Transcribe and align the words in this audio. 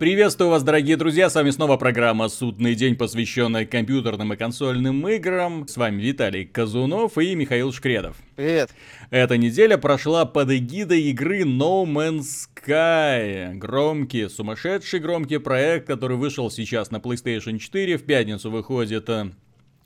Приветствую 0.00 0.48
вас, 0.48 0.62
дорогие 0.62 0.96
друзья, 0.96 1.28
с 1.28 1.34
вами 1.34 1.50
снова 1.50 1.76
программа 1.76 2.30
«Судный 2.30 2.74
день», 2.74 2.96
посвященная 2.96 3.66
компьютерным 3.66 4.32
и 4.32 4.36
консольным 4.38 5.06
играм. 5.06 5.68
С 5.68 5.76
вами 5.76 6.00
Виталий 6.00 6.46
Казунов 6.46 7.18
и 7.18 7.34
Михаил 7.34 7.70
Шкредов. 7.70 8.16
Привет. 8.34 8.70
Эта 9.10 9.36
неделя 9.36 9.76
прошла 9.76 10.24
под 10.24 10.52
эгидой 10.52 11.02
игры 11.02 11.42
No 11.42 11.84
Man's 11.84 12.48
Sky. 12.48 13.52
Громкий, 13.56 14.30
сумасшедший 14.30 15.00
громкий 15.00 15.36
проект, 15.36 15.86
который 15.86 16.16
вышел 16.16 16.50
сейчас 16.50 16.90
на 16.90 16.96
PlayStation 16.96 17.58
4. 17.58 17.98
В 17.98 18.04
пятницу 18.04 18.50
выходит 18.50 19.06
э, 19.10 19.32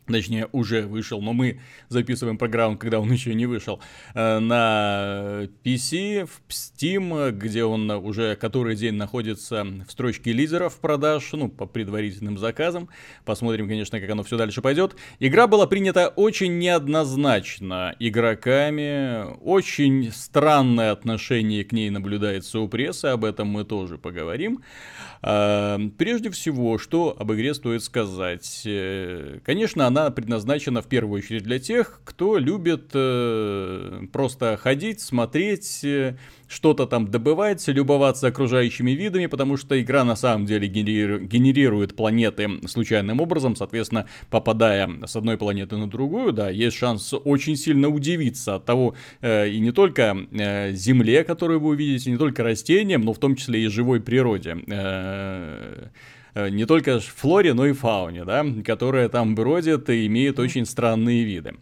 Точнее, 0.06 0.48
уже 0.52 0.82
вышел, 0.82 1.22
но 1.22 1.32
мы 1.32 1.60
записываем 1.88 2.36
программу, 2.36 2.76
когда 2.76 3.00
он 3.00 3.10
еще 3.10 3.34
не 3.34 3.46
вышел, 3.46 3.80
э, 4.14 4.38
на 4.38 5.48
PC, 5.64 6.26
в 6.26 6.42
Steam, 6.50 7.30
где 7.32 7.64
он 7.64 7.90
уже 7.90 8.36
который 8.36 8.76
день 8.76 8.94
находится 8.94 9.64
в 9.64 9.90
строчке 9.90 10.32
лидеров 10.32 10.78
продаж, 10.78 11.30
ну, 11.32 11.48
по 11.48 11.64
предварительным 11.64 12.36
заказам. 12.36 12.90
Посмотрим, 13.24 13.66
конечно, 13.66 13.98
как 13.98 14.10
оно 14.10 14.22
все 14.22 14.36
дальше 14.36 14.60
пойдет. 14.60 14.96
Игра 15.20 15.46
была 15.46 15.66
принята 15.66 16.08
очень 16.08 16.58
неоднозначно 16.58 17.96
игроками, 17.98 19.24
очень 19.40 20.12
странное 20.12 20.92
отношение 20.92 21.64
к 21.64 21.72
ней 21.72 21.88
наблюдается 21.88 22.60
у 22.60 22.68
прессы, 22.68 23.06
об 23.06 23.24
этом 23.24 23.48
мы 23.48 23.64
тоже 23.64 23.96
поговорим. 23.96 24.62
А, 25.22 25.80
прежде 25.96 26.30
всего, 26.30 26.76
что 26.76 27.16
об 27.18 27.32
игре 27.32 27.54
стоит 27.54 27.82
сказать? 27.82 28.62
Э, 28.66 29.38
конечно, 29.42 29.86
она 29.94 30.10
предназначена 30.10 30.82
в 30.82 30.86
первую 30.86 31.18
очередь 31.20 31.44
для 31.44 31.58
тех, 31.58 32.00
кто 32.04 32.36
любит 32.38 32.90
э, 32.94 34.02
просто 34.12 34.58
ходить, 34.60 35.00
смотреть, 35.00 35.84
э, 35.84 36.16
что-то 36.48 36.86
там 36.86 37.08
добывать, 37.08 37.66
любоваться 37.68 38.26
окружающими 38.28 38.90
видами, 38.92 39.26
потому 39.26 39.56
что 39.56 39.80
игра 39.80 40.04
на 40.04 40.16
самом 40.16 40.46
деле 40.46 40.66
генерирует 40.68 41.96
планеты 41.96 42.48
случайным 42.66 43.20
образом, 43.20 43.56
соответственно, 43.56 44.06
попадая 44.30 44.90
с 45.06 45.14
одной 45.14 45.38
планеты 45.38 45.76
на 45.76 45.88
другую, 45.88 46.32
да, 46.32 46.50
есть 46.50 46.76
шанс 46.76 47.14
очень 47.24 47.56
сильно 47.56 47.88
удивиться 47.88 48.56
от 48.56 48.64
того, 48.64 48.94
э, 49.20 49.48
и 49.48 49.60
не 49.60 49.70
только 49.70 50.16
э, 50.32 50.72
Земле, 50.72 51.24
которую 51.24 51.60
вы 51.60 51.70
увидите, 51.70 52.10
не 52.10 52.18
только 52.18 52.42
растениям, 52.42 53.02
но 53.02 53.12
в 53.12 53.18
том 53.18 53.36
числе 53.36 53.64
и 53.64 53.68
живой 53.68 54.00
природе. 54.00 54.56
Э, 54.66 55.88
не 56.34 56.66
только 56.66 57.00
флоре, 57.00 57.54
но 57.54 57.66
и 57.66 57.72
фауне, 57.72 58.24
да, 58.24 58.44
которая 58.64 59.08
там 59.08 59.34
бродит 59.34 59.88
и 59.90 60.06
имеет 60.06 60.38
очень 60.38 60.66
странные 60.66 61.24
виды. 61.24 61.54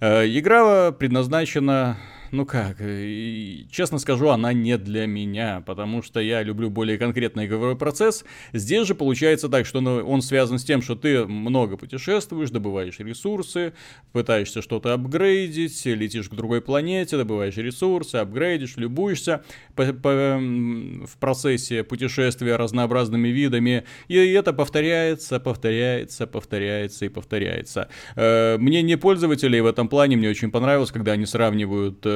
Э, 0.00 0.26
игра 0.26 0.92
предназначена 0.92 1.96
ну 2.32 2.46
как, 2.46 2.76
э, 2.80 3.64
честно 3.70 3.98
скажу, 3.98 4.28
она 4.28 4.52
не 4.52 4.76
для 4.78 5.06
меня, 5.06 5.62
потому 5.66 6.02
что 6.02 6.20
я 6.20 6.42
люблю 6.42 6.70
более 6.70 6.98
конкретный 6.98 7.46
игровой 7.46 7.76
процесс. 7.76 8.24
Здесь 8.52 8.86
же 8.86 8.94
получается 8.94 9.48
так, 9.48 9.66
что 9.66 9.80
ну, 9.80 10.06
он 10.06 10.22
связан 10.22 10.58
с 10.58 10.64
тем, 10.64 10.82
что 10.82 10.94
ты 10.94 11.24
много 11.26 11.76
путешествуешь, 11.76 12.50
добываешь 12.50 12.98
ресурсы, 12.98 13.74
пытаешься 14.12 14.62
что-то 14.62 14.94
апгрейдить, 14.94 15.84
летишь 15.84 16.28
к 16.28 16.34
другой 16.34 16.60
планете, 16.60 17.16
добываешь 17.16 17.56
ресурсы, 17.56 18.16
апгрейдишь, 18.16 18.76
любуешься 18.76 19.44
по, 19.74 19.92
по, 19.92 20.38
в 20.38 21.16
процессе 21.20 21.84
путешествия 21.84 22.56
разнообразными 22.56 23.28
видами, 23.28 23.84
и 24.08 24.16
это 24.16 24.52
повторяется, 24.52 25.40
повторяется, 25.40 26.26
повторяется 26.26 27.04
и 27.04 27.08
повторяется. 27.08 27.88
Э, 28.16 28.56
мне 28.58 28.82
не 28.82 28.96
пользователей 28.96 29.60
в 29.60 29.66
этом 29.66 29.88
плане, 29.88 30.16
мне 30.16 30.28
очень 30.28 30.50
понравилось, 30.50 30.90
когда 30.90 31.12
они 31.12 31.26
сравнивают 31.26 32.04
э, 32.04 32.15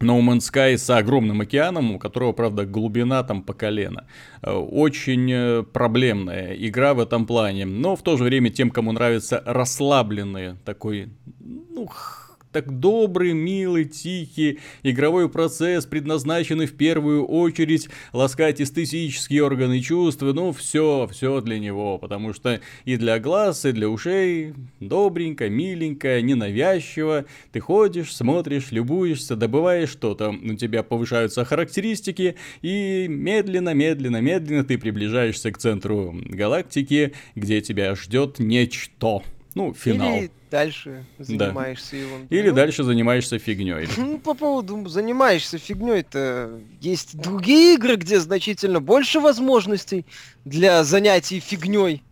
no 0.00 0.20
Man's 0.20 0.50
Sky 0.50 0.76
с 0.76 0.90
огромным 0.90 1.40
океаном, 1.40 1.92
у 1.92 1.98
которого, 1.98 2.32
правда, 2.32 2.64
глубина 2.64 3.22
там 3.22 3.42
по 3.42 3.52
колено. 3.52 4.06
Э, 4.42 4.52
очень 4.52 5.30
э, 5.30 5.62
проблемная 5.62 6.54
игра 6.54 6.94
в 6.94 7.00
этом 7.00 7.26
плане, 7.26 7.66
но 7.66 7.96
в 7.96 8.02
то 8.02 8.16
же 8.16 8.24
время 8.24 8.50
тем, 8.50 8.70
кому 8.70 8.92
нравится 8.92 9.42
расслабленный 9.44 10.56
такой, 10.64 11.10
ну, 11.38 11.88
так 12.52 12.78
добрый, 12.78 13.32
милый, 13.32 13.84
тихий 13.84 14.58
игровой 14.82 15.28
процесс, 15.28 15.86
предназначенный 15.86 16.66
в 16.66 16.74
первую 16.74 17.24
очередь 17.24 17.88
ласкать 18.12 18.60
эстетические 18.60 19.44
органы 19.44 19.80
чувств, 19.80 20.22
ну 20.22 20.52
все, 20.52 21.08
все 21.10 21.40
для 21.40 21.58
него, 21.58 21.98
потому 21.98 22.32
что 22.32 22.60
и 22.84 22.96
для 22.96 23.18
глаз, 23.18 23.64
и 23.64 23.72
для 23.72 23.88
ушей. 23.88 24.54
Добренько, 24.80 25.48
миленько, 25.48 26.20
ненавязчиво, 26.20 27.24
ты 27.52 27.60
ходишь, 27.60 28.14
смотришь, 28.14 28.70
любуешься, 28.70 29.36
добываешь 29.36 29.90
что-то, 29.90 30.30
у 30.30 30.54
тебя 30.54 30.82
повышаются 30.82 31.44
характеристики, 31.44 32.36
и 32.62 33.06
медленно, 33.08 33.74
медленно, 33.74 34.20
медленно 34.20 34.64
ты 34.64 34.78
приближаешься 34.78 35.52
к 35.52 35.58
центру 35.58 36.14
галактики, 36.24 37.12
где 37.34 37.60
тебя 37.60 37.94
ждет 37.94 38.38
нечто. 38.38 39.22
Ну, 39.54 39.74
финал. 39.74 40.16
Или 40.16 40.30
дальше 40.50 41.04
занимаешься 41.18 41.92
да. 41.92 41.96
его. 41.98 42.16
Или 42.30 42.50
ну, 42.50 42.56
дальше 42.56 42.84
занимаешься 42.84 43.38
фигней. 43.38 43.88
Ну, 43.96 44.18
по 44.18 44.34
поводу 44.34 44.86
занимаешься 44.88 45.58
фигней-то 45.58 46.60
есть 46.80 47.16
другие 47.18 47.74
игры, 47.74 47.96
где 47.96 48.20
значительно 48.20 48.80
больше 48.80 49.20
возможностей 49.20 50.06
для 50.44 50.84
занятий 50.84 51.40
фигней. 51.40 52.02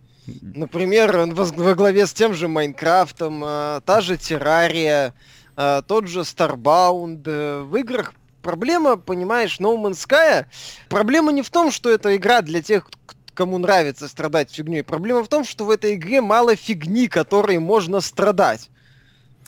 Например, 0.42 1.26
во 1.32 1.74
главе 1.74 2.06
с 2.06 2.12
тем 2.12 2.34
же 2.34 2.48
Майнкрафтом, 2.48 3.42
а, 3.44 3.80
та 3.80 4.00
же 4.00 4.18
Террария, 4.18 5.14
а, 5.56 5.82
тот 5.82 6.06
же 6.06 6.20
Starbound. 6.20 7.22
Э, 7.24 7.62
в 7.62 7.74
играх 7.76 8.12
проблема, 8.42 8.96
понимаешь, 8.96 9.58
No 9.58 9.76
Man's 9.76 10.06
Sky, 10.06 10.46
проблема 10.88 11.32
не 11.32 11.42
в 11.42 11.50
том, 11.50 11.70
что 11.70 11.90
это 11.90 12.14
игра 12.16 12.42
для 12.42 12.62
тех, 12.62 12.88
кому 13.38 13.58
нравится 13.58 14.08
страдать 14.08 14.50
фигней. 14.50 14.82
Проблема 14.82 15.22
в 15.22 15.28
том, 15.28 15.44
что 15.44 15.64
в 15.64 15.70
этой 15.70 15.94
игре 15.94 16.20
мало 16.20 16.56
фигни, 16.56 17.06
которой 17.06 17.58
можно 17.60 18.00
страдать. 18.00 18.68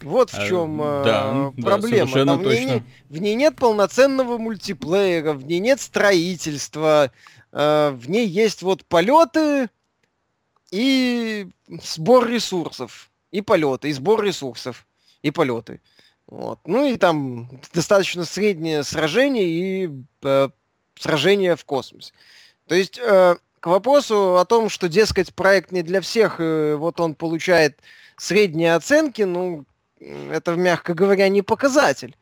Вот 0.00 0.30
в 0.30 0.46
чем 0.46 0.80
а, 0.80 1.02
да, 1.04 1.52
э, 1.58 1.60
проблема. 1.60 2.12
Да, 2.14 2.24
Там 2.24 2.38
в, 2.38 2.46
ней, 2.46 2.66
точно. 2.66 2.84
в 3.08 3.18
ней 3.18 3.34
нет 3.34 3.56
полноценного 3.56 4.38
мультиплеера, 4.38 5.32
в 5.32 5.44
ней 5.44 5.58
нет 5.58 5.80
строительства, 5.80 7.10
э, 7.50 7.90
в 7.90 8.08
ней 8.08 8.28
есть 8.28 8.62
вот 8.62 8.84
полеты 8.84 9.68
и 10.70 11.48
сбор 11.82 12.28
ресурсов. 12.28 13.10
И 13.32 13.40
полеты, 13.40 13.90
и 13.90 13.92
сбор 13.92 14.22
ресурсов, 14.22 14.86
и 15.22 15.32
полеты. 15.32 15.80
Вот. 16.28 16.60
Ну 16.64 16.86
и 16.86 16.96
там 16.96 17.50
достаточно 17.74 18.24
среднее 18.24 18.84
сражение 18.84 19.48
и 19.48 19.90
э, 20.22 20.48
сражение 20.94 21.56
в 21.56 21.64
космосе. 21.64 22.12
То 22.68 22.76
есть 22.76 23.00
э, 23.00 23.34
к 23.60 23.66
вопросу 23.66 24.38
о 24.38 24.44
том, 24.44 24.69
что, 24.69 24.88
дескать, 24.88 25.34
проект 25.34 25.71
не 25.71 25.82
для 25.82 26.00
всех, 26.00 26.38
вот 26.38 26.98
он 26.98 27.15
получает 27.15 27.78
средние 28.16 28.75
оценки, 28.75 29.22
ну, 29.22 29.65
это, 30.00 30.56
мягко 30.56 30.94
говоря, 30.94 31.28
не 31.28 31.43
показатель. 31.43 32.16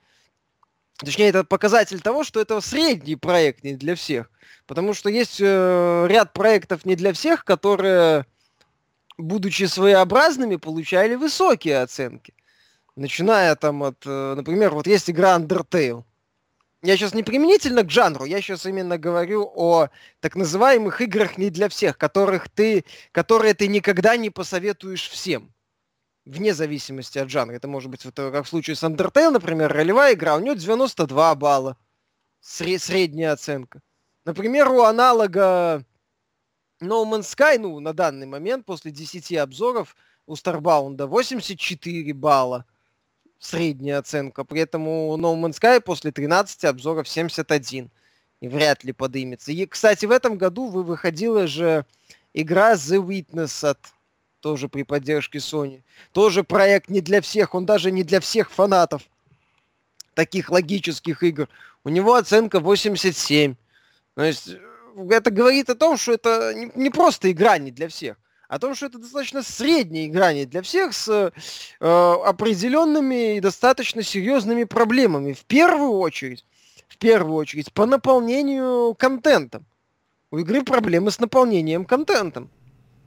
Точнее, 0.98 1.28
это 1.28 1.44
показатель 1.44 2.00
того, 2.00 2.24
что 2.24 2.40
это 2.40 2.60
средний 2.60 3.14
проект 3.14 3.62
не 3.62 3.74
для 3.74 3.94
всех. 3.94 4.30
Потому 4.66 4.94
что 4.94 5.08
есть 5.08 5.38
э, 5.40 6.06
ряд 6.08 6.32
проектов 6.32 6.84
не 6.84 6.96
для 6.96 7.12
всех, 7.12 7.44
которые, 7.44 8.26
будучи 9.16 9.64
своеобразными, 9.64 10.56
получали 10.56 11.14
высокие 11.14 11.80
оценки. 11.82 12.34
Начиная 12.96 13.54
там 13.54 13.84
от, 13.84 14.02
э, 14.04 14.34
например, 14.34 14.74
вот 14.74 14.88
есть 14.88 15.08
игра 15.08 15.38
Undertale 15.38 16.02
я 16.82 16.96
сейчас 16.96 17.12
не 17.12 17.22
применительно 17.22 17.82
к 17.82 17.90
жанру, 17.90 18.24
я 18.24 18.40
сейчас 18.40 18.64
именно 18.66 18.98
говорю 18.98 19.50
о 19.54 19.88
так 20.20 20.36
называемых 20.36 21.00
играх 21.00 21.36
не 21.36 21.50
для 21.50 21.68
всех, 21.68 21.98
которых 21.98 22.48
ты, 22.48 22.84
которые 23.12 23.54
ты 23.54 23.66
никогда 23.66 24.16
не 24.16 24.30
посоветуешь 24.30 25.08
всем. 25.08 25.52
Вне 26.24 26.54
зависимости 26.54 27.18
от 27.18 27.30
жанра. 27.30 27.54
Это 27.54 27.68
может 27.68 27.90
быть, 27.90 28.04
вот, 28.04 28.14
как 28.14 28.44
в 28.44 28.48
случае 28.48 28.76
с 28.76 28.84
Undertale, 28.84 29.30
например, 29.30 29.72
ролевая 29.72 30.14
игра, 30.14 30.36
у 30.36 30.40
нее 30.40 30.54
92 30.54 31.34
балла. 31.34 31.76
Сре- 32.42 32.78
средняя 32.78 33.32
оценка. 33.32 33.80
Например, 34.24 34.68
у 34.68 34.82
аналога 34.82 35.84
No 36.80 37.04
Man's 37.04 37.34
Sky, 37.34 37.58
ну, 37.58 37.80
на 37.80 37.92
данный 37.92 38.26
момент, 38.26 38.66
после 38.66 38.92
10 38.92 39.32
обзоров, 39.38 39.96
у 40.26 40.34
Starbound 40.34 41.04
84 41.06 42.12
балла 42.12 42.66
средняя 43.38 43.98
оценка. 43.98 44.44
При 44.44 44.60
этом 44.60 44.88
у 44.88 45.16
No 45.16 45.34
Man's 45.34 45.60
Sky 45.60 45.80
после 45.80 46.12
13 46.12 46.64
обзоров 46.64 47.08
71. 47.08 47.90
И 48.40 48.48
вряд 48.48 48.84
ли 48.84 48.92
подымется. 48.92 49.50
И, 49.50 49.66
кстати, 49.66 50.06
в 50.06 50.12
этом 50.12 50.38
году 50.38 50.68
вы 50.68 50.84
выходила 50.84 51.46
же 51.46 51.84
игра 52.34 52.74
The 52.74 53.04
Witness 53.04 53.68
от 53.68 53.78
тоже 54.40 54.68
при 54.68 54.84
поддержке 54.84 55.38
Sony. 55.38 55.82
Тоже 56.12 56.44
проект 56.44 56.88
не 56.88 57.00
для 57.00 57.20
всех, 57.20 57.54
он 57.54 57.66
даже 57.66 57.90
не 57.90 58.04
для 58.04 58.20
всех 58.20 58.50
фанатов 58.52 59.02
таких 60.14 60.50
логических 60.50 61.22
игр. 61.24 61.48
У 61.84 61.88
него 61.88 62.14
оценка 62.14 62.60
87. 62.60 63.56
То 64.14 64.22
есть 64.22 64.48
э, 64.48 64.58
это 65.10 65.30
говорит 65.30 65.70
о 65.70 65.74
том, 65.74 65.96
что 65.96 66.12
это 66.12 66.54
не, 66.54 66.70
не 66.74 66.90
просто 66.90 67.30
игра 67.30 67.58
не 67.58 67.72
для 67.72 67.88
всех 67.88 68.16
о 68.48 68.58
том, 68.58 68.74
что 68.74 68.86
это 68.86 68.98
достаточно 68.98 69.42
средняя 69.42 70.06
игра 70.06 70.32
не 70.32 70.46
для 70.46 70.62
всех 70.62 70.94
с 70.94 71.08
э, 71.08 71.84
определенными 71.84 73.36
и 73.36 73.40
достаточно 73.40 74.02
серьезными 74.02 74.64
проблемами. 74.64 75.34
В 75.34 75.44
первую 75.44 75.92
очередь, 75.92 76.44
в 76.88 76.96
первую 76.96 77.36
очередь, 77.36 77.72
по 77.72 77.84
наполнению 77.86 78.94
контентом. 78.94 79.66
У 80.30 80.38
игры 80.38 80.62
проблемы 80.62 81.10
с 81.10 81.20
наполнением 81.20 81.84
контентом. 81.84 82.50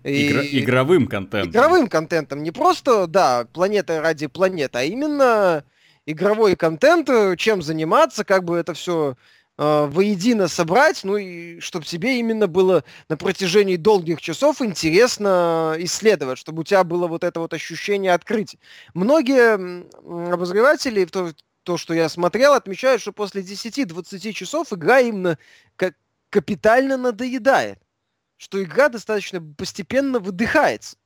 Игра- 0.04 0.44
игровым 0.44 1.08
контентом. 1.08 1.52
Игровым 1.52 1.88
контентом. 1.88 2.44
Не 2.44 2.52
просто, 2.52 3.08
да, 3.08 3.46
планета 3.52 4.02
ради 4.02 4.28
планеты, 4.28 4.80
а 4.80 4.84
именно 4.84 5.64
игровой 6.06 6.56
контент, 6.56 7.10
э, 7.10 7.36
чем 7.36 7.62
заниматься, 7.64 8.24
как 8.24 8.44
бы 8.44 8.58
это 8.58 8.74
все 8.74 9.16
э, 9.62 9.86
воедино 9.86 10.48
собрать, 10.48 11.04
ну 11.04 11.18
и 11.18 11.60
чтобы 11.60 11.86
тебе 11.86 12.20
именно 12.20 12.48
было 12.48 12.84
на 13.10 13.18
протяжении 13.18 13.76
долгих 13.76 14.22
часов 14.22 14.62
интересно 14.62 15.76
исследовать, 15.78 16.40
чтобы 16.40 16.62
у 16.62 16.64
тебя 16.64 16.84
было 16.84 17.08
вот 17.08 17.24
это 17.24 17.40
вот 17.40 17.54
ощущение 17.54 18.14
открытия. 18.14 18.58
Многие 18.94 19.86
обозреватели, 20.34 21.06
то, 21.06 21.32
то, 21.64 21.78
что 21.78 21.94
я 21.94 22.10
смотрел, 22.10 22.54
отмечают, 22.54 23.02
что 23.02 23.12
после 23.12 23.42
10-20 23.42 24.34
часов 24.34 24.74
игра 24.74 25.00
именно 25.00 25.38
как 25.76 25.94
капитально 26.30 26.98
надоедает 26.98 27.80
что 28.42 28.64
игра 28.64 28.90
достаточно 28.90 29.40
постепенно 29.40 30.18
выдыхается. 30.18 30.98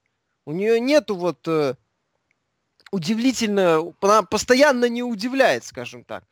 У 0.45 0.53
нее 0.53 0.79
нету 0.79 1.17
вот 1.17 1.45
э, 1.49 1.75
удивительно, 2.91 3.93
она 3.99 4.23
постоянно 4.23 4.87
не 4.87 5.03
удивляет, 5.03 5.65
скажем 5.65 6.05
так. 6.05 6.23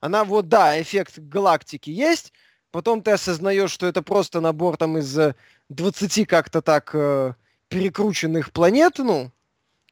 Она 0.00 0.24
вот, 0.24 0.48
да, 0.48 0.80
эффект 0.80 1.18
галактики 1.18 1.90
есть, 1.90 2.32
потом 2.70 3.02
ты 3.02 3.12
осознаешь, 3.12 3.70
что 3.70 3.86
это 3.86 4.02
просто 4.02 4.40
набор 4.40 4.76
там 4.76 4.98
из 4.98 5.18
20 5.68 6.26
как-то 6.26 6.62
так 6.62 6.94
э, 6.94 7.34
перекрученных 7.68 8.52
планет, 8.52 8.98
ну, 8.98 9.32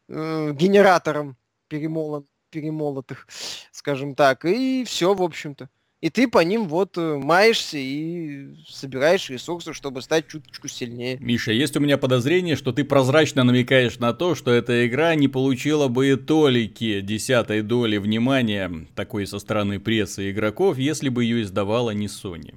э, 0.09 0.53
генератором 0.53 1.37
перемолот, 1.69 2.27
перемолотых, 2.51 3.27
скажем 3.73 4.15
так, 4.15 4.45
и 4.45 4.85
все, 4.85 5.15
в 5.15 5.23
общем-то 5.23 5.69
и 6.03 6.11
ты 6.11 6.29
по 6.29 6.45
ним 6.45 6.69
вот 6.69 6.99
э, 6.99 7.17
маешься 7.17 7.79
и 7.79 8.55
собираешь 8.69 9.31
ресурсы, 9.31 9.73
чтобы 9.73 10.03
стать 10.03 10.29
чуточку 10.29 10.69
сильнее. 10.69 11.17
Миша, 11.21 11.53
есть 11.53 11.77
у 11.77 11.81
меня 11.81 11.97
подозрение, 11.97 12.55
что 12.57 12.73
ты 12.73 12.85
прозрачно 12.85 13.45
намекаешь 13.45 13.99
на 13.99 14.13
то, 14.13 14.35
что 14.35 14.53
эта 14.53 14.87
игра 14.87 15.15
не 15.15 15.29
получила 15.29 15.89
бы 15.89 16.11
и 16.11 16.17
толики 16.17 17.01
десятой 17.01 17.63
доли 17.63 17.97
внимания 17.97 18.87
такой 18.95 19.27
со 19.27 19.39
стороны 19.39 19.81
прессы 19.81 20.29
и 20.29 20.31
игроков, 20.33 20.77
если 20.77 21.09
бы 21.09 21.25
ее 21.25 21.43
издавала 21.43 21.91
не 21.91 22.07
Sony. 22.07 22.55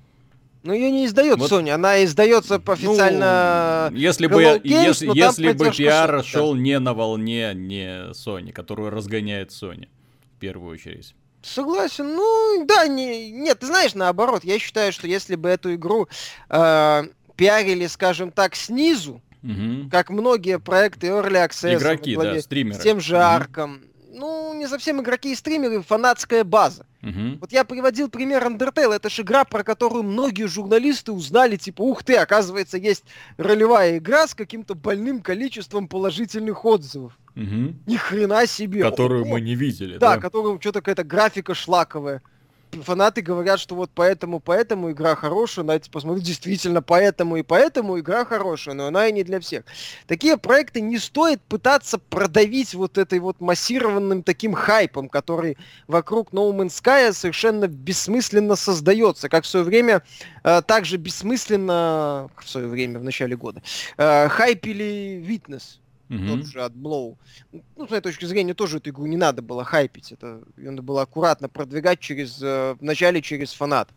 Ну, 0.63 0.73
ее 0.73 0.91
не 0.91 1.05
издает 1.05 1.39
вот. 1.39 1.49
Sony, 1.49 1.69
она 1.69 2.03
издается 2.03 2.59
по 2.59 2.73
официально. 2.73 3.87
Ну, 3.91 3.97
если 3.97 4.27
бы, 4.27 4.43
Games, 4.43 4.61
если, 4.63 5.17
если 5.17 5.53
бы 5.53 5.71
пиар 5.71 6.23
шел 6.25 6.53
не 6.53 6.77
на 6.79 6.93
волне 6.93 7.53
не 7.55 8.11
Sony, 8.11 8.51
которую 8.51 8.89
разгоняет 8.89 9.51
Sony 9.51 9.87
в 10.35 10.39
первую 10.39 10.73
очередь. 10.73 11.15
Согласен. 11.41 12.15
Ну, 12.15 12.65
да, 12.65 12.87
не, 12.87 13.31
нет, 13.31 13.59
ты 13.59 13.67
знаешь, 13.67 13.93
наоборот, 13.95 14.43
я 14.43 14.59
считаю, 14.59 14.91
что 14.91 15.07
если 15.07 15.35
бы 15.35 15.49
эту 15.49 15.75
игру 15.75 16.07
э, 16.49 17.03
пиарили, 17.35 17.87
скажем 17.87 18.31
так, 18.31 18.55
снизу, 18.55 19.21
угу. 19.41 19.89
как 19.89 20.09
многие 20.09 20.59
проекты 20.59 21.07
Early 21.07 21.47
Access, 21.47 21.75
Игроки, 21.75 22.15
да, 22.15 22.41
стримеры. 22.41 22.79
с 22.79 22.83
тем 22.83 22.99
же 22.99 23.15
угу. 23.15 23.23
Арком, 23.23 23.81
ну, 24.11 24.53
не 24.53 24.67
совсем 24.67 25.01
игроки 25.01 25.31
и 25.31 25.35
стримеры, 25.35 25.81
фанатская 25.81 26.43
база. 26.43 26.85
Угу. 27.01 27.37
Вот 27.39 27.51
я 27.51 27.63
приводил 27.63 28.09
пример 28.09 28.45
Undertale, 28.45 28.95
это 28.95 29.09
же 29.09 29.21
игра, 29.21 29.45
про 29.45 29.63
которую 29.63 30.03
многие 30.03 30.47
журналисты 30.47 31.11
узнали, 31.11 31.55
типа, 31.55 31.81
ух 31.81 32.03
ты, 32.03 32.15
оказывается, 32.15 32.77
есть 32.77 33.05
ролевая 33.37 33.97
игра 33.97 34.27
с 34.27 34.35
каким-то 34.35 34.75
больным 34.75 35.21
количеством 35.21 35.87
положительных 35.87 36.65
отзывов. 36.65 37.17
Угу. 37.35 37.75
Ни 37.85 37.95
хрена 37.95 38.45
себе. 38.45 38.81
Которую 38.81 39.23
О, 39.23 39.27
мы 39.27 39.41
не 39.41 39.55
видели. 39.55 39.97
Да, 39.97 40.15
да? 40.15 40.21
которую 40.21 40.59
что-то 40.59 40.79
какая-то 40.81 41.03
графика 41.03 41.53
шлаковая 41.53 42.21
фанаты 42.71 43.21
говорят, 43.21 43.59
что 43.59 43.75
вот 43.75 43.91
поэтому, 43.93 44.39
поэтому 44.39 44.91
игра 44.91 45.15
хорошая, 45.15 45.63
знаете, 45.63 45.89
посмотри, 45.89 46.23
действительно, 46.23 46.81
поэтому 46.81 47.37
и 47.37 47.43
поэтому 47.43 47.99
игра 47.99 48.25
хорошая, 48.25 48.75
но 48.75 48.87
она 48.87 49.07
и 49.07 49.11
не 49.11 49.23
для 49.23 49.39
всех. 49.39 49.63
Такие 50.07 50.37
проекты 50.37 50.81
не 50.81 50.97
стоит 50.97 51.41
пытаться 51.41 51.97
продавить 51.97 52.73
вот 52.73 52.97
этой 52.97 53.19
вот 53.19 53.39
массированным 53.39 54.23
таким 54.23 54.53
хайпом, 54.53 55.09
который 55.09 55.57
вокруг 55.87 56.31
No 56.31 56.51
Man's 56.51 56.81
Sky 56.81 57.11
совершенно 57.13 57.67
бессмысленно 57.67 58.55
создается, 58.55 59.29
как 59.29 59.43
в 59.43 59.47
свое 59.47 59.65
время 59.65 60.03
э, 60.43 60.61
также 60.61 60.97
бессмысленно, 60.97 62.29
в 62.37 62.49
свое 62.49 62.67
время, 62.67 62.99
в 62.99 63.03
начале 63.03 63.35
года, 63.35 63.61
э, 63.97 64.29
хайпили 64.29 65.23
Witness 65.27 65.79
угу. 66.09 66.27
тот 66.27 66.45
же 66.45 66.61
от 66.61 66.73
Blow. 66.73 67.17
Ну, 67.51 67.87
с 67.87 67.89
моей 67.89 68.01
точки 68.01 68.25
зрения, 68.25 68.53
тоже 68.53 68.77
эту 68.77 68.89
игру 68.89 69.05
не 69.05 69.17
надо 69.17 69.41
было 69.41 69.63
хайпить. 69.63 70.11
Это 70.11 70.41
ее 70.57 70.71
надо 70.71 70.81
было 70.81 71.03
аккуратно 71.03 71.49
продвигать 71.49 71.99
через, 71.99 72.39
э, 72.41 72.75
вначале 72.79 73.21
через 73.21 73.53
фанатов. 73.53 73.95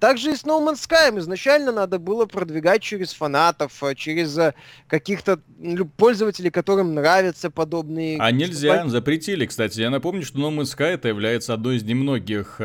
Также 0.00 0.32
и 0.32 0.36
с 0.36 0.44
No 0.44 0.60
Man's 0.60 0.86
Sky 0.86 1.18
изначально 1.18 1.72
надо 1.72 1.98
было 1.98 2.26
продвигать 2.26 2.82
через 2.82 3.12
фанатов, 3.12 3.82
э, 3.82 3.94
через 3.94 4.36
э, 4.36 4.54
каких-то 4.86 5.40
пользователей, 5.96 6.50
которым 6.50 6.94
нравятся 6.94 7.50
подобные... 7.50 8.18
А 8.20 8.30
нельзя, 8.30 8.86
запретили, 8.88 9.46
кстати. 9.46 9.80
Я 9.80 9.90
напомню, 9.90 10.24
что 10.24 10.38
No 10.38 10.54
Man's 10.54 10.76
Sky 10.76 10.94
это 10.94 11.08
является 11.08 11.54
одной 11.54 11.76
из 11.76 11.84
немногих 11.84 12.60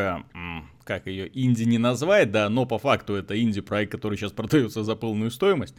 как 0.90 1.06
ее 1.06 1.30
инди 1.36 1.66
не 1.66 1.78
назвать, 1.78 2.32
да, 2.32 2.50
но 2.50 2.66
по 2.66 2.80
факту 2.80 3.14
это 3.14 3.40
инди-проект, 3.40 3.92
который 3.92 4.18
сейчас 4.18 4.32
продается 4.40 4.84
за 4.84 4.96
полную 4.96 5.30
стоимость. 5.30 5.76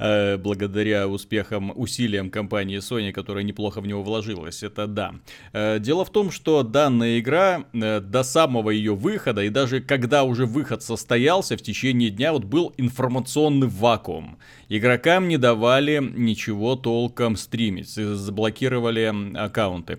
Э, 0.00 0.38
благодаря 0.38 1.06
успехам, 1.06 1.72
усилиям 1.76 2.30
компании 2.30 2.78
Sony, 2.78 3.12
которая 3.12 3.44
неплохо 3.44 3.82
в 3.82 3.86
него 3.86 4.02
вложилась, 4.02 4.62
это 4.62 4.86
да. 4.86 5.14
Э, 5.52 5.78
дело 5.78 6.06
в 6.06 6.10
том, 6.10 6.30
что 6.30 6.62
данная 6.62 7.18
игра 7.18 7.64
э, 7.74 8.00
до 8.00 8.22
самого 8.22 8.70
ее 8.70 8.94
выхода, 8.94 9.44
и 9.44 9.50
даже 9.50 9.82
когда 9.82 10.24
уже 10.24 10.46
выход 10.46 10.82
состоялся, 10.82 11.58
в 11.58 11.60
течение 11.60 12.08
дня 12.08 12.32
вот 12.32 12.44
был 12.44 12.72
информационный 12.78 13.68
вакуум. 13.68 14.38
Игрокам 14.70 15.28
не 15.28 15.36
давали 15.36 15.98
ничего 16.00 16.76
толком 16.76 17.36
стримить, 17.36 17.90
заблокировали 17.90 19.36
аккаунты. 19.36 19.98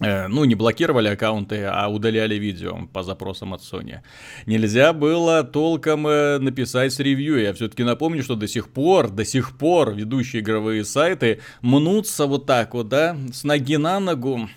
Э, 0.00 0.28
ну, 0.28 0.44
не 0.44 0.54
блокировали 0.54 1.08
аккаунты, 1.08 1.64
а 1.64 1.88
удаляли 1.88 2.36
видео 2.36 2.86
по 2.92 3.02
запросам 3.02 3.54
от 3.54 3.62
Sony. 3.62 4.00
Нельзя 4.46 4.92
было 4.92 5.42
толком 5.42 6.06
э, 6.06 6.38
написать 6.38 6.98
ревью. 7.00 7.40
Я 7.40 7.52
все-таки 7.52 7.82
напомню, 7.82 8.22
что 8.22 8.36
до 8.36 8.46
сих 8.46 8.68
пор, 8.68 9.10
до 9.10 9.24
сих 9.24 9.58
пор 9.58 9.94
ведущие 9.94 10.42
игровые 10.42 10.84
сайты 10.84 11.40
мнутся 11.62 12.26
вот 12.26 12.46
так 12.46 12.74
вот, 12.74 12.88
да, 12.88 13.16
с 13.32 13.42
ноги 13.42 13.76
на 13.76 13.98
ногу 13.98 14.48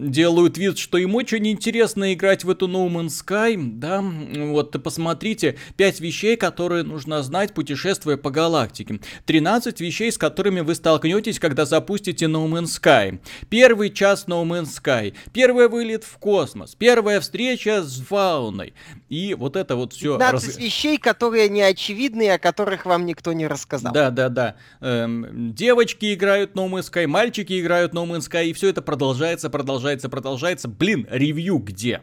делают 0.00 0.56
вид, 0.58 0.78
что 0.78 0.98
им 0.98 1.14
очень 1.14 1.46
интересно 1.48 2.12
играть 2.14 2.44
в 2.44 2.50
эту 2.50 2.66
No 2.66 2.88
Man's 2.88 3.22
Sky, 3.24 3.56
да, 3.56 4.02
вот 4.02 4.82
посмотрите, 4.82 5.56
5 5.76 6.00
вещей, 6.00 6.36
которые 6.36 6.82
нужно 6.82 7.22
знать, 7.22 7.54
путешествуя 7.54 8.16
по 8.16 8.30
галактике, 8.30 9.00
13 9.26 9.80
вещей, 9.80 10.10
с 10.10 10.18
которыми 10.18 10.60
вы 10.60 10.74
столкнетесь, 10.74 11.38
когда 11.38 11.66
запустите 11.66 12.26
No 12.26 12.48
Man's 12.48 12.80
Sky, 12.80 13.20
первый 13.48 13.90
час 13.90 14.24
No 14.26 14.44
Man's 14.44 14.80
Sky, 14.82 15.14
первый 15.32 15.68
вылет 15.68 16.04
в 16.04 16.18
космос, 16.18 16.74
первая 16.74 17.20
встреча 17.20 17.82
с 17.82 18.00
фауной, 18.00 18.74
и 19.08 19.34
вот 19.34 19.56
это 19.56 19.76
вот 19.76 19.92
все... 19.92 20.16
15 20.16 20.48
раз... 20.48 20.58
вещей, 20.58 20.98
которые 20.98 21.48
не 21.48 21.62
очевидны, 21.62 22.30
о 22.30 22.38
которых 22.38 22.86
вам 22.86 23.06
никто 23.06 23.32
не 23.32 23.46
рассказал. 23.46 23.92
Да, 23.92 24.10
да, 24.10 24.28
да. 24.28 24.56
Эм, 24.80 25.52
девочки 25.54 26.14
играют 26.14 26.54
No 26.54 26.68
Man's 26.70 26.90
Sky, 26.90 27.06
мальчики 27.06 27.60
играют 27.60 27.92
No 27.92 28.06
Man's 28.06 28.30
Sky, 28.30 28.46
и 28.46 28.52
все 28.52 28.68
это 28.68 28.82
продолжается, 28.82 29.50
продолжается 29.50 29.89
продолжается, 29.90 30.08
продолжается. 30.08 30.68
Блин, 30.68 31.06
ревью 31.10 31.58
где? 31.58 32.02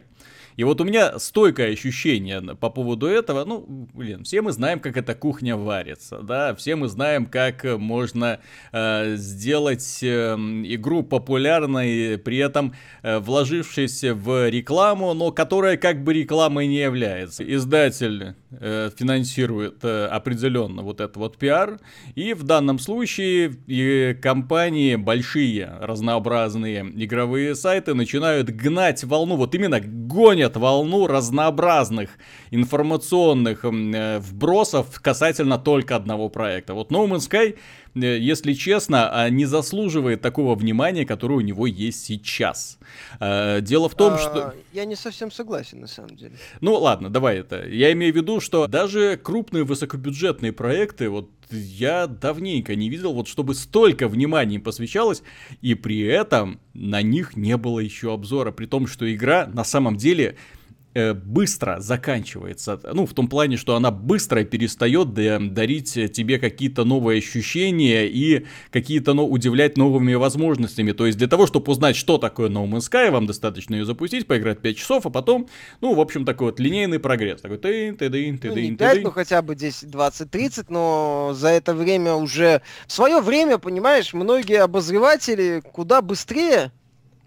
И 0.58 0.64
вот 0.64 0.80
у 0.80 0.84
меня 0.84 1.20
стойкое 1.20 1.72
ощущение 1.72 2.40
по 2.56 2.68
поводу 2.68 3.06
этого, 3.06 3.44
ну, 3.44 3.64
блин, 3.94 4.24
все 4.24 4.42
мы 4.42 4.50
знаем, 4.50 4.80
как 4.80 4.96
эта 4.96 5.14
кухня 5.14 5.56
варится, 5.56 6.18
да, 6.18 6.52
все 6.56 6.74
мы 6.74 6.88
знаем, 6.88 7.26
как 7.26 7.62
можно 7.78 8.40
э, 8.72 9.14
сделать 9.14 10.00
э, 10.02 10.34
игру 10.34 11.04
популярной, 11.04 12.18
при 12.18 12.38
этом 12.38 12.74
э, 13.04 13.20
вложившись 13.20 14.02
в 14.02 14.48
рекламу, 14.48 15.14
но 15.14 15.30
которая 15.30 15.76
как 15.76 16.02
бы 16.02 16.12
рекламой 16.12 16.66
не 16.66 16.80
является. 16.80 17.44
Издатель 17.44 18.34
э, 18.50 18.90
финансирует 18.98 19.84
э, 19.84 20.06
определенно 20.06 20.82
вот 20.82 21.00
этот 21.00 21.18
вот 21.18 21.36
пиар, 21.36 21.78
и 22.16 22.34
в 22.34 22.42
данном 22.42 22.80
случае 22.80 23.54
и 23.68 24.18
компании, 24.20 24.96
большие 24.96 25.70
разнообразные 25.80 26.80
игровые 26.96 27.54
сайты 27.54 27.94
начинают 27.94 28.50
гнать 28.50 29.04
волну, 29.04 29.36
вот 29.36 29.54
именно 29.54 29.78
гонят 29.78 30.47
гонят 30.48 30.56
волну 30.56 31.06
разнообразных 31.06 32.10
информационных 32.50 33.64
э, 33.64 34.18
вбросов 34.18 35.00
касательно 35.02 35.58
только 35.58 35.96
одного 35.96 36.28
проекта. 36.28 36.74
Вот 36.74 36.90
No 36.90 37.06
Man's 37.06 37.28
Sky, 37.28 37.56
если 37.94 38.52
честно, 38.52 39.10
а, 39.10 39.30
не 39.30 39.46
заслуживает 39.46 40.20
такого 40.20 40.54
внимания, 40.54 41.04
которое 41.04 41.34
у 41.34 41.40
него 41.40 41.66
есть 41.66 42.04
сейчас. 42.04 42.78
Э, 43.20 43.60
дело 43.60 43.88
в 43.88 43.94
том, 43.94 44.14
а, 44.14 44.18
что... 44.18 44.54
Я 44.72 44.84
не 44.84 44.96
совсем 44.96 45.30
согласен, 45.30 45.80
на 45.80 45.86
самом 45.86 46.16
деле. 46.16 46.32
Ну 46.60 46.74
ладно, 46.74 47.10
давай 47.10 47.38
это. 47.38 47.66
Я 47.66 47.92
имею 47.92 48.12
в 48.12 48.16
виду, 48.16 48.40
что 48.40 48.66
даже 48.66 49.16
крупные 49.16 49.64
высокобюджетные 49.64 50.52
проекты, 50.52 51.08
вот 51.08 51.30
я 51.50 52.06
давненько 52.06 52.74
не 52.74 52.88
видел, 52.88 53.12
вот 53.14 53.28
чтобы 53.28 53.54
столько 53.54 54.08
внимания 54.08 54.60
посвящалось, 54.60 55.22
и 55.62 55.74
при 55.74 56.00
этом 56.00 56.60
на 56.74 57.02
них 57.02 57.36
не 57.36 57.56
было 57.56 57.80
еще 57.80 58.12
обзора, 58.12 58.52
при 58.52 58.66
том, 58.66 58.86
что 58.86 59.12
игра 59.12 59.46
на 59.46 59.64
самом 59.64 59.96
деле 59.96 60.36
Э, 60.36 60.57
быстро 60.94 61.80
заканчивается. 61.80 62.80
Ну, 62.92 63.06
в 63.06 63.14
том 63.14 63.28
плане, 63.28 63.56
что 63.56 63.76
она 63.76 63.90
быстро 63.90 64.44
перестает 64.44 65.12
дарить 65.12 65.94
тебе 66.12 66.38
какие-то 66.38 66.84
новые 66.84 67.18
ощущения 67.18 68.06
и 68.06 68.46
какие-то 68.70 69.14
ну, 69.14 69.26
удивлять 69.26 69.76
новыми 69.76 70.14
возможностями. 70.14 70.92
То 70.92 71.06
есть 71.06 71.18
для 71.18 71.28
того, 71.28 71.46
чтобы 71.46 71.70
узнать, 71.70 71.96
что 71.96 72.18
такое 72.18 72.48
No 72.48 72.66
Man's 72.68 72.90
Sky, 72.90 73.10
вам 73.10 73.26
достаточно 73.26 73.74
ее 73.74 73.84
запустить, 73.84 74.26
поиграть 74.26 74.60
5 74.60 74.76
часов, 74.76 75.06
а 75.06 75.10
потом, 75.10 75.48
ну, 75.80 75.94
в 75.94 76.00
общем, 76.00 76.24
такой 76.24 76.48
вот 76.48 76.60
линейный 76.60 76.98
прогресс. 76.98 77.40
Такой 77.40 77.58
ты 77.58 77.92
ты 77.92 78.10
ты 78.10 78.38
ты 78.38 78.48
ну, 78.48 78.56
не 78.56 78.76
5, 78.76 79.02
ну, 79.02 79.10
хотя 79.10 79.42
бы 79.42 79.54
10, 79.54 79.90
20, 79.90 80.30
30, 80.30 80.70
но 80.70 81.32
за 81.34 81.48
это 81.48 81.74
время 81.74 82.14
уже... 82.14 82.62
В 82.86 82.92
свое 82.92 83.20
время, 83.20 83.58
понимаешь, 83.58 84.12
многие 84.14 84.62
обозреватели 84.62 85.62
куда 85.72 86.02
быстрее, 86.02 86.72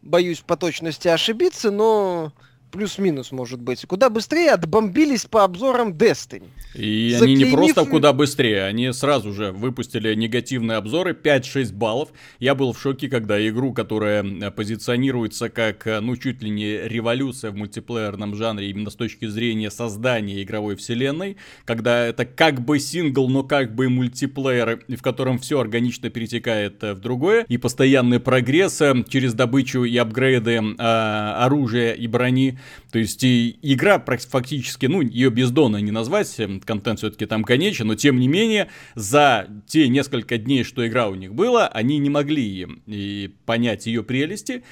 боюсь 0.02 0.40
по 0.40 0.58
точности 0.58 1.08
ошибиться, 1.08 1.72
но 1.72 2.34
плюс-минус, 2.72 3.32
может 3.32 3.62
быть, 3.62 3.86
куда 3.86 4.10
быстрее 4.10 4.52
отбомбились 4.52 5.26
по 5.26 5.44
обзорам 5.44 5.94
Destiny. 5.94 6.48
И 6.74 7.18
они 7.22 7.36
не 7.36 7.46
просто 7.46 7.86
куда 7.86 8.14
быстрее, 8.14 8.64
они 8.64 8.92
сразу 8.94 9.34
же 9.34 9.52
выпустили 9.52 10.14
негативные 10.16 10.78
обзоры, 10.78 11.14
5-6 11.14 11.74
баллов. 11.74 12.10
Я 12.40 12.56
был 12.56 12.74
в 12.74 12.80
шоке, 12.80 13.10
когда 13.10 13.46
игру, 13.48 13.74
которая 13.74 14.24
э, 14.24 14.52
позиционируется 14.52 15.50
как, 15.50 15.86
э, 15.86 16.00
ну, 16.00 16.16
чуть 16.16 16.42
ли 16.42 16.50
не 16.50 16.88
революция 16.88 17.52
в 17.52 17.56
мультиплеерном 17.56 18.36
жанре, 18.36 18.70
именно 18.70 18.90
с 18.90 18.96
точки 18.96 19.26
зрения 19.28 19.70
создания 19.70 20.42
игровой 20.42 20.76
вселенной, 20.76 21.38
когда 21.66 22.06
это 22.06 22.26
как 22.26 22.62
бы 22.62 22.80
сингл, 22.80 23.28
но 23.28 23.44
как 23.44 23.76
бы 23.76 23.90
мультиплеер, 23.90 24.82
в 24.88 25.02
котором 25.02 25.40
все 25.40 25.60
органично 25.60 26.10
перетекает 26.10 26.84
э, 26.84 26.94
в 26.94 27.00
другое, 27.00 27.46
и 27.50 27.58
постоянный 27.58 28.20
прогресс 28.20 28.82
через 29.10 29.34
добычу 29.34 29.84
и 29.84 29.98
апгрейды 29.98 30.54
э, 30.54 30.74
оружия 30.78 31.94
и 31.94 32.08
брони, 32.08 32.58
то 32.92 33.00
есть 33.00 33.24
и 33.24 33.58
игра 33.62 34.00
фактически, 34.00 34.86
ну, 34.86 35.02
ее 35.02 35.30
бездонно 35.30 35.78
не 35.78 35.92
назвать, 35.92 36.34
эм, 36.40 36.60
контент 36.60 37.00
все-таки 37.00 37.26
там 37.26 37.44
конечен, 37.44 37.88
но 37.88 37.96
тем 37.96 38.20
не 38.20 38.28
менее, 38.28 38.70
за 38.96 39.48
те 39.68 39.88
несколько 39.88 40.38
дней, 40.38 40.64
что 40.64 40.88
игра 40.88 41.08
у 41.08 41.16
них 41.16 41.34
была, 41.34 41.68
они 41.68 41.98
не 41.98 42.10
могли 42.10 42.68
и 42.88 43.36
понять 43.46 43.86
ее 43.86 44.04
прелести, 44.04 44.64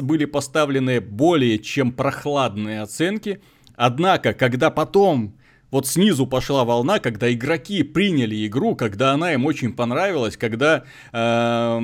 были 0.00 0.24
поставлены 0.24 1.00
более 1.00 1.58
чем 1.58 1.92
прохладные 1.92 2.82
оценки, 2.82 3.40
однако, 3.76 4.32
когда 4.32 4.70
потом 4.70 5.36
вот 5.70 5.86
снизу 5.86 6.26
пошла 6.26 6.64
волна, 6.64 6.98
когда 7.00 7.32
игроки 7.32 7.82
приняли 7.82 8.46
игру, 8.46 8.76
когда 8.76 9.12
она 9.12 9.32
им 9.32 9.44
очень 9.44 9.72
понравилась, 9.72 10.36
когда 10.36 10.84
э, 11.12 11.80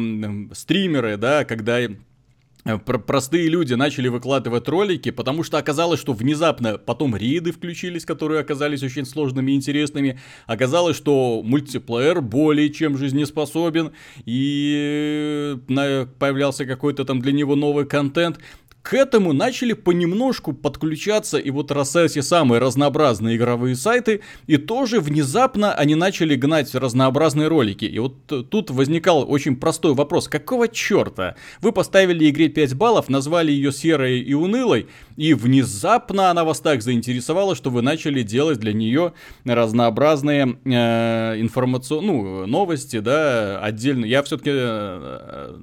стримеры, 0.52 1.16
да, 1.16 1.45
когда 1.45 1.78
простые 2.64 3.49
люди 3.49 3.75
начали 3.75 4.09
выкладывать 4.09 4.69
ролики, 4.69 5.11
потому 5.11 5.42
что 5.42 5.59
оказалось, 5.59 6.00
что 6.00 6.12
внезапно 6.12 6.78
потом 6.78 7.16
рейды 7.16 7.52
включились, 7.52 8.04
которые 8.04 8.40
оказались 8.40 8.83
очень 8.83 9.04
сложными 9.04 9.52
и 9.52 9.57
интересными. 9.57 10.21
Оказалось, 10.47 10.97
что 10.97 11.42
мультиплеер 11.45 12.21
более 12.21 12.71
чем 12.71 12.97
жизнеспособен, 12.97 13.92
и 14.25 15.57
э, 15.69 16.07
появлялся 16.19 16.64
какой-то 16.64 17.04
там 17.04 17.21
для 17.21 17.33
него 17.33 17.57
новый 17.57 17.87
контент 17.87 18.38
к 18.83 18.95
этому 18.95 19.33
начали 19.33 19.75
понемножку 19.75 20.53
подключаться 20.53 21.39
и 21.39 21.51
вот 21.51 21.71
эти 21.71 22.21
самые 22.21 22.59
разнообразные 22.59 23.37
игровые 23.37 23.77
сайты, 23.77 24.21
и 24.47 24.57
тоже 24.57 25.01
внезапно 25.01 25.73
они 25.73 25.95
начали 25.95 26.35
гнать 26.35 26.75
разнообразные 26.75 27.49
ролики. 27.49 27.85
И 27.85 27.99
вот 27.99 28.27
тут 28.27 28.71
возникал 28.71 29.31
очень 29.31 29.57
простой 29.57 29.95
вопрос, 29.95 30.29
какого 30.29 30.69
черта? 30.69 31.37
Вы 31.61 31.73
поставили 31.73 32.29
игре 32.29 32.49
5 32.49 32.75
баллов, 32.75 33.09
назвали 33.09 33.53
ее 33.53 33.73
серой 33.73 34.21
и 34.21 34.35
унылой, 34.35 34.89
и 35.17 35.35
внезапно 35.35 36.31
она 36.31 36.45
вас 36.45 36.61
так 36.61 36.83
заинтересовала, 36.83 37.55
что 37.55 37.71
вы 37.71 37.83
начали 37.83 38.23
делать 38.23 38.59
для 38.59 38.73
нее 38.73 39.12
разнообразные 39.45 40.59
э, 40.65 41.41
информационные, 41.41 42.03
ну, 42.03 42.47
новости, 42.47 42.99
да, 42.99 43.61
отдельно. 43.61 44.05
Я 44.05 44.23
все-таки, 44.23 44.51
э, 44.53 45.57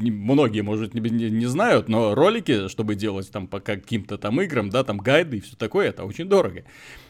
многие, 0.00 0.60
может, 0.60 0.94
не, 0.94 1.00
не 1.00 1.46
знают, 1.46 1.88
но 1.88 2.14
ролики 2.14 2.59
чтобы 2.68 2.94
делать 2.94 3.30
там 3.30 3.46
по 3.46 3.60
каким-то 3.60 4.18
там 4.18 4.40
играм, 4.40 4.70
да, 4.70 4.84
там 4.84 4.98
гайды 4.98 5.38
и 5.38 5.40
все 5.40 5.56
такое, 5.56 5.88
это 5.88 6.04
очень 6.04 6.28
дорого. 6.28 6.64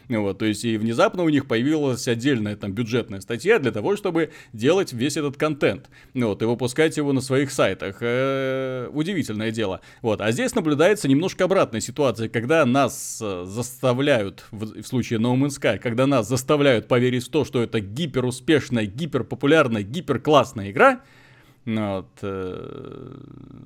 Вот, 0.09 0.39
то 0.39 0.45
есть 0.45 0.65
и 0.65 0.77
внезапно 0.77 1.23
у 1.23 1.29
них 1.29 1.47
появилась 1.47 2.07
отдельная 2.07 2.55
там 2.55 2.73
бюджетная 2.73 3.21
статья 3.21 3.59
для 3.59 3.71
того, 3.71 3.95
чтобы 3.95 4.31
делать 4.51 4.91
весь 4.93 5.15
этот 5.15 5.37
контент. 5.37 5.89
Вот, 6.13 6.41
и 6.41 6.45
выпускать 6.45 6.97
его 6.97 7.13
на 7.13 7.21
своих 7.21 7.51
сайтах. 7.51 7.97
Э-э- 8.01 8.89
удивительное 8.91 9.51
дело. 9.51 9.81
Вот, 10.01 10.21
а 10.21 10.31
здесь 10.31 10.53
наблюдается 10.55 11.07
немножко 11.07 11.45
обратная 11.45 11.81
ситуация, 11.81 12.27
когда 12.29 12.65
нас 12.65 13.19
э, 13.21 13.45
заставляют, 13.45 14.45
в, 14.51 14.81
в 14.81 14.87
случае 14.87 15.19
No 15.19 15.35
Man's 15.35 15.59
Sky, 15.59 15.79
когда 15.79 16.07
нас 16.07 16.27
заставляют 16.27 16.87
поверить 16.87 17.25
в 17.25 17.29
то, 17.29 17.45
что 17.45 17.61
это 17.61 17.79
гиперуспешная, 17.79 18.85
гиперпопулярная, 18.85 19.83
гиперклассная 19.83 20.71
игра, 20.71 21.01
вот. 21.65 22.09
Э, 22.21 23.17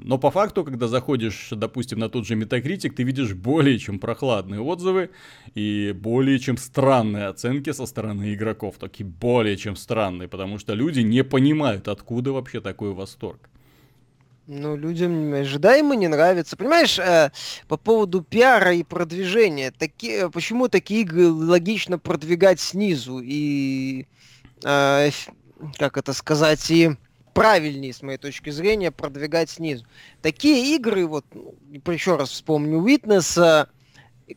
но 0.05 0.19
по 0.19 0.29
факту, 0.29 0.63
когда 0.63 0.87
заходишь, 0.87 1.47
допустим, 1.49 1.97
на 1.97 2.09
тот 2.09 2.27
же 2.27 2.35
Metacritic, 2.35 2.91
ты 2.91 3.01
видишь 3.01 3.33
более 3.33 3.79
чем 3.79 3.97
прохладные 3.97 4.61
отзывы 4.61 5.09
и 5.55 5.95
более 5.95 6.37
чем 6.37 6.57
странные 6.57 7.25
оценки 7.25 7.71
со 7.71 7.87
стороны 7.87 8.35
игроков. 8.35 8.75
Такие 8.79 9.03
более 9.03 9.57
чем 9.57 9.75
странные, 9.75 10.27
потому 10.27 10.59
что 10.59 10.75
люди 10.75 10.99
не 10.99 11.23
понимают, 11.23 11.87
откуда 11.87 12.33
вообще 12.33 12.61
такой 12.61 12.93
восторг. 12.93 13.49
Ну, 14.45 14.75
людям 14.75 15.33
ожидаемо 15.33 15.95
не 15.95 16.07
нравится. 16.07 16.55
Понимаешь, 16.55 16.99
э, 16.99 17.31
по 17.67 17.77
поводу 17.77 18.21
пиара 18.21 18.75
и 18.75 18.83
продвижения, 18.83 19.71
таки, 19.71 20.29
почему 20.31 20.67
такие 20.67 21.01
игры 21.01 21.29
логично 21.29 21.97
продвигать 21.97 22.59
снизу 22.59 23.21
и, 23.23 24.05
э, 24.63 25.09
как 25.79 25.97
это 25.97 26.13
сказать, 26.13 26.69
и 26.69 26.91
правильнее, 27.35 27.93
с 27.93 28.01
моей 28.01 28.17
точки 28.17 28.49
зрения, 28.49 28.91
продвигать 28.91 29.49
снизу. 29.49 29.85
Такие 30.21 30.73
игры, 30.75 31.05
вот, 31.05 31.25
ну, 31.33 31.53
еще 31.91 32.15
раз 32.15 32.29
вспомню 32.29 32.79
Witness, 32.79 33.67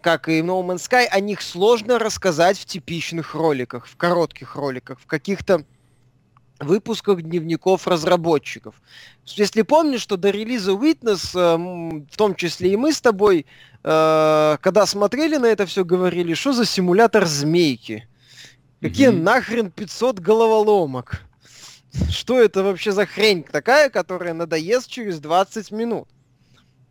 как 0.02 0.28
и 0.28 0.40
No 0.40 0.66
Man's 0.66 0.88
Sky, 0.90 1.06
о 1.06 1.20
них 1.20 1.40
сложно 1.40 2.00
рассказать 2.00 2.58
в 2.58 2.66
типичных 2.66 3.34
роликах, 3.36 3.86
в 3.86 3.96
коротких 3.96 4.56
роликах, 4.56 4.98
в 5.00 5.06
каких-то 5.06 5.64
выпусках 6.58 7.22
дневников 7.22 7.86
разработчиков. 7.86 8.74
Если 9.24 9.62
помнишь, 9.62 10.00
что 10.00 10.16
до 10.16 10.30
релиза 10.30 10.72
Witness, 10.72 11.38
э, 11.38 12.04
в 12.10 12.16
том 12.16 12.34
числе 12.34 12.72
и 12.72 12.76
мы 12.76 12.92
с 12.92 13.00
тобой, 13.00 13.46
э, 13.84 14.56
когда 14.60 14.86
смотрели 14.86 15.36
на 15.36 15.46
это 15.46 15.66
все, 15.66 15.84
говорили, 15.84 16.34
что 16.34 16.52
за 16.52 16.66
симулятор 16.66 17.26
змейки? 17.26 18.08
Какие 18.80 19.10
mm-hmm. 19.10 19.22
нахрен 19.22 19.70
500 19.70 20.18
головоломок? 20.18 21.27
Что 22.10 22.40
это 22.40 22.62
вообще 22.62 22.92
за 22.92 23.06
хрень 23.06 23.42
такая, 23.42 23.90
которая 23.90 24.34
надоест 24.34 24.88
через 24.88 25.20
20 25.20 25.70
минут? 25.70 26.08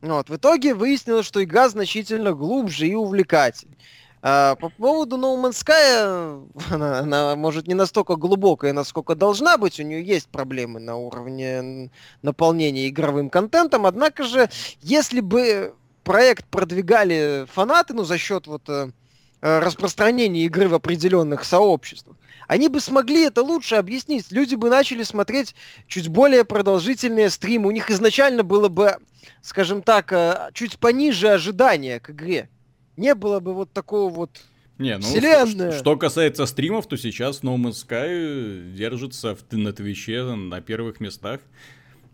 Вот. 0.02 0.30
В 0.30 0.36
итоге 0.36 0.74
выяснилось, 0.74 1.26
что 1.26 1.44
игра 1.44 1.70
значительно 1.70 2.34
глубже 2.34 2.88
и 2.88 2.96
увлекательнее. 2.96 3.78
А, 4.22 4.56
по 4.56 4.70
поводу 4.70 5.18
No 5.18 5.42
Man's 5.42 5.64
Sky, 5.64 6.48
она, 6.74 7.00
она 7.00 7.36
может 7.36 7.68
не 7.68 7.76
настолько 7.76 8.16
глубокая, 8.16 8.74
насколько 8.74 9.16
должна 9.16 9.58
быть, 9.58 9.80
у 9.80 9.84
нее 9.84 10.04
есть 10.04 10.28
проблемы 10.28 10.80
на 10.80 10.96
уровне 10.96 11.92
наполнения 12.24 12.90
игровым 12.90 13.30
контентом, 13.30 13.86
однако 13.86 14.24
же, 14.24 14.50
если 14.82 15.20
бы 15.20 15.76
проект 16.04 16.46
продвигали 16.46 17.46
фанаты, 17.54 17.94
ну, 17.94 18.04
за 18.04 18.18
счет 18.18 18.48
вот 18.48 18.68
э, 18.70 18.90
распространения 19.42 20.46
игры 20.46 20.68
в 20.68 20.74
определенных 20.74 21.44
сообществах, 21.44 22.18
они 22.48 22.70
бы 22.70 22.80
смогли 22.80 23.26
это 23.26 23.44
лучше 23.44 23.76
объяснить. 23.76 24.32
Люди 24.32 24.56
бы 24.56 24.70
начали 24.70 25.04
смотреть 25.04 25.54
чуть 25.88 26.08
более 26.08 26.46
продолжительные 26.46 27.30
стримы. 27.30 27.68
У 27.68 27.72
них 27.72 27.92
изначально 27.92 28.44
было 28.44 28.70
бы, 28.70 28.98
скажем 29.42 29.82
так, 29.82 30.12
э, 30.14 30.50
чуть 30.54 30.80
пониже 30.80 31.30
ожидания 31.30 32.00
к 32.00 32.10
игре. 32.10 32.50
Не 32.96 33.14
было 33.16 33.40
бы 33.40 33.54
вот 33.54 33.72
такого 33.74 34.10
вот 34.10 34.42
не, 34.78 34.96
ну, 34.96 35.02
Вселенная. 35.02 35.72
Что, 35.72 35.80
что 35.80 35.98
касается 35.98 36.46
стримов, 36.46 36.88
то 36.88 36.98
сейчас 36.98 37.42
No 37.42 37.56
Man's 37.56 37.86
Sky 37.88 38.74
держится 38.74 39.36
в, 39.36 39.44
на 39.52 39.74
Твиче 39.74 40.24
на 40.24 40.62
первых 40.62 41.00
местах. 41.00 41.42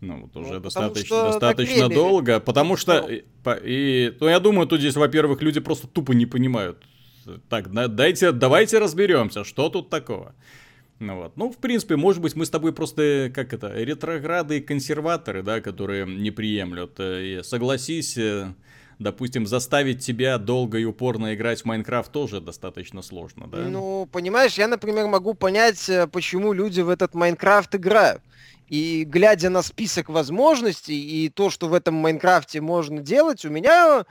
Ну, 0.00 0.22
вот 0.22 0.36
уже 0.36 0.54
ну, 0.54 0.60
достаточно, 0.60 1.24
достаточно 1.24 1.88
долго, 1.88 2.40
потому 2.40 2.76
что, 2.76 2.98
и, 2.98 3.24
и, 3.64 4.16
ну, 4.20 4.28
я 4.28 4.38
думаю, 4.40 4.66
тут 4.66 4.80
здесь, 4.80 4.96
во-первых, 4.96 5.40
люди 5.40 5.60
просто 5.60 5.86
тупо 5.86 6.12
не 6.12 6.26
понимают, 6.26 6.82
так, 7.48 7.70
дайте, 7.94 8.32
давайте 8.32 8.78
разберемся, 8.78 9.44
что 9.44 9.68
тут 9.68 9.90
такого. 9.90 10.34
Ну 11.00 11.16
вот. 11.16 11.36
Ну, 11.36 11.50
в 11.50 11.58
принципе, 11.58 11.96
может 11.96 12.22
быть, 12.22 12.34
мы 12.36 12.46
с 12.46 12.50
тобой 12.50 12.72
просто, 12.72 13.30
как 13.34 13.52
это, 13.52 13.72
ретрограды 13.72 14.58
и 14.58 14.60
консерваторы, 14.60 15.42
да, 15.42 15.60
которые 15.60 16.06
не 16.06 16.30
приемлют. 16.30 16.98
И 17.00 17.40
согласись, 17.42 18.16
э, 18.16 18.54
допустим, 18.98 19.46
заставить 19.46 20.04
тебя 20.04 20.38
долго 20.38 20.78
и 20.78 20.84
упорно 20.84 21.34
играть 21.34 21.62
в 21.62 21.64
Майнкрафт 21.64 22.12
тоже 22.12 22.40
достаточно 22.40 23.02
сложно, 23.02 23.48
да? 23.48 23.58
Ну, 23.58 24.08
понимаешь, 24.10 24.54
я, 24.54 24.68
например, 24.68 25.08
могу 25.08 25.34
понять, 25.34 25.88
э, 25.88 26.06
почему 26.06 26.52
люди 26.52 26.80
в 26.80 26.88
этот 26.88 27.14
Майнкрафт 27.14 27.74
играют. 27.74 28.22
И 28.68 29.04
глядя 29.04 29.50
на 29.50 29.62
список 29.62 30.08
возможностей 30.08 30.98
и 30.98 31.28
то, 31.28 31.50
что 31.50 31.68
в 31.68 31.74
этом 31.74 31.94
Майнкрафте 31.94 32.60
можно 32.60 33.00
делать, 33.00 33.44
у 33.44 33.50
меня 33.50 34.04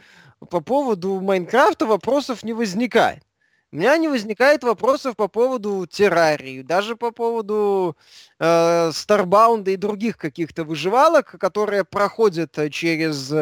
по 0.50 0.62
поводу 0.62 1.20
Майнкрафта 1.20 1.86
вопросов 1.86 2.44
не 2.44 2.54
возникает. 2.54 3.24
У 3.72 3.78
меня 3.78 3.98
не 3.98 4.08
возникает 4.08 4.64
вопросов 4.64 5.16
по 5.16 5.28
поводу 5.28 5.88
террарии, 5.88 6.62
даже 6.62 6.96
по 6.96 7.10
поводу 7.10 7.98
э, 8.40 8.92
Старбаунда 8.94 9.72
и 9.72 9.78
других 9.78 10.18
каких-то 10.18 10.64
выживалок, 10.64 11.40
которые 11.40 11.84
проходят 11.84 12.56
э, 12.60 12.70
через 12.70 13.34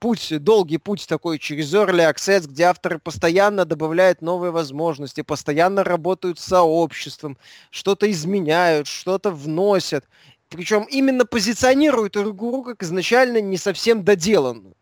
путь, 0.00 0.42
долгий 0.42 0.78
путь 0.78 1.06
такой 1.06 1.38
через 1.38 1.72
Early 1.72 2.12
Access, 2.12 2.48
где 2.48 2.64
авторы 2.64 2.98
постоянно 2.98 3.64
добавляют 3.64 4.22
новые 4.22 4.50
возможности, 4.50 5.20
постоянно 5.20 5.84
работают 5.84 6.40
с 6.40 6.46
сообществом, 6.46 7.38
что-то 7.70 8.10
изменяют, 8.10 8.88
что-то 8.88 9.30
вносят. 9.30 10.08
Причем 10.48 10.82
именно 10.90 11.24
позиционируют 11.24 12.16
игру 12.16 12.64
как 12.64 12.82
изначально 12.82 13.40
не 13.40 13.56
совсем 13.56 14.02
доделанную. 14.02 14.74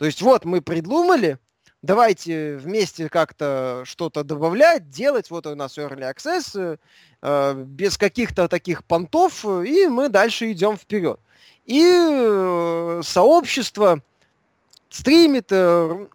То 0.00 0.06
есть 0.06 0.22
вот 0.22 0.46
мы 0.46 0.62
придумали, 0.62 1.38
давайте 1.82 2.56
вместе 2.56 3.10
как-то 3.10 3.82
что-то 3.84 4.24
добавлять, 4.24 4.88
делать. 4.88 5.30
Вот 5.30 5.46
у 5.46 5.54
нас 5.54 5.76
Early 5.76 6.10
Access, 6.10 6.78
э, 7.20 7.54
без 7.66 7.98
каких-то 7.98 8.48
таких 8.48 8.82
понтов, 8.82 9.44
и 9.44 9.88
мы 9.88 10.08
дальше 10.08 10.50
идем 10.52 10.78
вперед. 10.78 11.20
И 11.66 11.82
э, 11.84 13.02
сообщество 13.04 14.00
стримит, 14.88 15.48
э, 15.52 16.06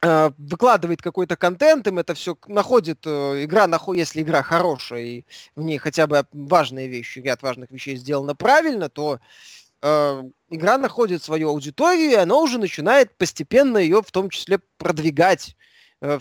э, 0.00 0.30
выкладывает 0.38 1.02
какой-то 1.02 1.36
контент, 1.36 1.88
им 1.88 1.98
это 1.98 2.14
все 2.14 2.38
находит, 2.46 3.00
э, 3.04 3.44
игра 3.44 3.68
если 3.94 4.22
игра 4.22 4.42
хорошая, 4.42 5.02
и 5.02 5.24
в 5.56 5.62
ней 5.62 5.76
хотя 5.76 6.06
бы 6.06 6.24
важные 6.32 6.88
вещи, 6.88 7.18
ряд 7.18 7.42
важных 7.42 7.70
вещей 7.70 7.96
сделано 7.96 8.34
правильно, 8.34 8.88
то 8.88 9.16
э, 9.16 9.18
игра 9.82 10.78
находит 10.78 11.22
свою 11.22 11.48
аудиторию, 11.50 12.10
и 12.10 12.14
она 12.14 12.36
уже 12.36 12.58
начинает 12.58 13.16
постепенно 13.16 13.78
ее 13.78 14.02
в 14.02 14.10
том 14.10 14.28
числе 14.28 14.60
продвигать 14.76 15.56
Э, 16.02 16.18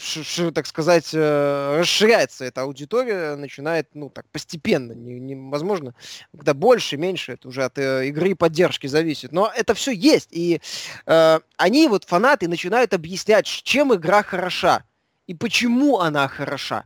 так 0.54 0.66
сказать, 0.66 1.12
э, 1.14 1.80
расширяется 1.80 2.44
эта 2.44 2.64
аудитория, 2.64 3.38
начинает, 3.38 3.88
ну, 3.94 4.10
так, 4.10 4.30
постепенно, 4.30 4.92
невозможно, 4.92 5.96
когда 6.36 6.54
больше, 6.54 6.98
меньше, 6.98 7.34
это 7.34 7.48
уже 7.48 7.64
от 7.64 7.78
э, 7.78 8.08
игры 8.10 8.32
и 8.32 8.34
поддержки 8.34 8.88
зависит. 8.88 9.32
Но 9.32 9.50
это 9.56 9.74
все 9.74 9.92
есть, 9.92 10.30
и 10.32 10.62
э, 11.06 11.40
они, 11.56 11.88
вот, 11.88 12.04
фанаты, 12.04 12.50
начинают 12.50 12.94
объяснять, 12.94 13.46
чем 13.46 13.94
игра 13.96 14.22
хороша, 14.22 14.84
и 15.28 15.34
почему 15.34 16.00
она 16.00 16.28
хороша. 16.28 16.84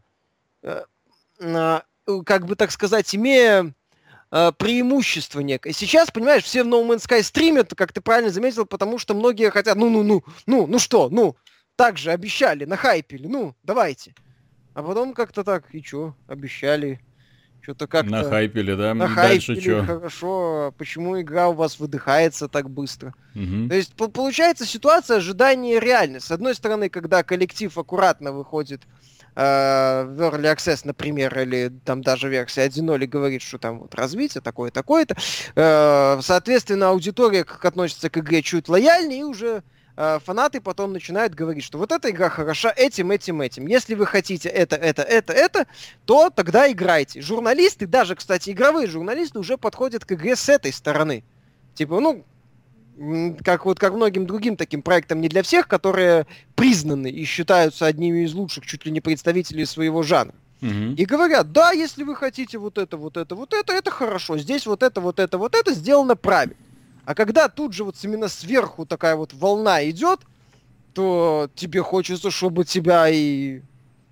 Э, 0.61 0.83
э, 1.39 1.79
как 2.27 2.45
бы, 2.45 2.55
так 2.55 2.69
сказать, 2.69 3.15
имея 3.15 3.73
преимущество 4.57 5.41
некое. 5.41 5.73
Сейчас, 5.73 6.09
понимаешь, 6.09 6.43
все 6.43 6.63
в 6.63 6.67
No 6.67 6.87
Man's 6.87 7.07
Sky 7.07 7.21
стримят, 7.21 7.73
как 7.75 7.93
ты 7.93 8.01
правильно 8.01 8.31
заметил, 8.31 8.65
потому 8.65 8.97
что 8.97 9.13
многие 9.13 9.51
хотят, 9.51 9.77
ну-ну-ну, 9.77 10.23
ну, 10.47 10.65
ну 10.65 10.79
что, 10.79 11.09
ну, 11.09 11.35
также 11.75 12.11
обещали, 12.11 12.65
нахайпили, 12.65 13.27
ну, 13.27 13.55
давайте. 13.63 14.15
А 14.73 14.81
потом 14.81 15.13
как-то 15.13 15.43
так, 15.43 15.73
и 15.73 15.83
чё, 15.83 16.15
обещали. 16.27 16.99
Что-то 17.61 17.87
как-то... 17.87 18.11
Нахайпили, 18.11 18.73
да? 18.73 18.93
Нахайпили, 18.93 19.55
Дальше 19.55 19.61
что? 19.61 19.85
хорошо. 19.85 20.65
А 20.67 20.71
почему 20.71 21.21
игра 21.21 21.47
у 21.47 21.53
вас 21.53 21.79
выдыхается 21.79 22.49
так 22.49 22.69
быстро? 22.69 23.13
Угу. 23.35 23.69
То 23.69 23.75
есть, 23.75 23.93
получается 23.93 24.65
ситуация 24.65 25.17
ожидания 25.17 25.77
и 25.77 25.79
реальность. 25.79 26.25
С 26.25 26.31
одной 26.31 26.55
стороны, 26.55 26.89
когда 26.89 27.23
коллектив 27.23 27.75
аккуратно 27.77 28.33
выходит 28.33 28.81
э, 28.81 29.22
в 29.35 30.21
Early 30.21 30.55
Access, 30.55 30.81
например, 30.83 31.37
или 31.39 31.71
там 31.85 32.01
даже 32.01 32.29
версия 32.29 32.65
1.0 32.65 33.03
и 33.03 33.07
говорит, 33.07 33.41
что 33.41 33.57
там 33.57 33.79
вот 33.79 33.95
развитие 33.95 34.41
такое, 34.41 34.71
такое-то, 34.71 35.15
э, 35.55 36.19
соответственно, 36.21 36.89
аудитория 36.89 37.43
как 37.43 37.63
относится 37.65 38.09
к 38.09 38.17
игре 38.17 38.41
чуть 38.41 38.69
лояльнее 38.69 39.21
и 39.21 39.23
уже 39.23 39.63
Э, 39.95 40.19
фанаты 40.23 40.59
потом 40.59 40.91
начинают 40.91 41.35
говорить, 41.35 41.63
что 41.63 41.77
вот 41.77 41.91
эта 41.91 42.09
игра 42.09 42.29
хороша 42.29 42.73
этим, 42.75 43.11
этим, 43.11 43.41
этим. 43.41 43.67
Если 43.67 43.93
вы 43.93 44.05
хотите 44.05 44.49
это, 44.49 44.75
это, 44.75 45.03
это, 45.03 45.33
это, 45.33 45.67
то 46.05 46.29
тогда 46.31 46.71
играйте. 46.71 47.21
Журналисты, 47.21 47.85
даже, 47.85 48.15
кстати, 48.15 48.49
игровые 48.49 48.87
журналисты 48.87 49.37
уже 49.37 49.57
подходят 49.57 50.03
к 50.03 50.11
игре 50.13 50.35
с 50.35 50.49
этой 50.49 50.73
стороны. 50.73 51.23
Типа, 51.75 51.99
ну, 51.99 52.25
как 53.43 53.65
вот 53.65 53.79
как 53.79 53.93
многим 53.93 54.27
другим 54.27 54.55
таким 54.55 54.81
проектам 54.81 55.21
не 55.21 55.29
для 55.29 55.43
всех, 55.43 55.67
которые 55.67 56.27
признаны 56.55 57.09
и 57.09 57.25
считаются 57.25 57.85
одними 57.85 58.25
из 58.25 58.33
лучших 58.33 58.65
чуть 58.65 58.85
ли 58.85 58.91
не 58.91 59.01
представителей 59.01 59.65
своего 59.65 60.03
жанра. 60.03 60.35
Угу. 60.61 60.95
И 60.97 61.05
говорят, 61.05 61.51
да, 61.51 61.71
если 61.71 62.03
вы 62.03 62.15
хотите 62.15 62.57
вот 62.57 62.77
это, 62.77 62.95
вот 62.97 63.17
это, 63.17 63.35
вот 63.35 63.53
это, 63.53 63.73
это 63.73 63.91
хорошо. 63.91 64.37
Здесь 64.37 64.65
вот 64.65 64.83
это, 64.83 65.01
вот 65.01 65.19
это, 65.19 65.37
вот 65.37 65.55
это 65.55 65.73
сделано 65.73 66.15
правильно. 66.15 66.55
А 67.05 67.15
когда 67.15 67.49
тут 67.49 67.73
же 67.73 67.83
вот 67.83 67.97
именно 68.01 68.29
сверху 68.29 68.85
такая 68.85 69.15
вот 69.15 69.33
волна 69.33 69.89
идет, 69.89 70.21
то 70.93 71.49
тебе 71.55 71.81
хочется, 71.81 72.31
чтобы 72.31 72.63
тебя 72.63 73.09
и 73.09 73.61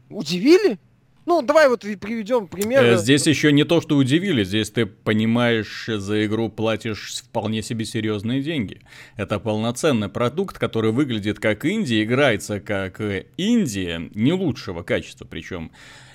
удивили. 0.09 0.77
Ну, 1.25 1.41
давай 1.41 1.69
вот 1.69 1.81
приведем 1.81 2.47
пример. 2.47 2.83
Э, 2.83 2.97
здесь 2.97 3.27
еще 3.27 3.51
не 3.51 3.63
то, 3.63 3.79
что 3.79 3.97
удивили, 3.97 4.43
здесь 4.43 4.71
ты 4.71 4.85
понимаешь, 4.85 5.85
за 5.87 6.25
игру 6.25 6.49
платишь 6.49 7.21
вполне 7.23 7.61
себе 7.61 7.85
серьезные 7.85 8.41
деньги. 8.41 8.81
Это 9.17 9.39
полноценный 9.39 10.09
продукт, 10.09 10.57
который 10.57 10.91
выглядит 10.91 11.39
как 11.39 11.65
инди, 11.65 12.03
играется 12.03 12.59
как 12.59 12.99
Индия, 13.37 14.09
не 14.13 14.33
лучшего 14.33 14.83
качества 14.83 15.25
причем. 15.25 15.71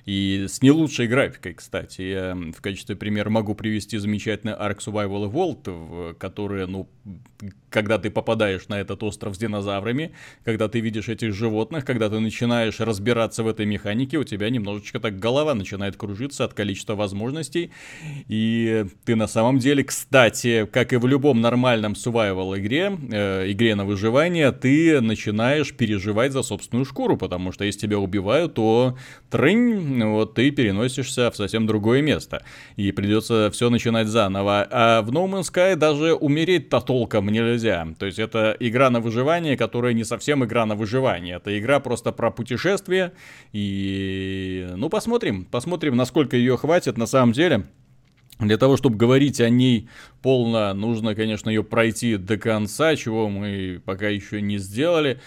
И 0.07 0.47
с 0.49 0.63
не 0.63 0.71
лучшей 0.71 1.09
графикой, 1.09 1.55
кстати. 1.55 2.03
Я 2.03 2.39
в 2.57 2.61
качестве 2.61 2.95
примера 2.95 3.29
могу 3.29 3.57
привести 3.57 3.99
замечательный 3.99 4.53
Ark 4.55 4.79
Survival 4.79 5.29
Evolved, 5.29 6.15
который, 6.15 6.69
ну, 6.69 6.89
когда 7.77 7.99
ты 7.99 8.09
попадаешь 8.09 8.69
на 8.69 8.81
этот 8.81 9.03
остров 9.03 9.35
с 9.35 9.39
динозаврами, 9.39 10.13
когда 10.45 10.67
ты 10.67 10.81
видишь 10.81 11.11
этих 11.11 11.35
животных, 11.35 11.85
когда 11.85 12.09
ты 12.09 12.19
начинаешь 12.21 12.81
разбираться 12.81 13.43
в 13.43 13.49
этой 13.49 13.67
механике, 13.67 14.17
у 14.17 14.25
тебя 14.25 14.49
немножечко 14.49 14.99
так 14.99 15.19
голова 15.19 15.55
начинает 15.55 15.95
кружиться 15.95 16.45
от 16.45 16.55
количества 16.55 16.95
возможностей. 16.95 17.71
И 18.29 18.87
ты 19.05 19.15
на 19.15 19.27
самом 19.27 19.59
деле, 19.59 19.85
кстати, 19.85 20.67
как 20.73 20.95
и 20.95 20.97
в 20.97 21.07
любом 21.07 21.43
нормальном 21.43 21.93
survival 21.93 22.59
игре, 22.59 22.97
э, 23.11 23.53
игре 23.53 23.75
на 23.75 23.85
выживание, 23.85 24.53
ты 24.53 25.03
начинаешь 25.03 25.75
переживать 25.75 26.33
за 26.33 26.43
собственную 26.43 26.87
шкуру, 26.87 27.19
потому 27.19 27.53
что 27.53 27.67
если 27.67 27.81
тебя 27.81 27.99
убивают, 27.99 28.55
то 28.55 28.97
трынь, 29.29 30.03
вот 30.03 30.33
ты 30.33 30.51
переносишься 30.51 31.31
в 31.31 31.37
совсем 31.37 31.67
другое 31.67 32.01
место. 32.01 32.43
И 32.77 32.91
придется 32.91 33.51
все 33.51 33.69
начинать 33.69 34.07
заново. 34.07 34.67
А 34.71 35.03
в 35.03 35.11
No 35.11 35.27
Man's 35.29 35.53
Sky 35.53 35.77
даже 35.77 36.15
умереть-то 36.15 36.81
толком 36.81 37.29
нельзя. 37.29 37.66
То 37.99 38.07
есть 38.07 38.19
это 38.19 38.57
игра 38.61 38.91
на 38.91 39.01
выживание, 39.01 39.57
которая 39.57 39.93
не 39.93 40.05
совсем 40.05 40.45
игра 40.45 40.67
на 40.67 40.75
выживание. 40.75 41.37
Это 41.37 41.59
игра 41.59 41.81
просто 41.81 42.13
про 42.13 42.31
путешествие. 42.31 43.13
И, 43.53 44.69
ну, 44.77 44.89
посмотрим. 44.89 45.45
Посмотрим, 45.45 45.97
насколько 45.97 46.37
ее 46.37 46.57
хватит 46.57 46.97
на 46.97 47.07
самом 47.07 47.33
деле. 47.33 47.65
Для 48.39 48.59
того, 48.59 48.77
чтобы 48.77 48.97
говорить 48.97 49.41
о 49.41 49.49
ней 49.49 49.89
полно, 50.21 50.75
нужно, 50.75 51.15
конечно, 51.15 51.49
ее 51.49 51.65
пройти 51.65 52.17
до 52.17 52.37
конца, 52.37 52.95
чего 52.95 53.31
мы 53.31 53.81
пока 53.85 54.09
еще 54.09 54.43
не 54.43 54.59
сделали 54.59 55.21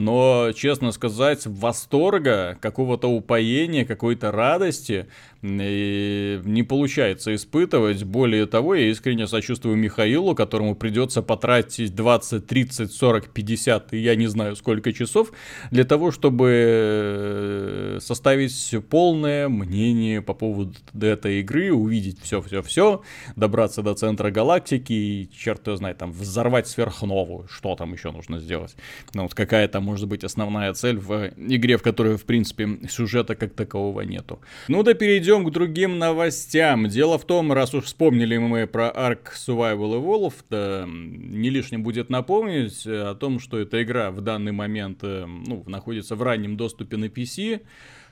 но, 0.00 0.52
честно 0.54 0.92
сказать, 0.92 1.46
восторга, 1.46 2.58
какого-то 2.60 3.08
упоения, 3.08 3.84
какой-то 3.84 4.30
радости 4.32 5.06
не 5.42 6.62
получается 6.62 7.34
испытывать. 7.34 8.04
Более 8.04 8.46
того, 8.46 8.74
я 8.74 8.90
искренне 8.90 9.26
сочувствую 9.26 9.76
Михаилу, 9.76 10.34
которому 10.34 10.74
придется 10.74 11.22
потратить 11.22 11.94
20, 11.94 12.46
30, 12.46 12.92
40, 12.92 13.28
50, 13.28 13.92
и 13.94 13.98
я 13.98 14.16
не 14.16 14.26
знаю 14.26 14.56
сколько 14.56 14.92
часов, 14.92 15.32
для 15.70 15.84
того, 15.84 16.10
чтобы 16.10 16.50
э, 16.52 17.98
составить 18.00 18.74
полное 18.88 19.48
мнение 19.48 20.22
по 20.22 20.34
поводу 20.34 20.74
этой 21.00 21.40
игры, 21.40 21.72
увидеть 21.72 22.20
все-все-все, 22.22 23.02
добраться 23.36 23.82
до 23.82 23.94
центра 23.94 24.30
галактики 24.30 24.92
и, 24.92 25.30
черт 25.36 25.66
его 25.66 25.76
знает, 25.76 25.98
там, 25.98 26.12
взорвать 26.12 26.66
сверхновую, 26.66 27.46
что 27.48 27.76
там 27.76 27.92
еще 27.92 28.10
нужно 28.10 28.40
сделать. 28.40 28.74
Ну, 29.14 29.22
вот 29.22 29.34
какая-то 29.34 29.80
может 29.86 30.08
быть 30.08 30.24
основная 30.24 30.74
цель 30.74 30.98
в 30.98 31.30
игре, 31.36 31.76
в 31.76 31.82
которой, 31.82 32.16
в 32.16 32.24
принципе, 32.24 32.68
сюжета 32.88 33.36
как 33.36 33.54
такового 33.54 34.00
нету. 34.00 34.40
Ну 34.68 34.82
да 34.82 34.94
перейдем 34.94 35.44
к 35.44 35.52
другим 35.52 35.98
новостям. 35.98 36.88
Дело 36.88 37.18
в 37.18 37.24
том, 37.24 37.52
раз 37.52 37.72
уж 37.74 37.84
вспомнили 37.84 38.36
мы 38.36 38.66
про 38.66 38.88
Ark 38.88 39.28
Survival 39.34 40.02
Evolved, 40.02 40.86
не 40.86 41.50
лишним 41.50 41.82
будет 41.82 42.10
напомнить 42.10 42.86
о 42.86 43.14
том, 43.14 43.38
что 43.38 43.58
эта 43.58 43.82
игра 43.82 44.10
в 44.10 44.20
данный 44.20 44.52
момент 44.52 44.98
э, 45.02 45.24
ну, 45.26 45.62
находится 45.66 46.16
в 46.16 46.22
раннем 46.22 46.56
доступе 46.56 46.96
на 46.96 47.04
PC, 47.06 47.60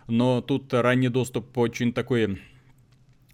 но 0.07 0.41
тут 0.41 0.73
ранний 0.73 1.09
доступ 1.09 1.59
очень 1.59 1.93
такой 1.93 2.39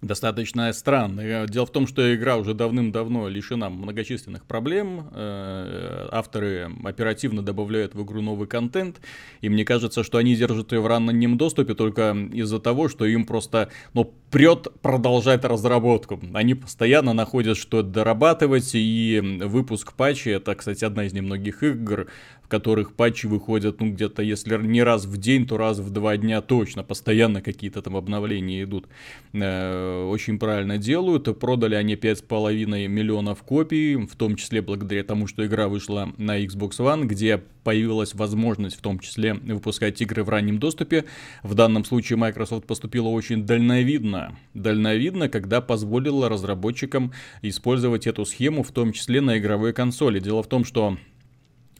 достаточно 0.03 0.73
странно. 0.73 1.47
Дело 1.47 1.67
в 1.67 1.71
том, 1.71 1.87
что 1.87 2.15
игра 2.15 2.37
уже 2.37 2.55
давным-давно 2.55 3.29
лишена 3.29 3.69
многочисленных 3.69 4.45
проблем. 4.45 5.09
Э, 5.13 6.09
авторы 6.11 6.71
оперативно 6.85 7.43
добавляют 7.43 7.95
в 7.95 8.03
игру 8.03 8.23
новый 8.23 8.49
контент. 8.49 9.01
И 9.41 9.49
мне 9.49 9.65
кажется, 9.65 10.03
что 10.03 10.19
они 10.19 10.35
держат 10.35 10.73
ее 10.73 10.81
в 10.81 10.87
раннем 10.87 11.37
доступе 11.37 11.75
только 11.75 12.17
из-за 12.33 12.61
того, 12.61 12.89
что 12.89 13.05
им 13.05 13.27
просто 13.27 13.71
ну, 13.93 14.13
прет 14.31 14.69
продолжать 14.81 15.45
разработку. 15.45 16.21
Они 16.33 16.55
постоянно 16.55 17.13
находят, 17.13 17.57
что 17.57 17.83
дорабатывать. 17.83 18.71
И 18.75 19.21
выпуск 19.45 19.93
патчи, 19.93 20.31
это, 20.31 20.55
кстати, 20.55 20.85
одна 20.85 21.05
из 21.05 21.13
немногих 21.13 21.63
игр, 21.63 22.07
которых 22.51 22.95
патчи 22.95 23.27
выходят, 23.27 23.81
ну, 23.81 23.91
где-то, 23.91 24.23
если 24.23 24.59
не 24.59 24.83
раз 24.83 25.07
в 25.07 25.17
день, 25.17 25.47
то 25.47 25.57
раз 25.57 25.79
в 25.79 25.91
два 25.91 26.17
дня 26.19 26.43
точно, 26.43 26.83
постоянно 26.83 27.41
какие-то 27.41 27.81
там 27.81 27.97
обновления 27.97 28.63
идут. 28.65 28.89
Э, 29.33 30.05
очень 30.05 30.39
правильно 30.39 30.77
делают, 30.77 31.39
продали 31.39 31.77
они 31.77 31.95
5,5 31.95 32.89
миллионов 32.89 33.43
копий, 33.43 33.97
в 33.97 34.17
том 34.17 34.37
числе 34.37 34.61
благодаря 34.61 35.05
тому, 35.05 35.27
что 35.27 35.47
игра 35.47 35.69
вышла 35.69 36.13
на 36.19 36.45
Xbox 36.45 36.73
One, 36.79 37.05
где 37.05 37.41
появилась 37.63 38.15
возможность 38.15 38.77
в 38.77 38.81
том 38.81 38.99
числе 38.99 39.35
выпускать 39.35 40.01
игры 40.01 40.25
в 40.25 40.29
раннем 40.29 40.59
доступе. 40.59 41.05
В 41.43 41.55
данном 41.55 41.85
случае 41.85 42.17
Microsoft 42.17 42.67
поступила 42.67 43.09
очень 43.09 43.45
дальновидно. 43.47 44.37
Дальновидно, 44.55 45.29
когда 45.29 45.61
позволила 45.61 46.29
разработчикам 46.29 47.13
использовать 47.43 48.07
эту 48.07 48.25
схему, 48.25 48.63
в 48.63 48.73
том 48.73 48.93
числе 48.93 49.21
на 49.21 49.39
игровой 49.39 49.73
консоли. 49.73 50.21
Дело 50.21 50.43
в 50.43 50.49
том, 50.49 50.65
что 50.65 50.97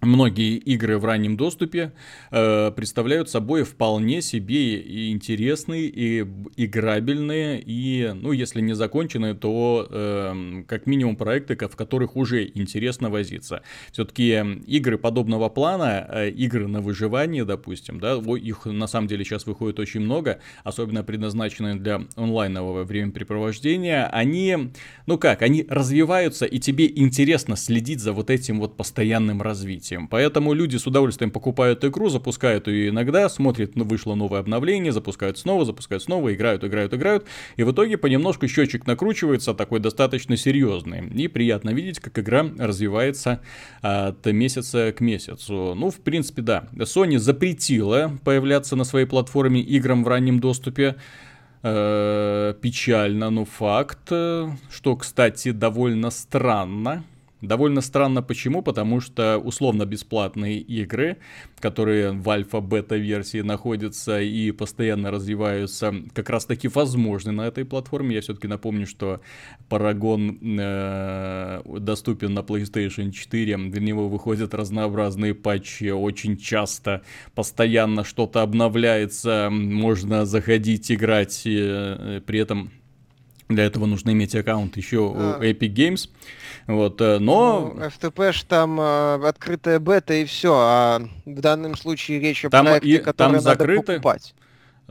Многие 0.03 0.57
игры 0.57 0.97
в 0.97 1.05
раннем 1.05 1.37
доступе 1.37 1.93
э, 2.31 2.71
представляют 2.75 3.29
собой 3.29 3.65
вполне 3.65 4.23
себе 4.23 4.77
и 4.81 5.11
интересные, 5.13 5.89
и 5.89 6.27
играбельные, 6.57 7.63
и, 7.63 8.11
ну, 8.15 8.33
если 8.33 8.63
не 8.63 8.73
законченные, 8.73 9.35
то 9.35 9.87
э, 9.91 10.63
как 10.67 10.87
минимум 10.87 11.17
проекты, 11.17 11.55
в 11.55 11.77
которых 11.77 12.17
уже 12.17 12.47
интересно 12.47 13.11
возиться. 13.11 13.61
Все-таки 13.93 14.43
игры 14.67 14.97
подобного 14.97 15.51
плана, 15.51 16.07
э, 16.09 16.31
игры 16.31 16.67
на 16.67 16.81
выживание, 16.81 17.45
допустим, 17.45 18.01
да, 18.01 18.15
их 18.15 18.65
на 18.65 18.87
самом 18.87 19.07
деле 19.07 19.23
сейчас 19.23 19.45
выходит 19.45 19.79
очень 19.79 20.01
много, 20.01 20.41
особенно 20.65 21.05
предназначенные 21.05 21.75
для 21.75 22.01
онлайнового 22.17 22.85
времяпрепровождения, 22.85 24.07
они, 24.07 24.73
ну 25.05 25.19
как, 25.19 25.43
они 25.43 25.67
развиваются, 25.69 26.47
и 26.47 26.59
тебе 26.59 26.91
интересно 26.91 27.55
следить 27.57 28.01
за 28.01 28.15
вот 28.15 28.31
этим 28.31 28.61
вот 28.61 28.79
постоянным 28.79 29.43
развитием 29.43 29.90
развитием. 29.91 30.09
Поэтому 30.09 30.53
люди 30.53 30.77
с 30.77 30.87
удовольствием 30.87 31.31
покупают 31.31 31.85
игру, 31.85 32.09
запускают 32.09 32.69
ее 32.69 32.89
иногда, 32.89 33.29
смотрят, 33.29 33.77
ну, 33.77 33.85
вышло 33.85 34.15
новое 34.15 34.41
обновление, 34.41 34.93
запускают 34.93 35.39
снова, 35.39 35.65
запускают 35.65 36.03
снова, 36.03 36.33
играют, 36.33 36.65
играют, 36.65 36.95
играют. 36.95 37.25
И 37.57 37.65
в 37.65 37.73
итоге 37.73 37.97
понемножку 37.97 38.49
счетчик 38.49 38.87
накручивается, 38.87 39.55
такой 39.55 39.81
достаточно 39.81 40.37
серьезный. 40.37 41.09
И 41.09 41.29
приятно 41.29 41.71
видеть, 41.71 42.01
как 42.01 42.19
игра 42.19 42.47
развивается 42.59 43.41
от 43.83 44.27
месяца 44.27 44.93
к 44.93 45.01
месяцу. 45.01 45.75
Ну, 45.75 45.91
в 45.91 46.01
принципе, 46.01 46.43
да. 46.43 46.69
Sony 46.75 47.19
запретила 47.19 48.19
появляться 48.25 48.77
на 48.77 48.85
своей 48.85 49.07
платформе 49.07 49.61
играм 49.61 50.05
в 50.05 50.09
раннем 50.09 50.41
доступе. 50.41 50.97
Э, 51.63 52.55
печально, 52.63 53.29
но 53.31 53.45
факт, 53.45 54.09
что, 54.09 54.97
кстати, 54.97 55.51
довольно 55.51 56.11
странно. 56.11 57.05
Довольно 57.41 57.81
странно 57.81 58.23
почему, 58.23 58.61
потому 58.63 59.01
что 59.01 59.39
условно-бесплатные 59.39 60.59
игры, 60.59 61.17
которые 61.59 62.13
в 62.13 62.29
альфа-бета-версии 62.29 63.41
находятся 63.41 64.21
и 64.21 64.51
постоянно 64.51 65.11
развиваются, 65.11 65.95
как 66.13 66.29
раз 66.29 66.45
таки 66.45 66.69
возможны 66.69 67.33
на 67.33 67.47
этой 67.47 67.65
платформе. 67.65 68.17
Я 68.17 68.21
все-таки 68.21 68.47
напомню, 68.47 68.87
что 68.87 69.21
Paragon 69.71 70.39
э, 70.43 71.63
доступен 71.79 72.35
на 72.35 72.41
PlayStation 72.41 73.11
4, 73.11 73.57
для 73.57 73.81
него 73.81 74.09
выходят 74.09 74.53
разнообразные 74.53 75.35
патчи 75.35 75.91
очень 75.91 76.37
часто, 76.37 77.03
постоянно 77.35 78.05
что-то 78.05 78.43
обновляется, 78.43 79.49
можно 79.51 80.27
заходить, 80.27 80.93
играть, 80.93 81.43
э, 81.47 82.21
при 82.27 82.39
этом 82.39 82.71
для 83.55 83.65
этого 83.65 83.87
нужно 83.87 84.11
иметь 84.11 84.35
аккаунт 84.35 84.77
еще 84.77 84.99
а. 84.99 85.39
у 85.39 85.43
Epic 85.43 85.75
Games. 85.75 86.09
Вот, 86.67 87.01
э, 87.01 87.19
но... 87.19 87.75
Ну, 87.75 87.83
FTP 87.83 88.33
ж 88.33 88.43
там 88.45 88.81
э, 88.81 89.29
открытая 89.29 89.79
бета 89.79 90.15
и 90.15 90.25
все, 90.25 90.55
а 90.55 91.01
в 91.25 91.41
данном 91.41 91.77
случае 91.77 92.21
речь 92.21 92.45
о 92.45 92.51
там 92.51 92.67
проекте, 92.67 92.89
и, 92.89 92.99
который 92.99 93.17
там 93.17 93.33
надо 93.33 93.45
закрыты... 93.45 93.95
покупать. 93.95 94.35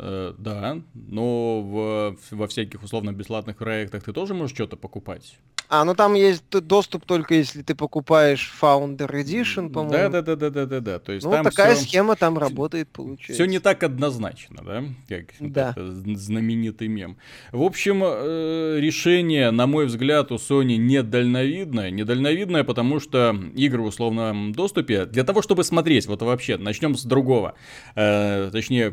Э, 0.02 0.34
да, 0.38 0.82
но 0.94 1.62
в, 1.62 2.18
во 2.32 2.48
всяких 2.48 2.84
условно-бесплатных 2.84 3.58
проектах 3.58 4.04
ты 4.04 4.14
тоже 4.14 4.34
можешь 4.34 4.56
что-то 4.56 4.78
покупать. 4.78 5.38
А, 5.72 5.84
ну 5.86 5.94
там 5.94 6.16
есть 6.16 6.44
доступ 6.50 7.06
только 7.06 7.36
если 7.36 7.62
ты 7.62 7.76
покупаешь 7.76 8.52
Founder 8.60 9.08
Edition, 9.08 9.70
по-моему. 9.70 9.92
Да, 9.92 10.10
да, 10.10 10.22
да, 10.22 10.36
да, 10.36 10.50
да, 10.50 10.66
да, 10.66 10.80
да. 10.80 11.00
То 11.00 11.12
есть 11.12 11.24
ну, 11.24 11.32
там 11.32 11.44
такая 11.44 11.76
все... 11.76 11.84
схема 11.84 12.16
там 12.16 12.40
работает, 12.40 12.90
получается. 12.90 13.34
Все 13.34 13.46
не 13.46 13.60
так 13.60 13.84
однозначно, 13.84 14.64
да? 14.66 14.84
Как 15.08 15.26
да. 15.40 15.76
знаменитый 15.78 16.88
мем. 16.88 17.18
В 17.52 17.62
общем, 17.62 18.02
э, 18.04 18.80
решение, 18.80 19.52
на 19.52 19.68
мой 19.68 19.86
взгляд, 19.86 20.32
у 20.32 20.36
Sony 20.36 20.78
недальновидное. 20.78 21.92
Недальновидное, 21.92 22.64
потому 22.64 23.00
что 23.00 23.36
игры 23.54 23.84
в 23.84 23.86
условном 23.86 24.54
доступе, 24.54 25.06
для 25.06 25.24
того, 25.24 25.44
чтобы 25.44 25.64
смотреть, 25.64 26.08
вот 26.08 26.24
вообще, 26.24 26.58
начнем 26.58 26.98
с 26.98 27.04
другого. 27.04 27.54
Э, 27.94 28.50
точнее, 28.52 28.90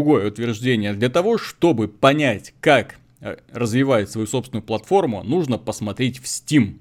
другое 0.00 0.28
утверждение. 0.28 0.94
Для 0.94 1.08
того, 1.08 1.38
чтобы 1.38 1.88
понять, 1.88 2.54
как 2.60 2.96
Э, 3.22 3.36
развивает 3.52 4.10
свою 4.10 4.26
собственную 4.26 4.62
платформу, 4.62 5.22
нужно 5.22 5.58
посмотреть 5.58 6.18
в 6.20 6.24
Steam. 6.24 6.78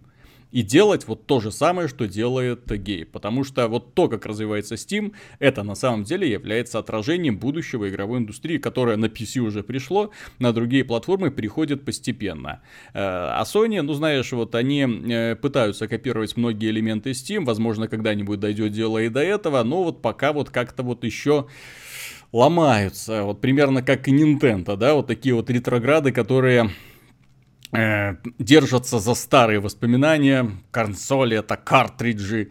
И 0.51 0.61
делать 0.61 1.05
вот 1.05 1.27
то 1.27 1.41
же 1.41 1.51
самое, 1.51 1.89
что 1.89 2.07
делает 2.07 2.65
Гей. 2.81 3.03
Потому 3.05 3.43
что 3.43 3.67
вот 3.67 3.93
то, 3.93 4.07
как 4.07 4.25
развивается 4.25 4.75
Steam, 4.75 5.13
это 5.39 5.63
на 5.63 5.75
самом 5.75 6.05
деле 6.05 6.31
является 6.31 6.79
отражением 6.79 7.37
будущего 7.37 7.89
игровой 7.89 8.19
индустрии, 8.19 8.57
которая 8.57 8.95
на 8.95 9.07
PC 9.07 9.39
уже 9.39 9.63
пришло, 9.63 10.11
на 10.39 10.53
другие 10.53 10.85
платформы 10.85 11.29
приходит 11.29 11.83
постепенно. 11.83 12.61
Э, 12.93 12.99
а 13.01 13.43
Sony, 13.43 13.81
ну 13.81 13.93
знаешь, 13.93 14.31
вот 14.31 14.55
они 14.55 14.83
э, 14.83 15.35
пытаются 15.35 15.89
копировать 15.89 16.37
многие 16.37 16.69
элементы 16.69 17.11
Steam, 17.11 17.43
возможно, 17.43 17.89
когда-нибудь 17.89 18.39
дойдет 18.39 18.71
дело 18.71 18.99
и 18.99 19.09
до 19.09 19.19
этого, 19.19 19.61
но 19.63 19.83
вот 19.83 20.01
пока 20.01 20.31
вот 20.31 20.51
как-то 20.51 20.83
вот 20.83 21.03
еще 21.03 21.47
ломаются, 22.31 23.23
вот 23.23 23.41
примерно 23.41 23.81
как 23.81 24.07
и 24.07 24.11
Nintendo, 24.11 24.75
да, 24.75 24.93
вот 24.93 25.07
такие 25.07 25.33
вот 25.33 25.49
ретрограды, 25.49 26.11
которые 26.11 26.69
э, 27.71 28.15
держатся 28.37 28.99
за 28.99 29.13
старые 29.13 29.59
воспоминания. 29.59 30.49
Консоли 30.71 31.37
это 31.37 31.55
картриджи, 31.57 32.49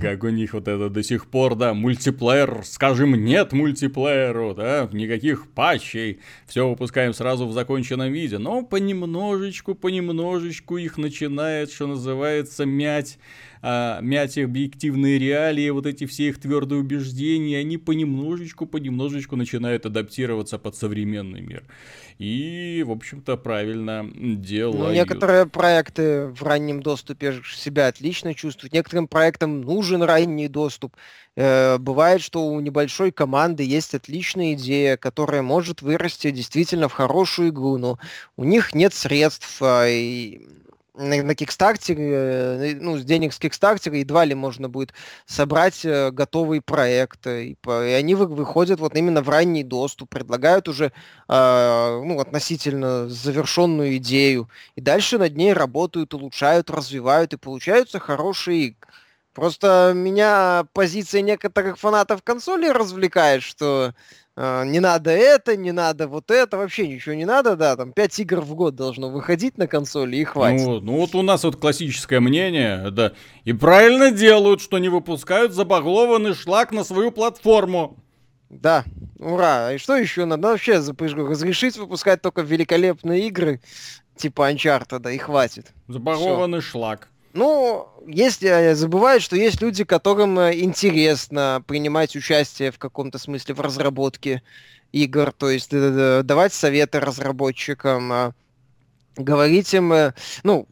как 0.00 0.24
у 0.24 0.28
них 0.28 0.54
вот 0.54 0.68
это 0.68 0.88
до 0.88 1.02
сих 1.02 1.26
пор, 1.26 1.54
да, 1.54 1.74
мультиплеер, 1.74 2.62
скажем 2.64 3.14
нет 3.14 3.52
мультиплееру, 3.52 4.54
да, 4.54 4.88
никаких 4.92 5.48
патчей, 5.50 6.20
все 6.46 6.68
выпускаем 6.68 7.14
сразу 7.14 7.46
в 7.46 7.52
законченном 7.52 8.12
виде, 8.12 8.38
но 8.38 8.62
понемножечку, 8.62 9.74
понемножечку 9.74 10.76
их 10.76 10.98
начинает, 10.98 11.70
что 11.70 11.86
называется, 11.86 12.64
мять 12.66 13.18
а, 13.68 14.00
мять 14.00 14.38
объективные 14.38 15.18
реалии, 15.18 15.70
вот 15.70 15.86
эти 15.86 16.06
все 16.06 16.28
их 16.28 16.38
твердые 16.38 16.80
убеждения, 16.80 17.58
они 17.58 17.78
понемножечку, 17.78 18.64
понемножечку 18.64 19.34
начинают 19.34 19.86
адаптироваться 19.86 20.56
под 20.58 20.76
современный 20.76 21.40
мир. 21.40 21.64
И, 22.18 22.82
в 22.86 22.90
общем-то, 22.90 23.36
правильно 23.36 24.08
делают. 24.14 24.78
Ну, 24.78 24.92
некоторые 24.92 25.46
проекты 25.46 26.28
в 26.28 26.42
раннем 26.42 26.82
доступе 26.82 27.42
себя 27.44 27.88
отлично 27.88 28.32
чувствуют, 28.34 28.72
некоторым 28.72 29.06
проектам 29.06 29.60
нужен 29.60 30.02
ранний 30.02 30.48
доступ. 30.48 30.96
Э, 31.36 31.76
бывает, 31.76 32.22
что 32.22 32.46
у 32.46 32.58
небольшой 32.60 33.12
команды 33.12 33.64
есть 33.64 33.94
отличная 33.94 34.54
идея, 34.54 34.96
которая 34.96 35.42
может 35.42 35.82
вырасти 35.82 36.30
действительно 36.30 36.88
в 36.88 36.94
хорошую 36.94 37.50
игру, 37.50 37.76
но 37.76 37.98
у 38.36 38.44
них 38.44 38.74
нет 38.74 38.94
средств, 38.94 39.58
а, 39.60 39.86
и 39.86 40.40
на, 40.96 41.22
на 41.22 41.34
Кикстартере, 41.34 42.10
э, 42.10 42.74
ну, 42.80 42.96
с 42.96 43.04
денег 43.04 43.32
с 43.32 43.38
Кикстартера 43.38 43.96
едва 43.96 44.24
ли 44.24 44.34
можно 44.34 44.68
будет 44.68 44.92
собрать 45.26 45.84
э, 45.84 46.10
готовый 46.10 46.60
проект. 46.60 47.26
И, 47.26 47.56
они 47.66 48.14
выходят 48.14 48.80
вот 48.80 48.96
именно 48.96 49.22
в 49.22 49.28
ранний 49.28 49.62
доступ, 49.62 50.10
предлагают 50.10 50.68
уже 50.68 50.86
э, 50.86 52.02
ну, 52.04 52.18
относительно 52.18 53.08
завершенную 53.08 53.96
идею. 53.98 54.48
И 54.74 54.80
дальше 54.80 55.18
над 55.18 55.36
ней 55.36 55.52
работают, 55.52 56.14
улучшают, 56.14 56.70
развивают, 56.70 57.32
и 57.32 57.38
получаются 57.38 57.98
хорошие 57.98 58.66
игры. 58.68 58.88
Просто 59.36 59.92
меня 59.94 60.66
позиция 60.72 61.20
некоторых 61.20 61.78
фанатов 61.78 62.22
консоли 62.22 62.68
развлекает, 62.68 63.42
что 63.42 63.92
не 64.36 64.80
надо 64.80 65.10
это, 65.10 65.56
не 65.56 65.72
надо 65.72 66.08
вот 66.08 66.30
это, 66.30 66.58
вообще 66.58 66.86
ничего 66.86 67.14
не 67.14 67.24
надо, 67.24 67.56
да, 67.56 67.74
там 67.74 67.92
5 67.92 68.18
игр 68.20 68.40
в 68.40 68.54
год 68.54 68.74
должно 68.74 69.08
выходить 69.08 69.56
на 69.56 69.66
консоли 69.66 70.16
и 70.16 70.24
хватит. 70.24 70.66
Ну, 70.66 70.80
ну 70.80 70.96
вот 70.96 71.14
у 71.14 71.22
нас 71.22 71.44
вот 71.44 71.56
классическое 71.56 72.20
мнение, 72.20 72.90
да, 72.90 73.12
и 73.44 73.54
правильно 73.54 74.10
делают, 74.10 74.60
что 74.60 74.78
не 74.78 74.90
выпускают 74.90 75.52
забаглованный 75.52 76.34
шлак 76.34 76.72
на 76.72 76.84
свою 76.84 77.12
платформу. 77.12 77.96
Да, 78.50 78.84
ура. 79.18 79.72
И 79.72 79.78
что 79.78 79.96
еще 79.96 80.24
надо? 80.24 80.48
вообще 80.48 80.76
разрешить 80.76 81.76
выпускать 81.76 82.22
только 82.22 82.42
великолепные 82.42 83.26
игры, 83.26 83.60
типа 84.16 84.52
Uncharted, 84.52 85.00
да, 85.00 85.10
и 85.10 85.18
хватит. 85.18 85.72
Забагованный 85.88 86.60
шлак. 86.60 87.08
Ну, 87.36 87.88
если 88.06 88.72
забывают, 88.72 89.22
что 89.22 89.36
есть 89.36 89.60
люди, 89.60 89.84
которым 89.84 90.38
э, 90.38 90.58
интересно 90.58 91.62
принимать 91.66 92.16
участие 92.16 92.72
в 92.72 92.78
каком-то 92.78 93.18
смысле 93.18 93.54
в 93.54 93.60
разработке 93.60 94.42
игр, 94.92 95.32
то 95.32 95.50
есть 95.50 95.70
давать 95.70 96.52
советы 96.52 96.98
разработчикам, 97.00 98.34
говорить 99.16 99.72
им, 99.74 99.92
э, 99.92 100.12
ну, 100.42 100.68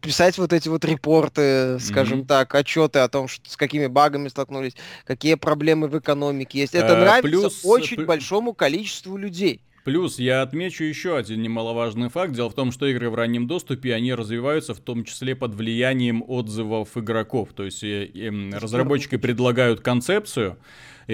писать 0.00 0.38
вот 0.38 0.52
эти 0.52 0.68
вот 0.68 0.84
репорты, 0.84 1.78
скажем 1.80 2.20
mm-hmm. 2.20 2.26
так, 2.26 2.54
отчеты 2.54 3.00
о 3.00 3.08
том, 3.08 3.28
что, 3.28 3.48
с 3.50 3.56
какими 3.56 3.86
багами 3.86 4.28
столкнулись, 4.28 4.74
какие 5.04 5.34
проблемы 5.34 5.88
в 5.88 5.98
экономике 5.98 6.60
есть. 6.60 6.74
Это 6.74 6.96
а, 6.96 7.00
нравится 7.00 7.28
плюс... 7.28 7.64
очень 7.64 8.04
большому 8.04 8.52
количеству 8.52 9.16
людей. 9.16 9.60
Плюс 9.86 10.18
я 10.18 10.42
отмечу 10.42 10.82
еще 10.82 11.16
один 11.16 11.42
немаловажный 11.42 12.08
факт. 12.08 12.32
Дело 12.32 12.50
в 12.50 12.54
том, 12.54 12.72
что 12.72 12.86
игры 12.86 13.08
в 13.08 13.14
раннем 13.14 13.46
доступе, 13.46 13.94
они 13.94 14.12
развиваются 14.14 14.74
в 14.74 14.80
том 14.80 15.04
числе 15.04 15.36
под 15.36 15.54
влиянием 15.54 16.24
отзывов 16.26 16.96
игроков. 16.96 17.50
То 17.54 17.62
есть 17.62 17.84
э, 17.84 18.10
разработчики 18.52 19.16
предлагают 19.16 19.82
концепцию, 19.82 20.58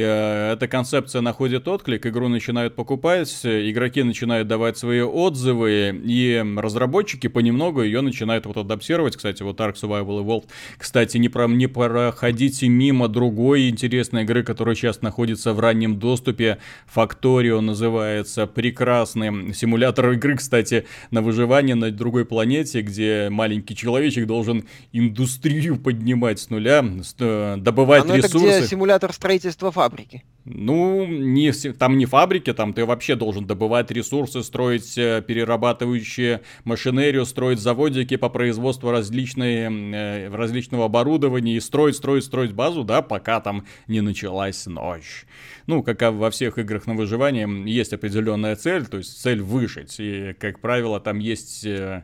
эта 0.00 0.68
концепция 0.68 1.20
находит 1.20 1.68
отклик, 1.68 2.06
игру 2.06 2.28
начинают 2.28 2.74
покупать, 2.74 3.28
игроки 3.44 4.02
начинают 4.02 4.48
давать 4.48 4.78
свои 4.78 5.02
отзывы, 5.02 6.00
и 6.04 6.42
разработчики 6.56 7.26
понемногу 7.26 7.82
ее 7.82 8.00
начинают 8.00 8.46
вот 8.46 8.56
адаптировать. 8.56 9.16
Кстати, 9.16 9.42
вот 9.42 9.60
Ark 9.60 9.74
Survival 9.74 10.24
Evolved. 10.24 10.46
Кстати, 10.78 11.18
не, 11.18 11.28
про, 11.28 11.46
не 11.46 11.66
проходите 11.66 12.68
мимо 12.68 13.08
другой 13.08 13.68
интересной 13.68 14.22
игры, 14.22 14.42
которая 14.42 14.74
сейчас 14.74 15.02
находится 15.02 15.52
в 15.52 15.60
раннем 15.60 15.98
доступе. 15.98 16.58
Factorio 16.94 17.60
называется. 17.60 18.46
Прекрасный 18.46 19.52
симулятор 19.52 20.12
игры, 20.12 20.36
кстати, 20.36 20.86
на 21.10 21.20
выживание 21.20 21.74
на 21.74 21.90
другой 21.90 22.24
планете, 22.24 22.80
где 22.80 23.28
маленький 23.30 23.76
человечек 23.76 24.26
должен 24.26 24.64
индустрию 24.92 25.76
поднимать 25.78 26.40
с 26.40 26.48
нуля, 26.48 26.84
э, 27.18 27.56
добывать 27.58 28.04
а, 28.04 28.06
ну 28.06 28.16
ресурсы. 28.16 28.46
Это 28.46 28.58
где 28.60 28.68
симулятор 28.68 29.12
строительства 29.12 29.70
фабрики. 29.82 30.22
Ну, 30.44 31.06
не, 31.06 31.52
там 31.52 31.98
не 31.98 32.06
фабрики, 32.06 32.52
там 32.52 32.72
ты 32.72 32.84
вообще 32.84 33.14
должен 33.14 33.46
добывать 33.46 33.92
ресурсы, 33.92 34.42
строить 34.42 34.98
э, 34.98 35.22
перерабатывающие 35.24 36.40
машинерию, 36.64 37.24
строить 37.26 37.60
заводики 37.60 38.16
по 38.16 38.28
производству 38.28 38.90
различной, 38.90 39.68
э, 39.68 40.28
различного 40.34 40.86
оборудования 40.86 41.56
и 41.56 41.60
строить, 41.60 41.94
строить, 41.94 42.24
строить 42.24 42.52
базу, 42.52 42.82
да, 42.82 43.02
пока 43.02 43.40
там 43.40 43.64
не 43.86 44.00
началась 44.00 44.66
ночь. 44.66 45.26
Ну, 45.68 45.84
как 45.84 46.02
во 46.02 46.30
всех 46.30 46.58
играх 46.58 46.88
на 46.88 46.94
выживание, 46.94 47.48
есть 47.66 47.92
определенная 47.92 48.56
цель, 48.56 48.86
то 48.86 48.98
есть 48.98 49.20
цель 49.22 49.40
выжить. 49.40 49.94
И, 50.00 50.34
как 50.40 50.58
правило, 50.58 50.98
там 50.98 51.20
есть 51.20 51.64
э, 51.64 52.02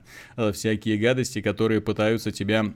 всякие 0.53 0.97
гадости, 0.97 1.41
которые 1.41 1.81
пытаются 1.81 2.31
тебя 2.31 2.73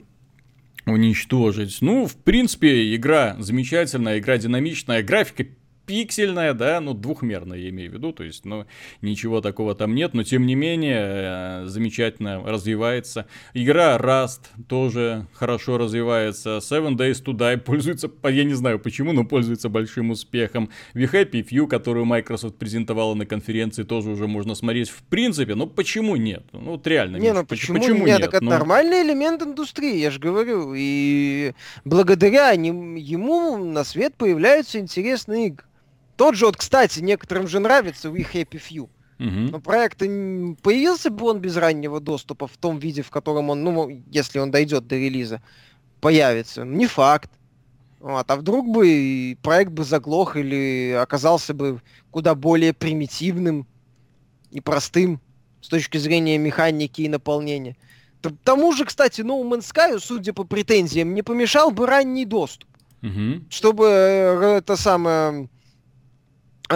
уничтожить. 0.85 1.77
Ну, 1.81 2.07
в 2.07 2.15
принципе, 2.15 2.95
игра 2.95 3.35
замечательная, 3.39 4.19
игра 4.19 4.37
динамичная, 4.37 5.03
графика 5.03 5.45
пиксельная, 5.85 6.53
да, 6.53 6.79
ну, 6.79 6.93
двухмерная, 6.93 7.57
я 7.57 7.69
имею 7.69 7.91
в 7.91 7.93
виду, 7.93 8.13
то 8.13 8.23
есть, 8.23 8.45
ну, 8.45 8.65
ничего 9.01 9.41
такого 9.41 9.75
там 9.75 9.95
нет, 9.95 10.13
но, 10.13 10.23
тем 10.23 10.45
не 10.45 10.55
менее, 10.55 11.63
э, 11.63 11.63
замечательно 11.65 12.41
развивается. 12.43 13.27
Игра 13.53 13.97
Rust 13.97 14.41
тоже 14.67 15.27
хорошо 15.33 15.77
развивается, 15.77 16.57
Seven 16.57 16.95
Days 16.95 17.23
to 17.23 17.33
Die 17.33 17.57
пользуется, 17.57 18.09
я 18.23 18.43
не 18.43 18.53
знаю 18.53 18.79
почему, 18.79 19.11
но 19.11 19.25
пользуется 19.25 19.69
большим 19.69 20.11
успехом. 20.11 20.69
We 20.93 21.11
Happy 21.11 21.45
Few, 21.47 21.67
которую 21.67 22.05
Microsoft 22.05 22.57
презентовала 22.57 23.13
на 23.13 23.25
конференции, 23.25 23.83
тоже 23.83 24.11
уже 24.11 24.27
можно 24.27 24.55
смотреть. 24.55 24.89
В 24.89 25.03
принципе, 25.03 25.55
ну, 25.55 25.67
почему 25.67 26.15
нет? 26.15 26.43
Ну, 26.53 26.71
вот 26.71 26.87
реально. 26.87 27.17
Не, 27.17 27.33
ну, 27.33 27.45
почему, 27.45 27.79
почему 27.79 28.05
нет? 28.05 28.19
нет? 28.19 28.21
Так 28.21 28.35
это 28.35 28.43
ну... 28.43 28.51
нормальный 28.51 29.01
элемент 29.01 29.41
индустрии, 29.41 29.97
я 29.97 30.11
же 30.11 30.19
говорю, 30.19 30.73
и 30.75 31.53
благодаря 31.83 32.55
ним, 32.55 32.95
ему 32.95 33.57
на 33.57 33.83
свет 33.83 34.15
появляются 34.15 34.79
интересные 34.79 35.47
игры. 35.47 35.65
Тот 36.15 36.35
же, 36.35 36.45
вот, 36.45 36.57
кстати, 36.57 36.99
некоторым 36.99 37.47
же 37.47 37.59
нравится 37.59 38.09
We 38.09 38.25
Happy 38.31 38.61
Few. 38.61 38.89
Угу. 39.19 39.51
Но 39.51 39.59
проект 39.59 39.99
появился 39.99 41.09
бы 41.09 41.27
он 41.27 41.39
без 41.39 41.55
раннего 41.55 41.99
доступа 41.99 42.47
в 42.47 42.57
том 42.57 42.79
виде, 42.79 43.01
в 43.01 43.09
котором 43.09 43.49
он, 43.49 43.63
ну, 43.63 44.03
если 44.11 44.39
он 44.39 44.51
дойдет 44.51 44.87
до 44.87 44.95
релиза, 44.95 45.41
появится. 46.01 46.65
Не 46.65 46.87
факт. 46.87 47.31
Вот, 47.99 48.29
а 48.29 48.35
вдруг 48.35 48.67
бы 48.67 49.37
проект 49.41 49.71
бы 49.71 49.85
заглох 49.85 50.35
или 50.35 50.91
оказался 50.91 51.53
бы 51.53 51.81
куда 52.11 52.35
более 52.35 52.73
примитивным 52.73 53.65
и 54.51 54.59
простым 54.59 55.21
с 55.61 55.69
точки 55.69 55.97
зрения 55.97 56.37
механики 56.37 57.01
и 57.01 57.07
наполнения. 57.07 57.77
К 58.21 58.31
тому 58.43 58.73
же, 58.73 58.83
кстати, 58.83 59.21
No 59.21 59.41
Man's 59.43 59.71
Sky, 59.73 59.99
судя 59.99 60.33
по 60.33 60.43
претензиям, 60.43 61.13
не 61.13 61.21
помешал 61.21 61.71
бы 61.71 61.87
ранний 61.87 62.25
доступ. 62.25 62.69
Угу. 63.01 63.45
Чтобы 63.49 63.85
э, 63.87 64.57
это 64.57 64.75
самое 64.75 65.49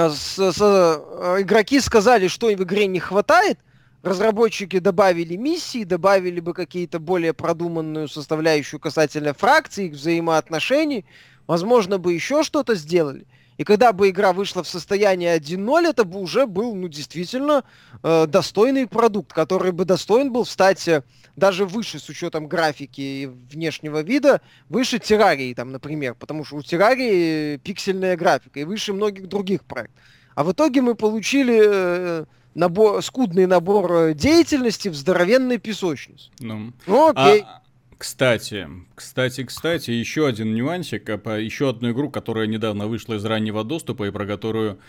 с, 0.10 0.38
с, 0.38 0.57
э, 0.62 1.41
игроки 1.41 1.79
сказали, 1.79 2.27
что 2.27 2.47
в 2.47 2.63
игре 2.63 2.88
не 2.88 2.99
хватает, 2.99 3.60
разработчики 4.03 4.79
добавили 4.79 5.36
миссии, 5.36 5.83
добавили 5.83 6.39
бы 6.39 6.53
какие-то 6.53 6.99
более 6.99 7.33
продуманную 7.33 8.07
составляющую 8.07 8.79
касательно 8.79 9.33
фракций, 9.33 9.88
их 9.88 9.93
взаимоотношений, 9.93 11.05
возможно 11.47 11.97
бы 11.97 12.13
еще 12.13 12.43
что-то 12.43 12.75
сделали. 12.75 13.25
И 13.57 13.63
когда 13.63 13.91
бы 13.91 14.09
игра 14.09 14.33
вышла 14.33 14.63
в 14.63 14.67
состоянии 14.67 15.35
1.0, 15.35 15.89
это 15.89 16.03
бы 16.03 16.19
уже 16.19 16.45
был, 16.45 16.75
ну, 16.75 16.87
действительно 16.87 17.63
э, 18.03 18.27
достойный 18.27 18.87
продукт, 18.87 19.33
который 19.33 19.71
бы 19.71 19.83
достоин 19.83 20.31
был 20.31 20.43
встать 20.43 20.87
э, 20.87 21.03
даже 21.35 21.65
выше 21.65 21.99
с 21.99 22.07
учетом 22.09 22.47
графики 22.47 23.01
и 23.01 23.25
внешнего 23.25 24.01
вида, 24.03 24.41
выше 24.69 24.99
Террарии, 24.99 25.53
там, 25.53 25.71
например, 25.71 26.13
потому 26.13 26.45
что 26.45 26.57
у 26.57 26.61
Террарии 26.61 27.57
пиксельная 27.57 28.15
графика 28.15 28.59
и 28.59 28.63
выше 28.63 28.93
многих 28.93 29.27
других 29.27 29.63
проектов. 29.63 30.03
А 30.35 30.43
в 30.43 30.51
итоге 30.51 30.81
мы 30.81 30.93
получили 30.93 31.59
э, 31.63 32.25
набор, 32.53 33.01
скудный 33.01 33.47
набор 33.47 33.91
э, 33.91 34.13
деятельности 34.13 34.89
в 34.89 34.95
здоровенной 34.95 35.57
песочнице. 35.57 36.29
Ну, 36.39 36.73
ну 36.85 37.09
окей. 37.09 37.41
А, 37.41 37.61
кстати, 37.97 38.67
кстати, 38.95 39.43
кстати, 39.43 39.91
еще 39.91 40.27
один 40.27 40.53
нюансик, 40.53 41.10
а 41.10 41.38
еще 41.38 41.69
одну 41.69 41.91
игру, 41.91 42.10
которая 42.10 42.47
недавно 42.47 42.88
вышла 42.88 43.15
из 43.15 43.25
раннего 43.25 43.63
доступа 43.63 44.07
и 44.07 44.12
про 44.12 44.25
которую 44.25 44.79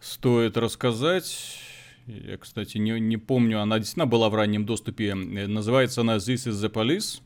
стоит 0.00 0.56
рассказать. 0.56 1.58
Я, 2.06 2.36
кстати, 2.36 2.78
не, 2.78 3.00
не 3.00 3.16
помню, 3.16 3.60
она 3.60 3.78
действительно 3.78 4.06
была 4.06 4.28
в 4.28 4.34
раннем 4.34 4.66
доступе. 4.66 5.14
Называется 5.14 6.02
она 6.02 6.16
This 6.16 6.48
is 6.48 6.52
the 6.52 6.70
Police. 6.70 7.20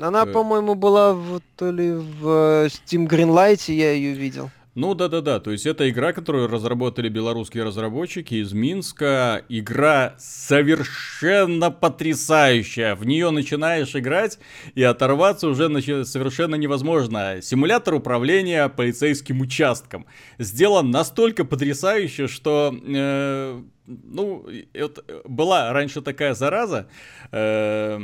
Она, 0.00 0.24
э... 0.24 0.32
по-моему, 0.32 0.74
была 0.74 1.14
в, 1.14 1.40
то 1.56 1.70
ли 1.70 1.92
в 1.92 2.28
э, 2.28 2.66
Steam 2.66 3.08
Greenlight, 3.08 3.72
я 3.72 3.92
ее 3.92 4.12
видел. 4.12 4.50
Ну 4.74 4.94
да-да-да, 4.94 5.38
то 5.38 5.52
есть 5.52 5.66
это 5.66 5.88
игра, 5.88 6.12
которую 6.12 6.48
разработали 6.48 7.08
белорусские 7.08 7.62
разработчики 7.62 8.34
из 8.34 8.52
Минска. 8.52 9.44
Игра 9.48 10.16
совершенно 10.18 11.70
потрясающая. 11.70 12.96
В 12.96 13.06
нее 13.06 13.30
начинаешь 13.30 13.94
играть 13.94 14.40
и 14.74 14.82
оторваться 14.82 15.46
уже 15.46 15.68
совершенно 16.04 16.56
невозможно. 16.56 17.40
Симулятор 17.40 17.94
управления 17.94 18.68
полицейским 18.68 19.42
участком. 19.42 20.06
Сделан 20.38 20.90
настолько 20.90 21.44
потрясающе, 21.44 22.26
что... 22.26 22.74
Э, 22.84 23.62
ну, 23.86 24.46
вот 24.74 25.04
была 25.24 25.72
раньше 25.72 26.00
такая 26.00 26.34
зараза, 26.34 26.88
э, 27.32 27.98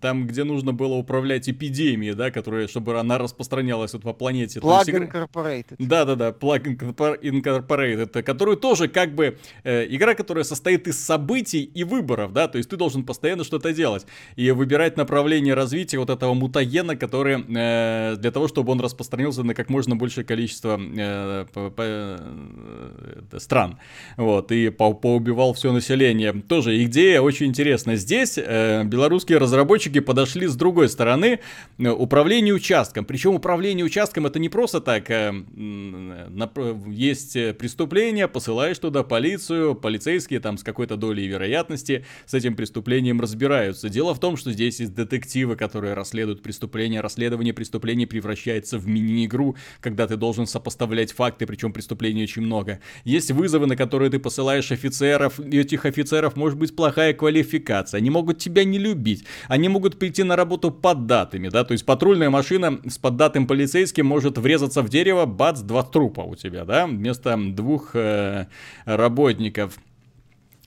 там, 0.00 0.26
где 0.26 0.44
нужно 0.44 0.72
было 0.72 0.94
управлять 0.94 1.48
эпидемией, 1.48 2.14
да, 2.14 2.30
которая, 2.30 2.68
чтобы 2.68 2.98
она 2.98 3.18
распространялась 3.18 3.94
вот 3.94 4.02
по 4.02 4.12
планете. 4.12 4.60
Plug 4.60 4.84
Incorporated. 4.86 5.74
Да-да-да, 5.78 6.30
Plug 6.30 7.18
Incorporated, 7.20 8.22
которую 8.22 8.56
тоже 8.56 8.88
как 8.88 9.14
бы 9.14 9.38
э, 9.64 9.86
игра, 9.88 10.14
которая 10.14 10.44
состоит 10.44 10.86
из 10.86 11.04
событий 11.04 11.64
и 11.64 11.82
выборов, 11.82 12.32
да, 12.32 12.46
то 12.46 12.58
есть 12.58 12.70
ты 12.70 12.76
должен 12.76 13.04
постоянно 13.04 13.42
что-то 13.44 13.72
делать 13.72 14.06
и 14.36 14.50
выбирать 14.52 14.96
направление 14.96 15.54
развития 15.54 15.98
вот 15.98 16.10
этого 16.10 16.34
мутагена, 16.34 16.96
который 16.96 17.44
э, 17.48 18.16
для 18.16 18.30
того, 18.30 18.46
чтобы 18.46 18.72
он 18.72 18.80
распространился 18.80 19.42
на 19.42 19.54
как 19.54 19.68
можно 19.68 19.96
большее 19.96 20.24
количество 20.24 20.78
э, 20.80 21.46
по, 21.52 21.70
по, 21.70 21.82
э, 21.82 23.38
стран, 23.38 23.78
вот, 24.16 24.52
и 24.52 24.70
по 24.70 24.91
поубивал 24.94 25.52
все 25.54 25.72
население. 25.72 26.32
Тоже 26.32 26.82
идея 26.84 27.20
очень 27.20 27.46
интересная. 27.46 27.96
Здесь 27.96 28.38
э, 28.38 28.84
белорусские 28.84 29.38
разработчики 29.38 30.00
подошли 30.00 30.46
с 30.46 30.56
другой 30.56 30.88
стороны 30.88 31.40
э, 31.78 31.88
управление 31.88 32.54
участком. 32.54 33.04
Причем 33.04 33.34
управление 33.34 33.84
участком 33.84 34.26
это 34.26 34.38
не 34.38 34.48
просто 34.48 34.80
так. 34.80 35.10
Э, 35.10 35.30
на, 35.32 36.50
есть 36.88 37.32
преступление, 37.58 38.28
посылаешь 38.28 38.78
туда 38.78 39.02
полицию, 39.02 39.74
полицейские 39.74 40.40
там 40.40 40.58
с 40.58 40.62
какой-то 40.62 40.96
долей 40.96 41.26
вероятности 41.26 42.04
с 42.26 42.34
этим 42.34 42.56
преступлением 42.56 43.20
разбираются. 43.20 43.88
Дело 43.88 44.14
в 44.14 44.20
том, 44.20 44.36
что 44.36 44.52
здесь 44.52 44.80
есть 44.80 44.94
детективы, 44.94 45.56
которые 45.56 45.94
расследуют 45.94 46.42
преступления. 46.42 47.00
Расследование 47.00 47.54
преступлений 47.54 48.06
превращается 48.06 48.78
в 48.78 48.86
мини-игру, 48.86 49.56
когда 49.80 50.06
ты 50.06 50.16
должен 50.16 50.46
сопоставлять 50.46 51.12
факты, 51.12 51.46
причем 51.46 51.72
преступлений 51.72 52.22
очень 52.22 52.42
много. 52.42 52.80
Есть 53.04 53.30
вызовы, 53.30 53.66
на 53.66 53.76
которые 53.76 54.10
ты 54.10 54.18
посылаешь 54.18 54.70
офицеров, 54.82 55.38
этих 55.40 55.86
офицеров 55.86 56.36
может 56.36 56.58
быть 56.58 56.74
плохая 56.74 57.14
квалификация, 57.14 57.98
они 57.98 58.10
могут 58.10 58.38
тебя 58.38 58.64
не 58.64 58.78
любить, 58.78 59.24
они 59.48 59.68
могут 59.68 59.98
прийти 59.98 60.22
на 60.22 60.36
работу 60.36 60.70
под 60.70 61.06
датами, 61.06 61.48
да, 61.48 61.64
то 61.64 61.72
есть 61.72 61.86
патрульная 61.86 62.30
машина 62.30 62.80
с 62.88 62.98
поддатым 62.98 63.46
полицейским 63.46 64.06
может 64.06 64.38
врезаться 64.38 64.82
в 64.82 64.88
дерево, 64.88 65.26
бац, 65.26 65.60
два 65.60 65.82
трупа 65.82 66.22
у 66.22 66.34
тебя, 66.34 66.64
да, 66.64 66.86
вместо 66.86 67.36
двух 67.36 67.94
э, 67.94 68.46
работников. 68.84 69.78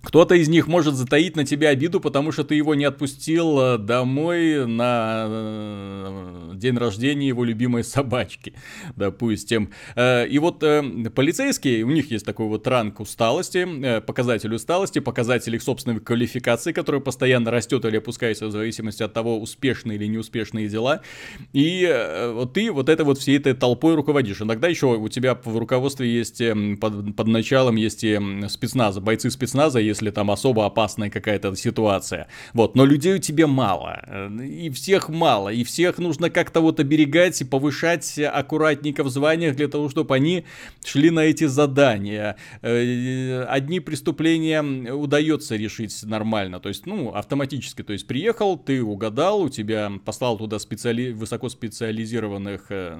Кто-то 0.05 0.35
из 0.35 0.47
них 0.47 0.67
может 0.67 0.93
затаить 0.93 1.35
на 1.35 1.45
тебя 1.45 1.69
обиду, 1.69 1.99
потому 1.99 2.31
что 2.31 2.43
ты 2.43 2.53
его 2.53 2.75
не 2.75 2.85
отпустил 2.85 3.59
э, 3.59 3.77
домой 3.79 4.67
на 4.67 5.25
э, 5.27 6.51
день 6.53 6.77
рождения 6.77 7.27
его 7.27 7.43
любимой 7.43 7.83
собачки, 7.83 8.53
допустим. 8.95 9.71
Э, 9.95 10.27
и 10.27 10.37
вот 10.37 10.59
полицейские, 10.59 11.83
у 11.83 11.89
них 11.89 12.11
есть 12.11 12.23
такой 12.23 12.47
вот 12.47 12.67
ранг 12.67 12.99
усталости, 12.99 13.99
показатель 14.01 14.53
усталости, 14.53 14.99
показатель 14.99 15.55
их 15.55 15.63
собственной 15.63 15.99
квалификации, 15.99 16.71
которая 16.71 17.01
постоянно 17.01 17.49
растет 17.49 17.83
или 17.85 17.97
опускается 17.97 18.45
в 18.45 18.51
зависимости 18.51 19.01
от 19.01 19.11
того, 19.11 19.39
успешные 19.41 19.97
или 19.97 20.05
неуспешные 20.05 20.69
дела. 20.69 21.01
И 21.51 22.31
вот 22.33 22.53
ты 22.53 22.71
вот 22.71 22.89
это 22.89 23.03
вот 23.03 23.17
всей 23.17 23.37
этой 23.37 23.53
толпой 23.53 23.95
руководишь. 23.95 24.39
Иногда 24.41 24.67
еще 24.67 24.95
у 24.97 25.09
тебя 25.09 25.39
в 25.43 25.57
руководстве 25.57 26.13
есть, 26.13 26.43
под, 26.79 27.15
под 27.15 27.27
началом 27.27 27.75
есть 27.75 28.03
и 28.03 28.19
спецназа, 28.49 29.01
бойцы 29.01 29.31
спецназа, 29.31 29.79
есть 29.79 29.94
если 29.95 30.11
там 30.11 30.29
особо 30.29 30.65
опасная 30.65 31.09
какая-то 31.09 31.55
ситуация. 31.55 32.27
Вот, 32.53 32.75
но 32.75 32.85
людей 32.85 33.15
у 33.15 33.19
тебя 33.19 33.47
мало, 33.47 34.01
и 34.41 34.69
всех 34.69 35.09
мало, 35.09 35.49
и 35.49 35.63
всех 35.63 35.97
нужно 35.97 36.29
как-то 36.29 36.59
вот 36.61 36.79
оберегать 36.79 37.41
и 37.41 37.45
повышать 37.45 38.19
аккуратненько 38.19 39.03
в 39.03 39.09
званиях 39.09 39.55
для 39.55 39.67
того, 39.67 39.89
чтобы 39.89 40.13
они 40.15 40.45
шли 40.83 41.09
на 41.09 41.21
эти 41.21 41.45
задания. 41.45 42.35
Э, 42.61 43.45
одни 43.49 43.79
преступления 43.79 44.61
удается 44.91 45.55
решить 45.55 46.03
нормально, 46.03 46.59
то 46.59 46.69
есть, 46.69 46.85
ну, 46.85 47.13
автоматически, 47.13 47.81
то 47.81 47.93
есть, 47.93 48.05
приехал, 48.05 48.57
ты 48.57 48.83
угадал, 48.83 49.41
у 49.41 49.49
тебя 49.49 49.91
послал 50.03 50.37
туда 50.37 50.59
специали... 50.59 51.11
высокоспециализированных 51.11 52.65
э, 52.69 52.97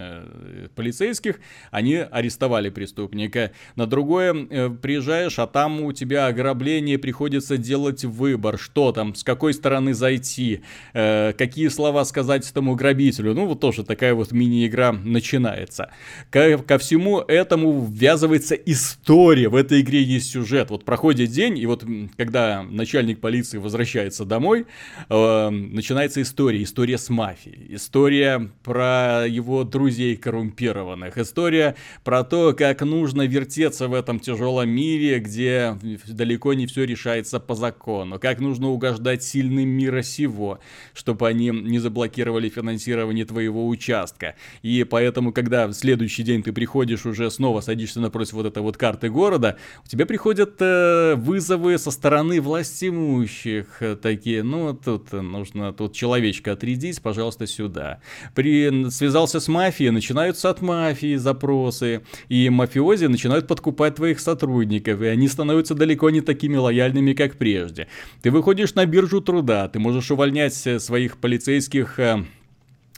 э, 0.00 0.68
полицейских, 0.74 1.40
они 1.70 1.96
арестовали 1.96 2.70
преступника. 2.70 3.52
На 3.76 3.86
другое 3.86 4.32
приезжаешь, 4.70 5.38
а 5.38 5.46
там 5.46 5.80
у 5.82 5.92
тебя 5.92 6.21
ограбление 6.26 6.98
приходится 6.98 7.56
делать 7.56 8.04
выбор, 8.04 8.58
что 8.58 8.92
там, 8.92 9.14
с 9.14 9.24
какой 9.24 9.54
стороны 9.54 9.94
зайти, 9.94 10.62
э, 10.92 11.32
какие 11.36 11.68
слова 11.68 12.04
сказать 12.04 12.48
этому 12.50 12.74
грабителю. 12.74 13.34
Ну, 13.34 13.46
вот 13.46 13.60
тоже 13.60 13.84
такая 13.84 14.14
вот 14.14 14.32
мини-игра 14.32 14.92
начинается. 14.92 15.90
Ко, 16.30 16.58
ко 16.58 16.78
всему 16.78 17.20
этому 17.20 17.84
ввязывается 17.84 18.54
история. 18.54 19.48
В 19.48 19.56
этой 19.56 19.80
игре 19.80 20.02
есть 20.02 20.30
сюжет. 20.30 20.70
Вот 20.70 20.84
проходит 20.84 21.30
день, 21.30 21.58
и 21.58 21.66
вот 21.66 21.84
когда 22.16 22.62
начальник 22.62 23.20
полиции 23.20 23.58
возвращается 23.58 24.24
домой, 24.24 24.66
э, 25.08 25.48
начинается 25.50 26.22
история. 26.22 26.62
История 26.62 26.98
с 26.98 27.10
мафией. 27.10 27.74
История 27.74 28.50
про 28.62 29.26
его 29.26 29.64
друзей 29.64 30.16
коррумпированных. 30.16 31.18
История 31.18 31.76
про 32.04 32.24
то, 32.24 32.52
как 32.52 32.82
нужно 32.82 33.26
вертеться 33.26 33.88
в 33.88 33.94
этом 33.94 34.20
тяжелом 34.20 34.68
мире, 34.68 35.18
где 35.18 35.76
далеко 36.12 36.54
не 36.54 36.66
все 36.66 36.84
решается 36.84 37.40
по 37.40 37.54
закону, 37.54 38.18
как 38.18 38.40
нужно 38.40 38.68
угождать 38.68 39.22
сильным 39.22 39.68
мира 39.68 40.02
сего, 40.02 40.58
чтобы 40.94 41.28
они 41.28 41.50
не 41.50 41.78
заблокировали 41.78 42.48
финансирование 42.48 43.24
твоего 43.24 43.66
участка. 43.68 44.36
И 44.62 44.84
поэтому, 44.84 45.32
когда 45.32 45.66
в 45.66 45.72
следующий 45.72 46.22
день 46.22 46.42
ты 46.42 46.52
приходишь 46.52 47.06
уже 47.06 47.30
снова 47.30 47.60
садишься 47.60 48.00
напротив 48.00 48.34
вот 48.34 48.46
этой 48.46 48.62
вот 48.62 48.76
карты 48.76 49.10
города, 49.10 49.56
у 49.84 49.88
тебя 49.88 50.06
приходят 50.06 50.56
э, 50.60 51.14
вызовы 51.16 51.78
со 51.78 51.90
стороны 51.90 52.40
властимущих, 52.40 53.80
э, 53.80 53.96
такие, 53.96 54.42
ну, 54.42 54.74
тут 54.74 55.12
нужно, 55.12 55.72
тут 55.72 55.94
человечка 55.94 56.52
отрядить, 56.52 57.00
пожалуйста, 57.00 57.46
сюда. 57.46 58.00
При, 58.34 58.90
связался 58.90 59.40
с 59.40 59.48
мафией, 59.48 59.90
начинаются 59.90 60.50
от 60.50 60.60
мафии 60.62 61.16
запросы, 61.16 62.02
и 62.28 62.48
мафиози 62.48 63.06
начинают 63.06 63.46
подкупать 63.46 63.96
твоих 63.96 64.20
сотрудников, 64.20 65.00
и 65.02 65.06
они 65.06 65.28
становятся 65.28 65.74
далеко 65.74 65.91
далеко 65.92 66.10
не 66.10 66.22
такими 66.22 66.56
лояльными, 66.56 67.12
как 67.12 67.36
прежде. 67.36 67.86
Ты 68.22 68.30
выходишь 68.30 68.74
на 68.74 68.86
биржу 68.86 69.20
труда, 69.20 69.68
ты 69.68 69.78
можешь 69.78 70.10
увольнять 70.10 70.66
э, 70.66 70.78
своих 70.78 71.18
полицейских 71.18 71.98
э, 71.98 72.24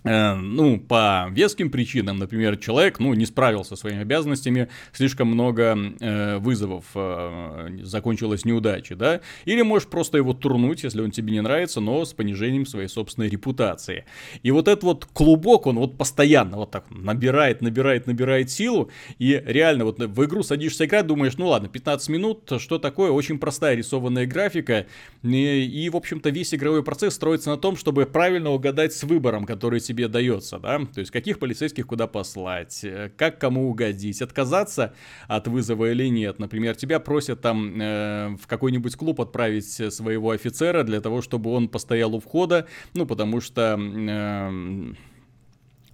ну, 0.05 0.79
по 0.79 1.29
веским 1.31 1.71
причинам, 1.71 2.19
например, 2.19 2.59
человек, 2.59 2.99
ну, 2.99 3.14
не 3.14 3.25
справился 3.25 3.71
со 3.71 3.77
своими 3.77 4.03
обязанностями, 4.03 4.69
слишком 4.93 5.29
много 5.29 5.77
э, 6.01 6.38
вызовов, 6.38 6.85
э, 6.95 7.79
закончилась 7.83 8.45
неудачей, 8.45 8.97
да, 8.97 9.23
или 9.47 9.62
можешь 9.62 9.88
просто 9.88 10.19
его 10.19 10.35
турнуть, 10.35 10.85
если 10.85 11.01
он 11.01 11.11
тебе 11.11 11.33
не 11.33 11.40
нравится, 11.40 11.81
но 11.81 12.05
с 12.05 12.12
понижением 12.12 12.67
своей 12.67 12.88
собственной 12.88 13.29
репутации. 13.29 14.05
И 14.43 14.51
вот 14.51 14.69
этот 14.69 14.85
вот 14.85 15.07
клубок, 15.07 15.67
он 15.67 15.77
вот 15.77 15.97
постоянно 15.97 16.59
вот 16.59 16.71
так 16.71 16.85
набирает, 16.90 17.62
набирает, 17.62 18.07
набирает 18.07 18.51
силу, 18.51 18.90
и 19.19 19.43
реально 19.47 19.85
вот 19.85 19.99
в 19.99 20.25
игру 20.25 20.43
садишься 20.43 20.85
играть, 20.85 21.07
думаешь, 21.07 21.38
ну 21.38 21.47
ладно, 21.47 21.69
15 21.69 22.09
минут, 22.11 22.53
что 22.59 22.79
такое, 22.79 23.11
очень 23.11 23.38
простая 23.38 23.75
рисованная 23.75 24.27
графика, 24.27 24.87
и, 25.23 25.64
и 25.64 25.88
в 25.88 25.97
общем-то, 25.97 26.29
весь 26.29 26.53
игровой 26.53 26.83
процесс 26.83 27.14
строится 27.14 27.49
на 27.49 27.57
том, 27.57 27.77
чтобы 27.77 28.05
правильно 28.05 28.51
угадать 28.51 28.93
с 28.93 29.03
выбором, 29.05 29.47
который 29.47 29.81
тебе 29.81 29.94
тебе 29.95 30.09
дается, 30.09 30.59
да, 30.59 30.81
то 30.81 30.99
есть 31.01 31.13
каких 31.13 31.39
полицейских 31.39 31.87
куда 31.87 32.07
послать, 32.07 32.81
э, 32.83 33.11
как 33.17 33.39
кому 33.39 33.71
угодить, 33.71 34.21
отказаться 34.23 34.93
от 35.29 35.47
вызова 35.47 35.93
или 35.93 36.09
нет. 36.09 36.39
Например, 36.39 36.75
тебя 36.75 36.99
просят 36.99 37.41
там 37.41 37.81
э, 37.81 38.37
в 38.41 38.47
какой-нибудь 38.49 38.97
клуб 38.97 39.21
отправить 39.21 39.93
своего 39.93 40.31
офицера 40.31 40.83
для 40.83 41.01
того, 41.01 41.23
чтобы 41.23 41.51
он 41.53 41.69
постоял 41.69 42.15
у 42.15 42.21
входа, 42.21 42.67
ну, 42.95 43.07
потому 43.07 43.41
что... 43.41 43.79
Э, 43.79 44.95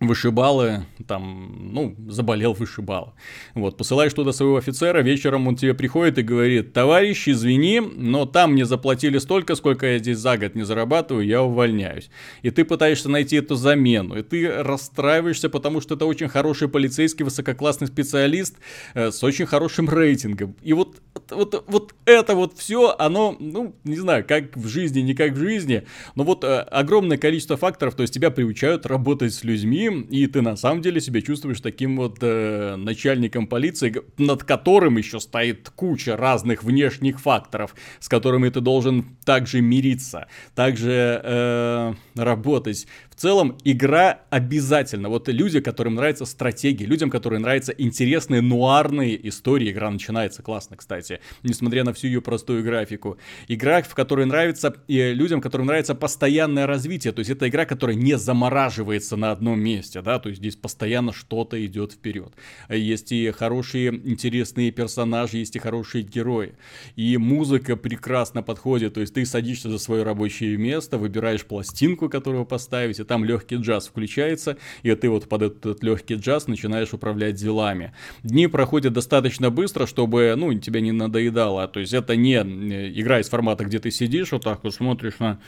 вышибалы, 0.01 0.87
там, 1.07 1.73
ну, 1.73 1.95
заболел 2.09 2.55
вышибал. 2.55 3.15
Вот, 3.55 3.77
посылаешь 3.77 4.15
туда 4.15 4.33
своего 4.33 4.57
офицера, 4.57 5.03
вечером 5.03 5.47
он 5.47 5.57
тебе 5.57 5.75
приходит 5.75 6.19
и 6.19 6.23
говорит, 6.23 6.73
товарищ, 6.73 7.29
извини, 7.29 7.81
но 7.81 8.25
там 8.25 8.53
мне 8.53 8.65
заплатили 8.65 9.19
столько, 9.19 9.55
сколько 9.55 9.87
я 9.87 9.99
здесь 9.99 10.17
за 10.17 10.39
год 10.39 10.55
не 10.55 10.63
зарабатываю, 10.63 11.27
я 11.27 11.43
увольняюсь. 11.43 12.11
И 12.43 12.51
ты 12.51 12.65
пытаешься 12.65 13.11
найти 13.11 13.37
эту 13.37 13.57
замену, 13.57 14.17
и 14.17 14.23
ты 14.23 14.51
расстраиваешься, 14.51 15.51
потому 15.51 15.83
что 15.83 15.97
это 15.97 16.07
очень 16.07 16.29
хороший 16.29 16.69
полицейский, 16.69 17.25
высококлассный 17.25 17.87
специалист 17.87 18.57
э, 18.95 19.11
с 19.11 19.23
очень 19.23 19.45
хорошим 19.45 19.89
рейтингом. 19.91 20.57
И 20.63 20.73
вот, 20.73 20.97
вот, 21.29 21.63
вот 21.67 21.95
это 22.07 22.35
вот 22.35 22.57
все, 22.57 22.95
оно, 22.99 23.37
ну, 23.39 23.77
не 23.85 23.97
знаю, 23.97 24.25
как 24.27 24.57
в 24.57 24.67
жизни, 24.67 25.01
не 25.01 25.15
как 25.15 25.33
в 25.33 25.39
жизни, 25.39 25.83
но 26.15 26.25
вот 26.25 26.43
э, 26.43 26.61
огромное 26.61 27.19
количество 27.19 27.59
факторов, 27.59 27.95
то 27.95 28.03
есть 28.03 28.15
тебя 28.15 28.31
приучают 28.31 28.87
работать 28.87 29.35
с 29.35 29.45
людьми, 29.45 29.90
и 29.91 30.27
ты 30.27 30.43
на 30.43 30.57
самом 30.57 30.83
деле 30.83 31.01
себя 31.01 31.21
чувствуешь 31.21 31.61
таким 31.61 31.97
вот 31.97 32.19
э, 32.21 32.77
начальником 32.77 33.47
полиции, 33.47 34.03
над 34.19 34.45
которым 34.45 34.97
еще 34.97 35.21
стоит 35.21 35.71
куча 35.71 36.17
разных 36.17 36.63
внешних 36.63 37.21
факторов, 37.21 37.75
с 37.99 38.09
которыми 38.09 38.49
ты 38.49 38.61
должен 38.61 39.17
также 39.25 39.61
мириться, 39.61 40.29
также 40.55 41.21
э, 41.23 41.95
работать 42.15 42.87
целом 43.21 43.59
игра 43.65 44.21
обязательно. 44.31 45.11
Вот 45.11 45.29
люди, 45.29 45.61
которым 45.61 45.97
нравятся 45.97 46.25
стратегии, 46.25 46.85
людям, 46.85 47.11
которым 47.11 47.43
нравятся 47.43 47.73
интересные 47.73 48.41
нуарные 48.41 49.29
истории, 49.29 49.71
игра 49.71 49.91
начинается 49.91 50.43
классно, 50.43 50.77
кстати, 50.77 51.21
несмотря 51.43 51.85
на 51.85 51.93
всю 51.93 52.07
ее 52.07 52.23
простую 52.23 52.65
графику. 52.65 53.19
Игра, 53.47 53.83
в 53.83 53.95
которой 53.95 54.25
нравится 54.25 54.75
и 54.89 55.13
людям, 55.13 55.43
которым 55.43 55.67
нравится 55.67 55.95
постоянное 55.95 56.67
развитие, 56.67 57.13
то 57.13 57.19
есть 57.19 57.31
это 57.31 57.47
игра, 57.47 57.67
которая 57.67 57.95
не 57.95 58.17
замораживается 58.17 59.17
на 59.17 59.33
одном 59.33 59.61
месте, 59.61 60.01
да, 60.01 60.19
то 60.19 60.31
есть 60.31 60.41
здесь 60.41 60.57
постоянно 60.57 61.13
что-то 61.13 61.63
идет 61.65 61.93
вперед. 61.93 62.33
Есть 62.71 63.13
и 63.13 63.31
хорошие, 63.33 63.89
интересные 63.89 64.71
персонажи, 64.71 65.37
есть 65.37 65.57
и 65.57 65.59
хорошие 65.59 66.05
герои. 66.05 66.55
И 66.97 67.19
музыка 67.19 67.77
прекрасно 67.77 68.43
подходит, 68.43 68.95
то 68.95 69.01
есть 69.01 69.13
ты 69.13 69.27
садишься 69.27 69.69
за 69.69 69.79
свое 69.79 70.05
рабочее 70.05 70.57
место, 70.57 70.97
выбираешь 70.97 71.45
пластинку, 71.45 72.09
которую 72.09 72.47
поставить, 72.47 72.99
там 73.11 73.25
легкий 73.25 73.57
джаз 73.57 73.89
включается, 73.89 74.57
и 74.85 74.95
ты 74.95 75.11
вот 75.11 75.29
под 75.29 75.43
этот 75.43 75.83
легкий 75.83 76.15
джаз 76.15 76.47
начинаешь 76.47 76.95
управлять 76.95 77.35
делами. 77.35 77.93
Дни 78.23 78.47
проходят 78.47 78.93
достаточно 78.93 79.51
быстро, 79.51 79.87
чтобы, 79.87 80.33
ну, 80.37 80.55
тебя 80.55 80.81
не 80.81 80.93
надоедало. 80.93 81.67
То 81.67 81.81
есть 81.81 81.93
это 81.93 82.15
не 82.15 82.37
игра 82.37 83.19
из 83.19 83.29
формата, 83.29 83.65
где 83.65 83.81
ты 83.81 83.91
сидишь 83.91 84.31
вот 84.31 84.45
так 84.45 84.63
вот 84.63 84.75
смотришь 84.75 85.19
на 85.19 85.41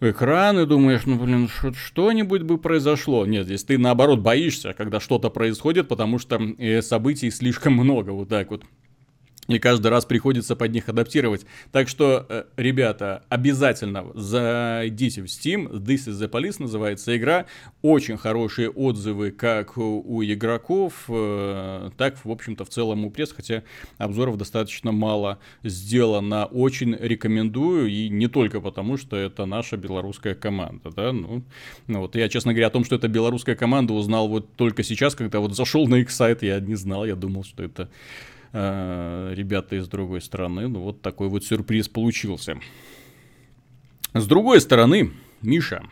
экран 0.00 0.60
и 0.60 0.66
думаешь, 0.66 1.02
ну, 1.04 1.18
блин, 1.18 1.48
что-нибудь 1.48 2.42
бы 2.42 2.58
произошло. 2.58 3.26
Нет, 3.26 3.46
здесь 3.46 3.64
ты, 3.64 3.76
наоборот, 3.76 4.20
боишься, 4.20 4.72
когда 4.72 5.00
что-то 5.00 5.30
происходит, 5.30 5.88
потому 5.88 6.20
что 6.20 6.40
э, 6.58 6.80
событий 6.80 7.32
слишком 7.32 7.72
много, 7.72 8.10
вот 8.10 8.28
так 8.28 8.52
вот. 8.52 8.62
И 9.48 9.58
каждый 9.58 9.88
раз 9.88 10.06
приходится 10.06 10.56
под 10.56 10.72
них 10.72 10.88
адаптировать. 10.88 11.44
Так 11.70 11.88
что, 11.88 12.24
э, 12.28 12.44
ребята, 12.56 13.24
обязательно 13.28 14.06
зайдите 14.14 15.22
в 15.22 15.26
Steam. 15.26 15.70
This 15.70 16.08
is 16.08 16.12
the 16.12 16.30
Police 16.30 16.56
называется 16.58 17.16
игра. 17.16 17.44
Очень 17.82 18.16
хорошие 18.16 18.70
отзывы 18.70 19.32
как 19.32 19.76
у 19.76 20.22
игроков, 20.22 21.04
э, 21.08 21.90
так, 21.98 22.24
в 22.24 22.30
общем-то, 22.30 22.64
в 22.64 22.70
целом 22.70 23.04
у 23.04 23.10
пресс, 23.10 23.32
хотя 23.32 23.62
обзоров 23.98 24.38
достаточно 24.38 24.92
мало 24.92 25.38
сделано. 25.62 26.46
Очень 26.46 26.96
рекомендую, 26.98 27.88
и 27.88 28.08
не 28.08 28.28
только 28.28 28.60
потому, 28.60 28.96
что 28.96 29.16
это 29.16 29.44
наша 29.44 29.76
белорусская 29.76 30.34
команда, 30.34 30.90
да, 30.90 31.12
ну, 31.12 31.42
ну 31.86 32.00
вот 32.00 32.16
я, 32.16 32.28
честно 32.28 32.52
говоря, 32.52 32.68
о 32.68 32.70
том, 32.70 32.84
что 32.84 32.96
это 32.96 33.08
белорусская 33.08 33.56
команда, 33.56 33.92
узнал 33.92 34.28
вот 34.28 34.54
только 34.56 34.82
сейчас, 34.82 35.14
когда 35.14 35.40
вот 35.40 35.54
зашел 35.54 35.86
на 35.86 35.96
их 35.96 36.10
сайт, 36.10 36.42
я 36.42 36.60
не 36.60 36.76
знал, 36.76 37.04
я 37.04 37.14
думал, 37.14 37.44
что 37.44 37.62
это 37.62 37.90
ребята 38.54 39.76
из 39.76 39.88
другой 39.88 40.20
стороны. 40.20 40.68
Ну, 40.68 40.80
вот 40.80 41.02
такой 41.02 41.28
вот 41.28 41.44
сюрприз 41.44 41.88
получился. 41.88 42.58
С 44.12 44.26
другой 44.26 44.60
стороны, 44.60 45.10
Миша, 45.42 45.82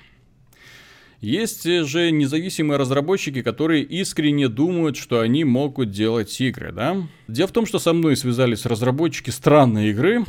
есть 1.20 1.64
же 1.64 2.10
независимые 2.10 2.78
разработчики, 2.78 3.42
которые 3.42 3.82
искренне 3.82 4.48
думают, 4.48 4.96
что 4.96 5.20
они 5.20 5.44
могут 5.44 5.90
делать 5.90 6.40
игры, 6.40 6.72
да? 6.72 7.06
Дело 7.28 7.48
в 7.48 7.52
том, 7.52 7.66
что 7.66 7.78
со 7.78 7.92
мной 7.92 8.16
связались 8.16 8.66
разработчики 8.66 9.30
странной 9.30 9.90
игры, 9.90 10.24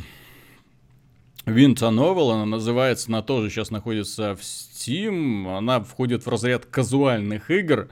Winter 1.46 1.92
Novel, 1.92 2.34
она 2.34 2.46
называется, 2.46 3.10
она 3.10 3.22
тоже 3.22 3.50
сейчас 3.50 3.70
находится 3.70 4.36
в 4.36 4.42
Steam, 4.42 5.58
она 5.58 5.82
входит 5.82 6.26
в 6.26 6.30
разряд 6.30 6.66
казуальных 6.66 7.52
игр, 7.52 7.80
э, 7.82 7.88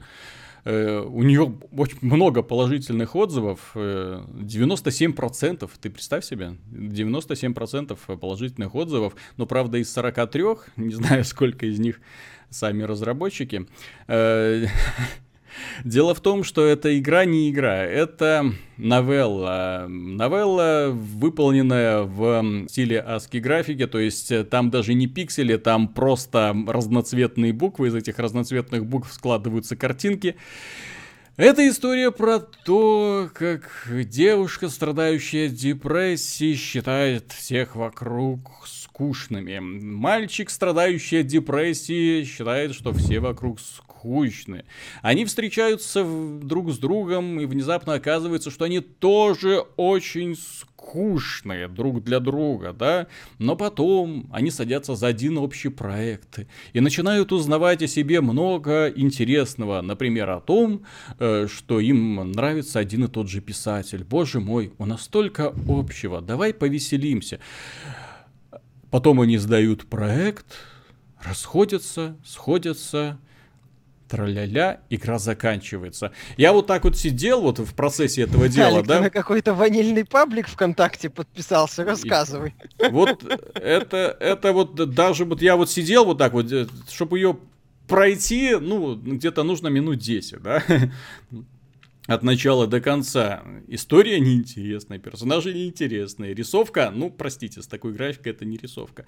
у 0.64 1.22
нее 1.22 1.58
очень 1.76 1.98
много 2.02 2.42
положительных 2.42 3.16
отзывов, 3.16 3.72
97%, 3.74 5.64
э, 5.64 5.68
ты 5.80 5.90
представь 5.90 6.24
себе, 6.24 6.56
97% 6.70 8.16
положительных 8.16 8.74
отзывов, 8.74 9.14
но 9.36 9.46
правда 9.46 9.78
из 9.78 9.92
43, 9.92 10.44
не 10.76 10.94
знаю 10.94 11.24
сколько 11.32 11.66
из 11.66 11.80
них 11.80 12.00
сами 12.50 12.84
разработчики, 12.84 13.66
э, 14.06 14.66
Дело 15.84 16.14
в 16.14 16.20
том, 16.20 16.44
что 16.44 16.64
эта 16.64 16.98
игра 16.98 17.24
не 17.24 17.50
игра, 17.50 17.84
это 17.84 18.52
новелла. 18.76 19.86
Новелла, 19.88 20.90
выполненная 20.92 22.02
в 22.02 22.66
стиле 22.68 23.04
ASCII 23.06 23.40
графики, 23.40 23.86
то 23.86 23.98
есть 23.98 24.30
э, 24.30 24.44
там 24.44 24.70
даже 24.70 24.94
не 24.94 25.06
пиксели, 25.06 25.56
там 25.56 25.88
просто 25.88 26.54
разноцветные 26.66 27.52
буквы, 27.52 27.88
из 27.88 27.94
этих 27.94 28.18
разноцветных 28.18 28.86
букв 28.86 29.12
складываются 29.12 29.76
картинки. 29.76 30.36
Это 31.36 31.66
история 31.66 32.10
про 32.10 32.40
то, 32.40 33.30
как 33.32 33.88
девушка, 33.88 34.68
страдающая 34.68 35.48
депрессией, 35.48 36.56
считает 36.56 37.32
всех 37.32 37.74
вокруг 37.74 38.50
скучными. 38.66 39.58
Мальчик, 39.58 40.50
страдающий 40.50 41.20
от 41.20 41.28
депрессии, 41.28 42.24
считает, 42.24 42.74
что 42.74 42.92
все 42.92 43.18
вокруг 43.20 43.60
скучные 43.60 43.91
скучны. 44.02 44.64
Они 45.00 45.24
встречаются 45.24 46.04
друг 46.42 46.72
с 46.72 46.78
другом, 46.78 47.38
и 47.40 47.46
внезапно 47.46 47.94
оказывается, 47.94 48.50
что 48.50 48.64
они 48.64 48.80
тоже 48.80 49.64
очень 49.76 50.36
скучные 50.36 51.68
друг 51.68 52.02
для 52.02 52.18
друга, 52.18 52.72
да, 52.72 53.06
но 53.38 53.54
потом 53.54 54.28
они 54.32 54.50
садятся 54.50 54.96
за 54.96 55.06
один 55.06 55.38
общий 55.38 55.68
проект 55.68 56.40
и 56.72 56.80
начинают 56.80 57.30
узнавать 57.30 57.82
о 57.82 57.86
себе 57.86 58.20
много 58.20 58.88
интересного, 58.88 59.80
например, 59.82 60.30
о 60.30 60.40
том, 60.40 60.82
э, 61.20 61.46
что 61.46 61.78
им 61.78 62.32
нравится 62.32 62.80
один 62.80 63.04
и 63.04 63.08
тот 63.08 63.28
же 63.28 63.40
писатель. 63.40 64.02
Боже 64.02 64.40
мой, 64.40 64.72
у 64.78 64.86
нас 64.86 65.02
столько 65.02 65.54
общего, 65.68 66.20
давай 66.20 66.52
повеселимся. 66.52 67.38
Потом 68.90 69.20
они 69.20 69.38
сдают 69.38 69.86
проект, 69.86 70.46
расходятся, 71.22 72.16
сходятся, 72.24 73.18
тра-ля-ля, 74.12 74.82
игра 74.90 75.18
заканчивается. 75.18 76.12
Я 76.36 76.52
вот 76.52 76.66
так 76.66 76.84
вот 76.84 76.98
сидел 76.98 77.40
вот 77.40 77.58
в 77.58 77.74
процессе 77.74 78.22
этого 78.22 78.46
дела, 78.46 78.76
Алик, 78.76 78.86
да? 78.86 79.00
на 79.00 79.10
какой-то 79.10 79.54
ванильный 79.54 80.04
паблик 80.04 80.48
ВКонтакте 80.48 81.08
подписался, 81.08 81.82
рассказывай. 81.82 82.54
И, 82.78 82.88
вот 82.90 83.24
это, 83.54 84.14
это 84.20 84.52
вот 84.52 84.74
даже 84.90 85.24
вот 85.24 85.40
я 85.40 85.56
вот 85.56 85.70
сидел 85.70 86.04
вот 86.04 86.18
так 86.18 86.34
вот, 86.34 86.52
э, 86.52 86.66
чтобы 86.90 87.18
ее 87.18 87.38
пройти, 87.88 88.56
ну, 88.60 88.96
где-то 88.96 89.44
нужно 89.44 89.68
минут 89.68 89.98
10, 89.98 90.42
да? 90.42 90.62
от 92.06 92.22
начала 92.22 92.66
до 92.66 92.82
конца. 92.82 93.42
История 93.68 94.20
неинтересная, 94.20 94.98
персонажи 94.98 95.54
неинтересные, 95.54 96.34
рисовка, 96.34 96.92
ну, 96.94 97.08
простите, 97.08 97.62
с 97.62 97.66
такой 97.66 97.94
графикой 97.94 98.32
это 98.32 98.44
не 98.44 98.58
рисовка. 98.58 99.06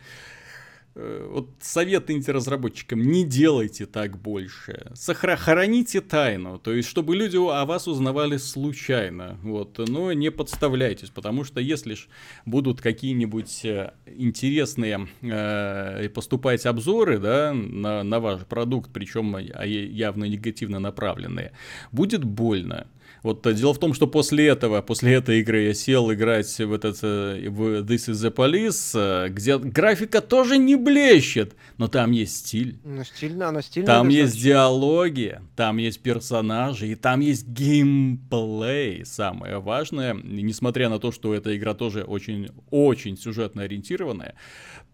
Вот 0.95 1.51
совет 1.61 2.11
разработчикам, 2.29 3.03
не 3.03 3.25
делайте 3.25 3.87
так 3.87 4.17
больше. 4.17 4.93
Сохраните 4.95 6.01
тайну, 6.01 6.59
то 6.59 6.73
есть, 6.73 6.89
чтобы 6.89 7.17
люди 7.17 7.37
о 7.37 7.65
вас 7.65 7.89
узнавали 7.89 8.37
случайно, 8.37 9.39
вот, 9.43 9.79
но 9.79 10.13
не 10.13 10.31
подставляйтесь, 10.31 11.11
потому 11.11 11.45
что 11.45 11.61
если 11.61 11.95
ж 11.95 12.09
будут 12.47 12.81
какие-нибудь 12.81 13.65
э, 13.65 13.93
интересные 14.07 15.09
э, 15.23 16.09
поступать 16.11 16.67
обзоры, 16.67 17.19
да, 17.19 17.53
на, 17.53 18.03
на 18.03 18.21
ваш 18.21 18.43
продукт, 18.47 18.91
причем 18.93 19.37
явно 19.39 20.25
негативно 20.25 20.79
направленные, 20.79 21.53
будет 21.91 22.25
больно. 22.25 22.87
Вот 23.25 23.47
э, 23.47 23.55
дело 23.55 23.73
в 23.73 23.79
том, 23.79 23.95
что 23.95 24.07
после 24.07 24.47
этого, 24.49 24.83
после 24.83 25.15
этой 25.15 25.41
игры 25.41 25.63
я 25.63 25.75
сел 25.75 26.13
играть 26.13 26.59
в 26.59 26.73
этот 26.75 26.99
э, 27.01 27.49
в 27.49 27.81
This 27.81 28.11
is 28.11 28.17
the 28.17 28.31
Police, 28.31 28.93
э, 28.95 29.31
где 29.31 29.57
графика 29.57 30.21
тоже 30.21 30.59
не 30.59 30.77
блещет, 30.77 31.57
но 31.79 31.89
там 31.89 32.11
есть 32.11 32.37
стиль. 32.37 32.79
Ну, 32.85 33.03
стильно, 33.03 33.49
она 33.49 33.63
стильная. 33.63 33.87
Там 33.87 34.11
есть 34.11 34.39
диалоги, 34.39 35.41
там 35.57 35.79
есть 35.79 36.01
персонажи, 36.01 36.89
и 36.89 36.95
там 36.97 37.21
есть 37.21 37.49
геймплей. 37.49 39.07
Самое 39.07 39.59
важное, 39.59 40.13
несмотря 40.13 40.91
на 40.91 40.99
то, 40.99 41.11
что 41.11 41.33
эта 41.33 41.57
игра 41.57 41.73
тоже 41.73 42.03
очень-очень 42.03 43.17
сюжетно 43.17 43.63
ориентированная, 43.63 44.35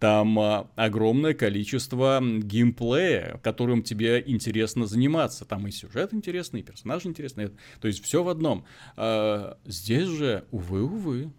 там 0.01 0.39
а, 0.39 0.67
огромное 0.75 1.35
количество 1.35 2.19
геймплея, 2.21 3.39
которым 3.43 3.83
тебе 3.83 4.23
интересно 4.25 4.87
заниматься. 4.87 5.45
Там 5.45 5.67
и 5.67 5.71
сюжет 5.71 6.11
интересный, 6.11 6.61
и 6.61 6.63
персонаж 6.63 7.05
интересный. 7.05 7.51
То 7.79 7.87
есть 7.87 8.03
все 8.03 8.23
в 8.23 8.29
одном. 8.29 8.65
А, 8.97 9.59
здесь 9.63 10.07
же, 10.07 10.43
увы, 10.49 10.81
увы, 10.81 11.31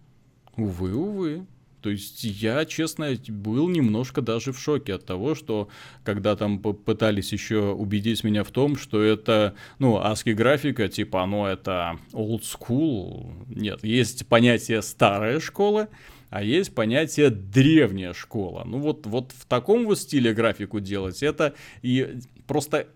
увы, 0.55 0.95
увы. 0.95 1.45
То 1.81 1.89
есть 1.89 2.23
я, 2.23 2.63
честно, 2.63 3.13
был 3.27 3.67
немножко 3.67 4.21
даже 4.21 4.53
в 4.53 4.59
шоке 4.59 4.93
от 4.93 5.05
того, 5.05 5.35
что 5.35 5.67
когда 6.05 6.37
там 6.37 6.59
пытались 6.59 7.33
еще 7.33 7.73
убедить 7.73 8.23
меня 8.23 8.45
в 8.45 8.51
том, 8.51 8.77
что 8.77 9.03
это, 9.03 9.55
ну, 9.79 9.97
ASCII 9.97 10.33
графика, 10.33 10.87
типа, 10.87 11.23
оно 11.23 11.49
это 11.49 11.99
old 12.13 12.43
school. 12.43 13.33
Нет, 13.49 13.83
есть 13.83 14.25
понятие 14.27 14.81
старая 14.81 15.41
школа, 15.41 15.89
а 16.33 16.41
есть 16.41 16.73
понятие 16.73 17.29
древняя 17.29 18.11
школа. 18.13 18.63
Ну 18.65 18.79
вот, 18.79 19.05
вот 19.05 19.31
в 19.37 19.45
таком 19.45 19.85
вот 19.85 19.99
стиле 19.99 20.33
графику 20.33 20.79
делать, 20.79 21.21
это 21.21 21.53
и 21.83 22.21
просто 22.47 22.87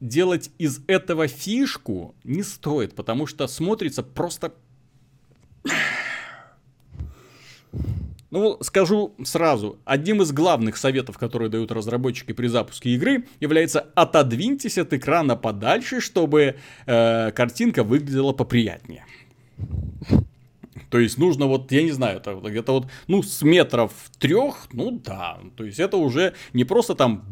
делать 0.00 0.50
из 0.56 0.80
этого 0.86 1.28
фишку 1.28 2.14
не 2.24 2.42
стоит, 2.42 2.94
потому 2.94 3.26
что 3.26 3.46
смотрится 3.48 4.02
просто... 4.02 4.54
Ну, 8.30 8.56
скажу 8.62 9.14
сразу, 9.24 9.78
одним 9.84 10.22
из 10.22 10.32
главных 10.32 10.78
советов, 10.78 11.18
которые 11.18 11.50
дают 11.50 11.70
разработчики 11.72 12.32
при 12.32 12.46
запуске 12.46 12.94
игры, 12.94 13.26
является 13.40 13.80
отодвиньтесь 13.94 14.78
от 14.78 14.94
экрана 14.94 15.36
подальше, 15.36 16.00
чтобы 16.00 16.56
э, 16.86 17.30
картинка 17.32 17.84
выглядела 17.84 18.32
поприятнее. 18.32 19.04
То 20.88 20.98
есть 20.98 21.18
нужно 21.18 21.46
вот, 21.46 21.72
я 21.72 21.82
не 21.82 21.90
знаю, 21.90 22.18
это 22.18 22.34
где-то 22.34 22.72
вот, 22.72 22.86
ну, 23.08 23.22
с 23.22 23.42
метров 23.42 23.92
трех, 24.18 24.68
ну 24.72 24.90
да. 24.92 25.38
То 25.56 25.64
есть 25.64 25.80
это 25.80 25.96
уже 25.96 26.34
не 26.52 26.64
просто 26.64 26.94
там 26.94 27.24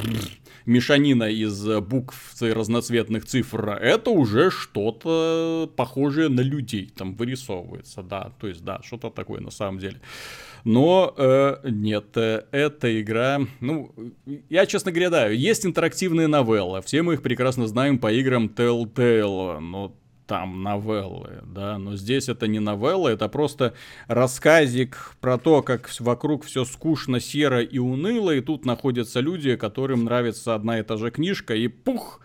мешанина 0.66 1.24
из 1.24 1.64
букв 1.80 2.42
и 2.42 2.52
разноцветных 2.52 3.24
цифр, 3.24 3.70
это 3.70 4.10
уже 4.10 4.50
что-то 4.50 5.70
похожее 5.76 6.28
на 6.28 6.40
людей 6.40 6.92
там 6.94 7.14
вырисовывается, 7.14 8.02
да. 8.02 8.32
То 8.40 8.48
есть, 8.48 8.64
да, 8.64 8.80
что-то 8.82 9.10
такое 9.10 9.40
на 9.40 9.50
самом 9.50 9.78
деле. 9.78 10.00
Но 10.64 11.14
э, 11.16 11.56
нет, 11.64 12.16
э, 12.16 12.44
эта 12.50 13.00
игра, 13.00 13.40
ну, 13.60 13.94
я 14.48 14.66
честно 14.66 14.90
говоря, 14.90 15.10
да, 15.10 15.28
есть 15.28 15.64
интерактивные 15.64 16.26
новеллы, 16.26 16.82
все 16.82 17.02
мы 17.02 17.14
их 17.14 17.22
прекрасно 17.22 17.66
знаем 17.66 17.98
по 17.98 18.12
играм 18.12 18.46
Telltale, 18.46 19.60
но 19.60 19.94
там 20.28 20.62
новеллы, 20.62 21.42
да, 21.46 21.78
но 21.78 21.96
здесь 21.96 22.28
это 22.28 22.46
не 22.46 22.60
новелла, 22.60 23.08
это 23.08 23.28
просто 23.28 23.72
рассказик 24.06 25.16
про 25.20 25.38
то, 25.38 25.62
как 25.62 25.90
вокруг 25.98 26.44
все 26.44 26.66
скучно, 26.66 27.18
серо 27.18 27.62
и 27.62 27.78
уныло, 27.78 28.32
и 28.32 28.42
тут 28.42 28.66
находятся 28.66 29.20
люди, 29.20 29.56
которым 29.56 30.04
нравится 30.04 30.54
одна 30.54 30.78
и 30.78 30.82
та 30.82 30.98
же 30.98 31.10
книжка, 31.10 31.54
и 31.54 31.66
пух, 31.66 32.20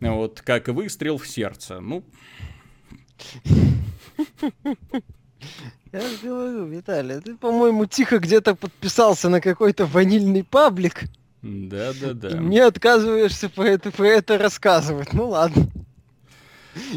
вот, 0.00 0.40
как 0.40 0.68
выстрел 0.68 1.18
в 1.18 1.26
сердце, 1.26 1.80
ну... 1.80 2.04
Я 5.92 6.00
же 6.00 6.16
говорю, 6.22 6.66
Виталий, 6.66 7.20
ты, 7.20 7.34
по-моему, 7.34 7.86
тихо 7.86 8.18
где-то 8.18 8.54
подписался 8.54 9.28
на 9.28 9.40
какой-то 9.40 9.86
ванильный 9.86 10.44
паблик. 10.44 11.04
Да-да-да. 11.42 12.28
И 12.28 12.34
мне 12.34 12.64
отказываешься 12.64 13.48
про 13.48 13.64
это, 13.64 13.90
про 13.90 14.06
это 14.06 14.38
рассказывать. 14.38 15.12
Ну 15.12 15.30
ладно. 15.30 15.66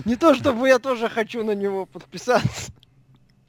Не 0.06 0.16
то, 0.16 0.34
чтобы 0.34 0.68
я 0.68 0.80
тоже 0.80 1.10
хочу 1.10 1.44
на 1.44 1.52
него 1.56 1.86
подписаться. 1.86 2.72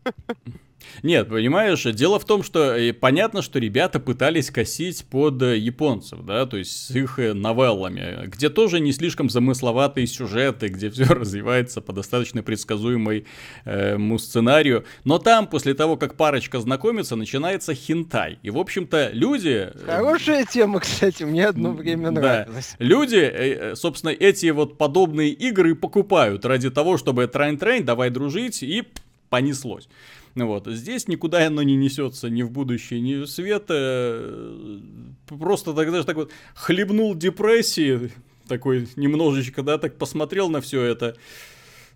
Нет, 1.03 1.28
понимаешь, 1.28 1.82
дело 1.84 2.18
в 2.18 2.24
том, 2.24 2.43
что 2.43 2.76
э, 2.76 2.93
понятно, 2.93 3.43
что 3.43 3.59
ребята 3.59 4.01
пытались 4.01 4.51
косить 4.51 5.05
под 5.11 5.43
э, 5.43 5.59
японцев, 5.59 6.24
да, 6.24 6.47
то 6.47 6.57
есть 6.57 6.70
с 6.70 6.90
их 6.90 7.18
э, 7.18 7.32
новеллами, 7.32 8.26
где 8.26 8.49
тоже 8.49 8.80
не 8.80 8.93
слишком 8.93 9.30
замысловатые 9.30 10.07
сюжеты, 10.07 10.68
где 10.68 10.90
все 10.90 11.05
развивается 11.09 11.80
по 11.80 11.93
достаточно 11.93 12.43
предсказуемому 12.43 13.22
э, 13.64 14.18
сценарию. 14.18 14.84
Но 15.05 15.18
там, 15.18 15.47
после 15.47 15.74
того, 15.74 15.97
как 15.97 16.16
парочка 16.16 16.61
знакомится, 16.61 17.16
начинается 17.16 17.74
хинтай. 17.74 18.38
И, 18.43 18.51
в 18.51 18.59
общем-то, 18.59 19.11
люди... 19.12 19.70
Хорошая 19.86 20.45
тема, 20.45 20.80
кстати, 20.80 21.24
мне 21.24 21.47
одно 21.47 21.72
время 21.72 22.11
нравилось. 22.11 22.76
Да. 22.78 22.84
Люди, 22.84 23.74
собственно, 23.74 24.11
эти 24.11 24.51
вот 24.51 24.78
подобные 24.78 25.30
игры 25.30 25.74
покупают 25.74 26.45
ради 26.45 26.70
того, 26.70 26.97
чтобы 26.97 27.26
трайн-трайн, 27.26 27.84
давай 27.84 28.11
дружить, 28.11 28.62
и 28.62 28.84
понеслось. 29.28 29.88
Ну 30.35 30.47
вот, 30.47 30.66
здесь 30.66 31.09
никуда 31.09 31.47
оно 31.47 31.62
не 31.62 31.76
несется 31.76 32.30
ни 32.30 32.43
в 32.43 32.51
будущее, 32.51 33.01
ни 33.01 33.16
в 33.16 33.26
свет. 33.26 33.64
Э, 33.68 34.78
просто 35.26 35.74
тогда 35.74 35.99
же 35.99 36.05
так 36.05 36.16
вот 36.16 36.30
хлебнул 36.55 37.14
депрессии, 37.14 38.11
такой 38.49 38.89
немножечко, 38.97 39.62
да, 39.62 39.76
так 39.78 39.99
посмотрел 39.99 40.49
на 40.49 40.61
все 40.61 40.83
это. 40.83 41.16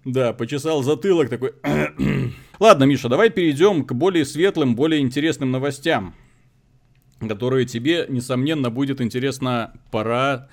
Да, 0.04 0.32
почесал 0.32 0.82
затылок 0.82 1.30
такой. 1.30 1.54
Ладно, 2.60 2.84
Миша, 2.84 3.08
давай 3.08 3.30
перейдем 3.30 3.84
к 3.84 3.92
более 3.92 4.24
светлым, 4.24 4.76
более 4.76 5.00
интересным 5.00 5.50
новостям, 5.50 6.14
которые 7.26 7.66
тебе, 7.66 8.06
несомненно, 8.08 8.70
будет 8.70 9.00
интересно 9.00 9.72
пора 9.90 10.48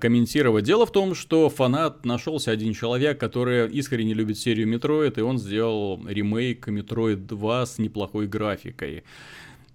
комментировать. 0.00 0.64
Дело 0.64 0.86
в 0.86 0.92
том, 0.92 1.14
что 1.14 1.48
фанат 1.48 2.04
нашелся 2.04 2.50
один 2.50 2.74
человек, 2.74 3.18
который 3.18 3.68
искренне 3.70 4.14
любит 4.14 4.38
серию 4.38 4.68
Metroid, 4.72 5.18
и 5.18 5.22
он 5.22 5.38
сделал 5.38 6.00
ремейк 6.06 6.68
Metroid 6.68 7.16
2 7.16 7.66
с 7.66 7.78
неплохой 7.78 8.26
графикой. 8.26 9.04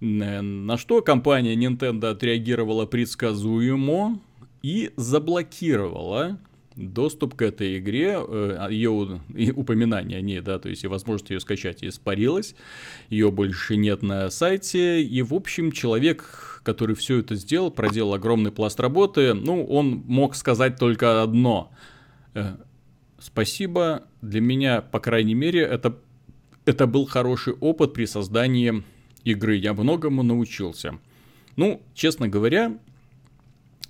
Э, 0.00 0.40
на 0.40 0.78
что 0.78 1.02
компания 1.02 1.54
Nintendo 1.54 2.10
отреагировала 2.10 2.86
предсказуемо 2.86 4.18
и 4.62 4.90
заблокировала 4.96 6.38
доступ 6.76 7.34
к 7.34 7.42
этой 7.42 7.78
игре, 7.78 8.16
э, 8.16 8.68
ее 8.70 9.20
упоминание 9.54 10.18
о 10.18 10.20
ней, 10.22 10.40
да, 10.40 10.58
то 10.58 10.68
есть 10.68 10.84
и 10.84 10.86
возможность 10.86 11.30
ее 11.30 11.40
скачать 11.40 11.84
испарилась, 11.84 12.54
ее 13.10 13.30
больше 13.30 13.76
нет 13.76 14.02
на 14.02 14.30
сайте, 14.30 15.02
и 15.02 15.22
в 15.22 15.34
общем 15.34 15.72
человек, 15.72 16.49
который 16.62 16.94
все 16.94 17.18
это 17.18 17.34
сделал, 17.34 17.70
проделал 17.70 18.14
огромный 18.14 18.52
пласт 18.52 18.78
работы, 18.80 19.34
ну, 19.34 19.64
он 19.64 20.02
мог 20.06 20.34
сказать 20.34 20.78
только 20.78 21.22
одно. 21.22 21.72
Э, 22.34 22.56
спасибо, 23.18 24.04
для 24.22 24.40
меня, 24.40 24.82
по 24.82 25.00
крайней 25.00 25.34
мере, 25.34 25.62
это, 25.62 25.98
это 26.64 26.86
был 26.86 27.06
хороший 27.06 27.54
опыт 27.54 27.94
при 27.94 28.04
создании 28.04 28.82
игры, 29.24 29.56
я 29.56 29.72
многому 29.74 30.22
научился. 30.22 30.98
Ну, 31.56 31.82
честно 31.94 32.28
говоря, 32.28 32.78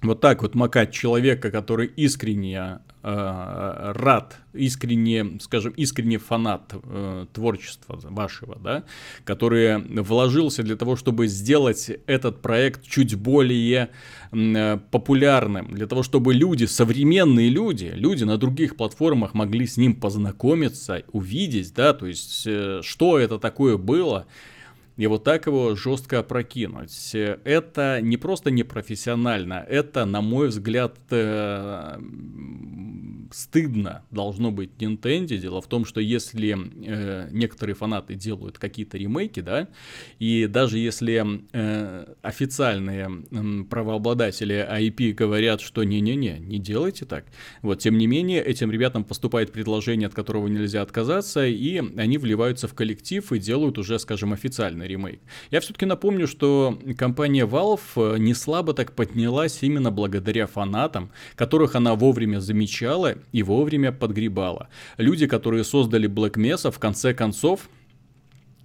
вот 0.03 0.21
так 0.21 0.43
вот 0.43 0.55
макать 0.55 0.93
человека, 0.93 1.51
который 1.51 1.87
искренне 1.87 2.81
рад, 3.03 4.37
искренне, 4.53 5.39
скажем, 5.41 5.73
искренне 5.73 6.19
фанат 6.19 6.73
э, 6.73 7.27
творчества 7.33 7.99
вашего, 8.03 8.57
да, 8.63 8.85
который 9.25 9.79
вложился 10.03 10.63
для 10.63 10.77
того, 10.77 10.97
чтобы 10.97 11.27
сделать 11.29 11.91
этот 12.07 12.43
проект 12.43 12.83
чуть 12.87 13.15
более 13.15 13.91
э, 14.33 14.79
популярным, 14.91 15.73
для 15.73 15.87
того, 15.87 16.03
чтобы 16.03 16.35
люди, 16.35 16.65
современные 16.65 17.49
люди, 17.49 17.93
люди 17.95 18.25
на 18.25 18.37
других 18.37 18.77
платформах 18.77 19.35
могли 19.35 19.67
с 19.67 19.77
ним 19.77 19.95
познакомиться, 19.95 21.03
увидеть, 21.13 21.73
да, 21.75 21.93
то 21.93 22.07
есть, 22.07 22.45
э, 22.47 22.81
что 22.83 23.19
это 23.19 23.39
такое 23.39 23.77
было, 23.77 24.27
и 24.97 25.07
вот 25.07 25.25
так 25.25 25.47
его 25.47 25.75
жестко 25.75 26.21
опрокинуть. 26.21 27.15
Это 27.15 28.01
не 28.03 28.17
просто 28.17 28.51
непрофессионально, 28.51 29.65
это, 29.69 30.05
на 30.05 30.21
мой 30.21 30.49
взгляд, 30.49 30.99
э, 31.11 31.99
стыдно 33.33 34.05
должно 34.11 34.51
быть 34.51 34.71
Nintendo. 34.79 35.37
Дело 35.37 35.61
в 35.61 35.67
том, 35.67 35.85
что 35.85 36.01
если 36.01 36.57
э, 36.87 37.29
некоторые 37.31 37.75
фанаты 37.75 38.15
делают 38.15 38.59
какие-то 38.59 38.99
ремейки, 38.99 39.41
да, 39.41 39.69
и 40.19 40.47
даже 40.47 40.79
если 40.79 41.45
э, 41.53 42.15
официальные 42.23 43.25
э, 43.31 43.65
правообладатели 43.69 44.67
IP 44.71 45.13
говорят, 45.13 45.61
что 45.61 45.85
не-не-не, 45.85 46.39
не 46.39 46.59
делайте 46.59 47.05
так, 47.05 47.27
вот, 47.63 47.81
тем 47.81 47.99
не 47.99 48.07
менее, 48.07 48.43
этим 48.43 48.71
ребятам 48.71 49.05
поступает 49.05 49.53
предложение, 49.53 50.09
от 50.09 50.15
которого 50.15 50.49
нельзя 50.49 50.83
отказаться, 50.83 51.47
и 51.47 51.79
они 51.97 52.19
вливаются 52.19 52.69
в 52.69 52.75
коллектив 52.75 53.33
и 53.33 53.39
делают 53.39 53.79
уже, 53.79 53.99
скажем, 53.99 54.35
официальный 54.81 54.89
ремейк. 54.89 55.21
Я 55.51 55.61
все-таки 55.61 55.87
напомню, 55.87 56.27
что 56.27 56.79
компания 56.99 57.47
Valve 57.47 58.15
э, 58.15 58.19
не 58.19 58.35
слабо 58.35 58.73
так 58.73 58.93
поднялась 58.93 59.63
именно 59.63 59.91
благодаря 59.91 60.47
фанатам, 60.47 61.11
которых 61.37 61.75
она 61.75 61.95
вовремя 61.95 62.41
замечала 62.41 63.15
и 63.33 63.43
вовремя 63.43 63.93
подгребала. 63.93 64.69
Люди, 64.99 65.27
которые 65.27 65.65
создали 65.65 66.09
Black 66.09 66.37
Mesa, 66.37 66.71
в 66.71 66.79
конце 66.79 67.15
концов, 67.15 67.69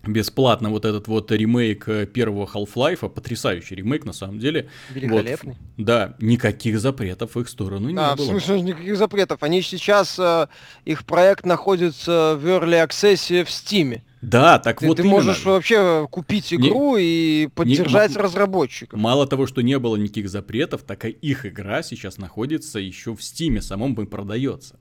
бесплатно 0.08 0.70
вот 0.70 0.86
этот 0.86 1.08
вот 1.08 1.32
ремейк 1.32 1.88
э, 1.88 2.06
первого 2.06 2.46
Half-Life, 2.46 3.10
потрясающий 3.10 3.76
ремейк 3.76 4.06
на 4.06 4.14
самом 4.14 4.40
деле. 4.40 4.70
Великолепный. 4.90 5.56
Вот, 5.78 5.86
да, 5.86 6.16
никаких 6.20 6.80
запретов 6.80 7.36
в 7.36 7.40
их 7.40 7.50
сторону 7.50 7.90
не 7.90 7.98
а, 7.98 8.16
было. 8.16 8.26
в 8.26 8.30
смысле 8.30 8.62
никаких 8.62 8.98
запретов? 8.98 9.44
Они 9.44 9.62
сейчас, 9.62 10.20
э, 10.20 10.48
их 10.86 11.06
проект 11.06 11.46
находится 11.46 12.38
в 12.40 12.46
Early 12.46 12.88
Access 12.88 13.44
в 13.44 13.50
Steam. 13.50 14.02
Да, 14.26 14.58
так 14.58 14.80
ты, 14.80 14.88
вот 14.88 14.98
Ты 14.98 15.04
именно. 15.04 15.16
можешь 15.16 15.46
вообще 15.46 16.08
купить 16.10 16.52
игру 16.54 16.98
не, 16.98 17.04
и 17.04 17.48
поддержать 17.54 18.12
не, 18.12 18.18
разработчиков. 18.18 19.00
Мало 19.00 19.28
того, 19.28 19.46
что 19.46 19.62
не 19.62 19.78
было 19.78 19.96
никаких 19.98 20.30
запретов, 20.30 20.82
так 20.82 21.06
и 21.06 21.10
их 21.10 21.46
игра 21.46 21.84
сейчас 21.84 22.18
находится 22.18 22.80
еще 22.80 23.16
в 23.16 23.24
Стиме 23.24 23.62
самом 23.62 23.94
и 24.02 24.06
продается. 24.06 24.78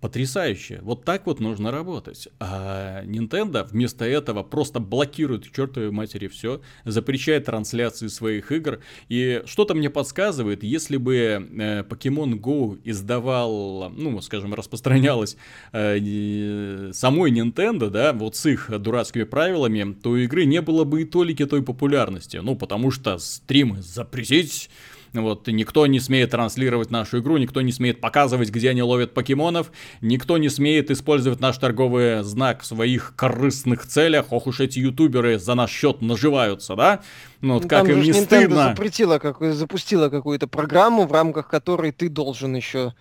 Потрясающе. 0.00 0.78
Вот 0.82 1.04
так 1.04 1.26
вот 1.26 1.40
нужно 1.40 1.72
работать. 1.72 2.28
А 2.38 3.02
Nintendo 3.04 3.66
вместо 3.68 4.04
этого 4.04 4.44
просто 4.44 4.78
блокирует 4.78 5.48
к 5.48 5.52
чертовой 5.52 5.90
матери 5.90 6.28
все, 6.28 6.60
запрещает 6.84 7.46
трансляции 7.46 8.06
своих 8.06 8.52
игр. 8.52 8.78
И 9.08 9.42
что-то 9.46 9.74
мне 9.74 9.90
подсказывает, 9.90 10.62
если 10.62 10.98
бы 10.98 11.16
э, 11.16 11.82
Pokemon 11.82 12.38
Go 12.38 12.78
издавал, 12.84 13.90
ну, 13.90 14.20
скажем, 14.20 14.54
распространялась 14.54 15.36
э, 15.72 16.90
самой 16.92 17.32
Nintendo, 17.32 17.90
да, 17.90 18.12
вот 18.12 18.36
с 18.36 18.46
их 18.46 18.70
дурацкими 18.80 19.24
правилами, 19.24 19.94
то 19.94 20.10
у 20.10 20.16
игры 20.16 20.44
не 20.44 20.62
было 20.62 20.84
бы 20.84 21.02
и 21.02 21.06
толики 21.06 21.44
той 21.44 21.64
популярности. 21.64 22.36
Ну, 22.36 22.54
потому 22.54 22.92
что 22.92 23.18
стримы 23.18 23.82
запретить 23.82 24.70
вот, 25.12 25.46
никто 25.48 25.86
не 25.86 26.00
смеет 26.00 26.30
транслировать 26.30 26.90
нашу 26.90 27.20
игру, 27.20 27.36
никто 27.38 27.60
не 27.60 27.72
смеет 27.72 28.00
показывать, 28.00 28.50
где 28.50 28.70
они 28.70 28.82
ловят 28.82 29.14
покемонов, 29.14 29.72
никто 30.00 30.38
не 30.38 30.48
смеет 30.48 30.90
использовать 30.90 31.40
наш 31.40 31.58
торговый 31.58 32.22
знак 32.22 32.62
в 32.62 32.66
своих 32.66 33.14
корыстных 33.16 33.86
целях. 33.86 34.26
Ох 34.30 34.46
уж 34.46 34.60
эти 34.60 34.78
ютуберы 34.78 35.38
за 35.38 35.54
наш 35.54 35.70
счет 35.70 36.02
наживаются, 36.02 36.76
да? 36.76 37.00
Ну, 37.40 37.54
вот 37.54 37.64
ну, 37.64 37.68
как 37.68 37.88
им 37.88 38.00
не 38.00 38.10
Nintendo 38.10 38.24
стыдно. 38.24 38.68
запретила, 38.70 39.18
как, 39.18 39.40
запустила 39.54 40.08
какую-то 40.08 40.48
программу, 40.48 41.06
в 41.06 41.12
рамках 41.12 41.48
которой 41.48 41.92
ты 41.92 42.08
должен 42.08 42.56
еще 42.56 42.94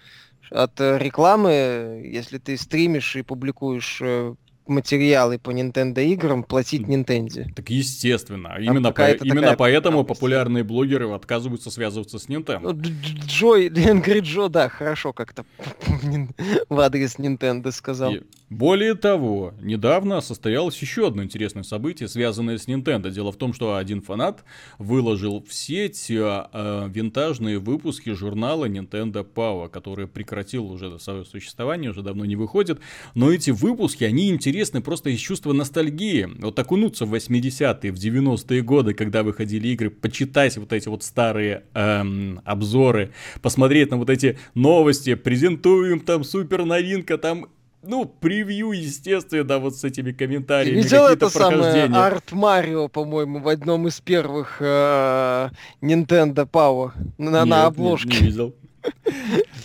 от 0.50 0.80
э, 0.80 0.98
рекламы, 0.98 2.04
если 2.06 2.38
ты 2.38 2.58
стримишь 2.58 3.16
и 3.16 3.22
публикуешь 3.22 4.00
э, 4.02 4.36
материалы 4.70 5.40
по 5.40 5.52
Nintendo 5.52 6.04
играм 6.04 6.44
платить 6.44 6.82
Nintendo. 6.82 7.46
Так 7.54 7.70
естественно. 7.70 8.50
Там 8.50 8.62
именно, 8.62 8.92
по, 8.92 9.12
именно 9.12 9.56
поэтому 9.56 10.04
популярные 10.04 10.64
блогеры 10.64 11.10
отказываются 11.12 11.72
связываться 11.72 12.20
с 12.20 12.28
Nintendo. 12.28 12.60
Ну, 12.62 12.82
Джой, 13.26 13.68
Angry 13.70 14.22
Джо, 14.22 14.50
да, 14.50 14.70
хорошо 14.70 15.14
как-то 15.14 15.46
в 16.70 16.80
адрес 16.80 17.18
Nintendo 17.18 17.72
сказал. 17.72 18.14
И 18.14 18.22
более 18.50 18.96
того, 18.96 19.54
недавно 19.62 20.22
состоялось 20.22 20.78
еще 20.82 21.08
одно 21.08 21.24
интересное 21.24 21.64
событие, 21.64 22.08
связанное 22.08 22.58
с 22.58 22.68
Nintendo. 22.68 23.12
Дело 23.12 23.32
в 23.32 23.36
том, 23.36 23.54
что 23.54 23.76
один 23.76 24.02
фанат 24.02 24.44
выложил 24.78 25.44
в 25.44 25.54
сеть 25.54 26.10
э, 26.10 26.46
э, 26.54 26.90
винтажные 26.90 27.60
выпуски 27.60 28.12
журнала 28.12 28.70
Nintendo 28.70 29.28
Power, 29.30 29.68
который 29.68 30.08
прекратил 30.08 30.72
уже 30.72 30.98
свое 31.00 31.26
существование, 31.26 31.92
уже 31.92 32.02
давно 32.02 32.24
не 32.24 32.38
выходит. 32.38 32.80
Но 33.16 33.32
эти 33.32 33.52
выпуски, 33.52 34.06
они 34.06 34.30
интересны 34.30 34.57
просто 34.82 35.10
из 35.10 35.20
чувства 35.20 35.54
ностальгии. 35.54 36.28
Вот 36.40 36.58
окунуться 36.60 37.06
в 37.06 37.14
80-е, 37.14 37.92
в 37.92 37.96
90-е 37.96 38.62
годы, 38.62 38.94
когда 38.94 39.24
выходили 39.24 39.70
игры, 39.70 39.90
почитать 39.90 40.58
вот 40.58 40.74
эти 40.74 40.88
вот 40.88 41.04
старые 41.04 41.64
эм, 41.74 42.42
обзоры, 42.46 43.12
посмотреть 43.42 43.92
на 43.92 43.98
вот 43.98 44.10
эти 44.10 44.38
новости, 44.54 45.16
презентуем 45.16 46.00
там 46.00 46.24
супер 46.24 46.66
новинка, 46.66 47.18
там 47.18 47.48
ну, 47.84 48.06
превью, 48.06 48.72
естественно, 48.72 49.44
да, 49.44 49.60
вот 49.60 49.78
с 49.78 49.84
этими 49.84 50.12
комментариями. 50.12 50.82
Ты 50.82 50.84
видел 50.84 51.06
это 51.06 51.30
самое 51.30 51.84
Арт 51.86 52.32
Марио, 52.32 52.88
по-моему, 52.88 53.40
в 53.40 53.48
одном 53.48 53.88
из 53.88 54.02
первых 54.02 54.58
э, 54.60 55.50
Nintendo 55.82 56.50
Power 56.50 56.92
на, 57.18 57.40
нет, 57.40 57.46
на 57.46 57.66
обложке? 57.66 58.10
Нет, 58.10 58.22
не 58.22 58.28
видел. 58.28 58.56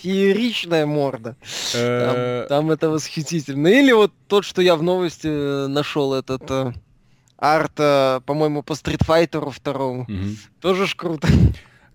Фееричная 0.01 0.85
морда. 0.85 1.35
Там, 1.71 1.81
э, 1.81 2.45
там 2.49 2.71
это 2.71 2.89
восхитительно. 2.89 3.67
Или 3.67 3.91
вот 3.91 4.11
тот, 4.27 4.45
что 4.45 4.61
я 4.61 4.75
в 4.75 4.83
новости 4.83 5.27
э, 5.27 5.67
нашел, 5.67 6.13
этот... 6.13 6.49
Э, 6.49 6.73
арт, 7.37 7.75
по-моему, 8.25 8.63
по 8.63 8.73
стритфайтеру 8.73 9.49
второму. 9.49 10.07
Тоже 10.61 10.87
ж 10.87 10.95
круто. 10.95 11.27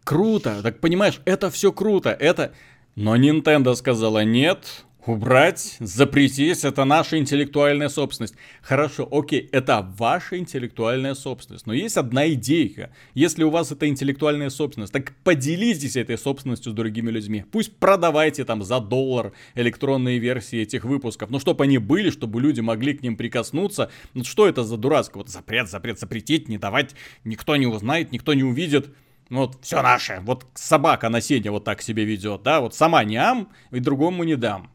Круто, 0.04 0.62
так 0.62 0.80
понимаешь, 0.80 1.20
это 1.24 1.50
все 1.50 1.72
круто, 1.72 2.10
это... 2.10 2.52
Но 2.96 3.16
Nintendo 3.16 3.74
сказала 3.76 4.24
нет, 4.24 4.84
убрать, 5.06 5.76
запретить, 5.80 6.64
это 6.64 6.84
наша 6.84 7.18
интеллектуальная 7.18 7.88
собственность. 7.88 8.34
Хорошо, 8.62 9.08
окей, 9.10 9.48
это 9.52 9.80
ваша 9.96 10.38
интеллектуальная 10.38 11.14
собственность, 11.14 11.66
но 11.66 11.72
есть 11.72 11.96
одна 11.96 12.28
идейка. 12.28 12.90
Если 13.14 13.42
у 13.42 13.50
вас 13.50 13.72
это 13.72 13.88
интеллектуальная 13.88 14.50
собственность, 14.50 14.92
так 14.92 15.14
поделитесь 15.24 15.96
этой 15.96 16.18
собственностью 16.18 16.72
с 16.72 16.74
другими 16.74 17.10
людьми. 17.10 17.44
Пусть 17.50 17.76
продавайте 17.76 18.44
там 18.44 18.62
за 18.62 18.80
доллар 18.80 19.32
электронные 19.54 20.18
версии 20.18 20.60
этих 20.60 20.84
выпусков, 20.84 21.30
но 21.30 21.38
чтобы 21.38 21.64
они 21.64 21.78
были, 21.78 22.10
чтобы 22.10 22.40
люди 22.40 22.60
могли 22.60 22.94
к 22.94 23.02
ним 23.02 23.16
прикоснуться. 23.16 23.90
Ну 24.14 24.24
что 24.24 24.46
это 24.46 24.64
за 24.64 24.76
дурацкое? 24.76 25.22
Вот 25.22 25.30
запрет, 25.30 25.68
запрет, 25.68 25.98
запретить, 25.98 26.48
не 26.48 26.58
давать, 26.58 26.94
никто 27.24 27.56
не 27.56 27.66
узнает, 27.66 28.12
никто 28.12 28.34
не 28.34 28.44
увидит. 28.44 28.94
Ну 29.30 29.40
Вот, 29.40 29.58
все 29.62 29.82
наше. 29.82 30.20
Вот 30.22 30.46
собака 30.54 31.08
на 31.08 31.20
сене 31.20 31.50
вот 31.50 31.64
так 31.64 31.82
себя 31.82 32.04
ведет, 32.04 32.42
да? 32.42 32.60
Вот 32.60 32.74
сама 32.74 33.04
не 33.04 33.16
ам, 33.16 33.48
и 33.70 33.80
другому 33.80 34.24
не 34.24 34.36
дам. 34.36 34.70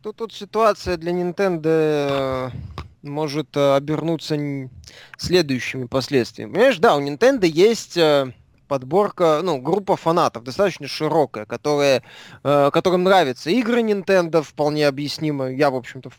Тут, 0.00 0.16
тут 0.16 0.32
ситуация 0.32 0.96
для 0.96 1.10
Nintendo 1.10 1.62
э, 1.66 2.50
может 3.02 3.56
э, 3.56 3.74
обернуться 3.74 4.36
следующими 5.16 5.86
последствиями. 5.86 6.52
Понимаешь, 6.52 6.78
да, 6.78 6.94
у 6.94 7.00
Nintendo 7.00 7.46
есть 7.46 7.96
э, 7.96 8.32
подборка, 8.68 9.40
ну, 9.42 9.58
группа 9.60 9.96
фанатов, 9.96 10.44
достаточно 10.44 10.86
широкая, 10.86 11.46
которая, 11.46 12.04
э, 12.44 12.70
которым 12.72 13.02
нравятся 13.02 13.50
игры 13.50 13.82
Nintendo, 13.82 14.42
вполне 14.42 14.86
объяснимо. 14.86 15.50
Я, 15.50 15.70
в 15.70 15.74
общем-то, 15.74 16.10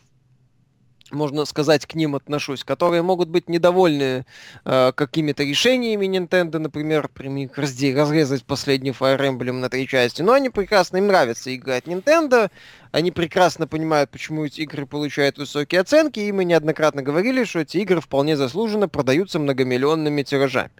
можно 1.12 1.44
сказать, 1.44 1.86
к 1.86 1.94
ним 1.94 2.14
отношусь, 2.14 2.64
которые 2.64 3.02
могут 3.02 3.28
быть 3.28 3.48
недовольны 3.48 4.24
э, 4.64 4.92
какими-то 4.94 5.42
решениями 5.44 6.06
Nintendo, 6.06 6.58
например, 6.58 7.08
прими- 7.14 7.50
разде- 7.54 7.94
разрезать 7.94 8.44
последний 8.44 8.90
Fire 8.90 9.20
Emblem 9.20 9.52
на 9.52 9.68
три 9.68 9.86
части, 9.86 10.22
но 10.22 10.32
они 10.32 10.50
прекрасно, 10.50 10.98
им 10.98 11.06
нравится 11.06 11.54
играть 11.54 11.84
Nintendo, 11.84 12.50
они 12.92 13.10
прекрасно 13.12 13.66
понимают, 13.66 14.10
почему 14.10 14.44
эти 14.44 14.62
игры 14.62 14.86
получают 14.86 15.38
высокие 15.38 15.80
оценки, 15.80 16.20
и 16.20 16.32
мы 16.32 16.44
неоднократно 16.44 17.02
говорили, 17.02 17.44
что 17.44 17.60
эти 17.60 17.78
игры 17.78 18.00
вполне 18.00 18.36
заслуженно 18.36 18.88
продаются 18.88 19.38
многомиллионными 19.38 20.22
тиражами. 20.22 20.72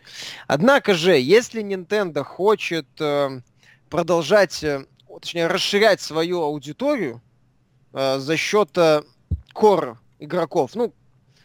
Однако 0.46 0.94
же, 0.94 1.18
если 1.18 1.62
Nintendo 1.62 2.24
хочет 2.24 2.86
э, 2.98 3.40
продолжать, 3.88 4.62
э, 4.64 4.86
точнее, 5.20 5.46
расширять 5.46 6.00
свою 6.00 6.42
аудиторию 6.42 7.20
э, 7.92 8.18
за 8.18 8.36
счет 8.36 8.70
э, 8.76 9.02
core 9.54 9.96
игроков, 10.20 10.72
ну, 10.74 10.92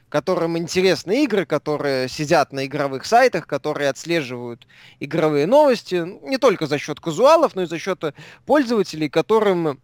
которым 0.09 0.57
интересны 0.57 1.23
игры, 1.23 1.45
которые 1.45 2.07
сидят 2.07 2.53
на 2.53 2.65
игровых 2.65 3.05
сайтах, 3.05 3.47
которые 3.47 3.89
отслеживают 3.89 4.67
игровые 4.99 5.47
новости, 5.47 5.95
ну, 5.95 6.21
не 6.27 6.37
только 6.37 6.67
за 6.67 6.77
счет 6.77 6.99
казуалов, 6.99 7.55
но 7.55 7.63
и 7.63 7.65
за 7.65 7.79
счет 7.79 8.03
э, 8.03 8.13
пользователей, 8.45 9.09
которым, 9.09 9.81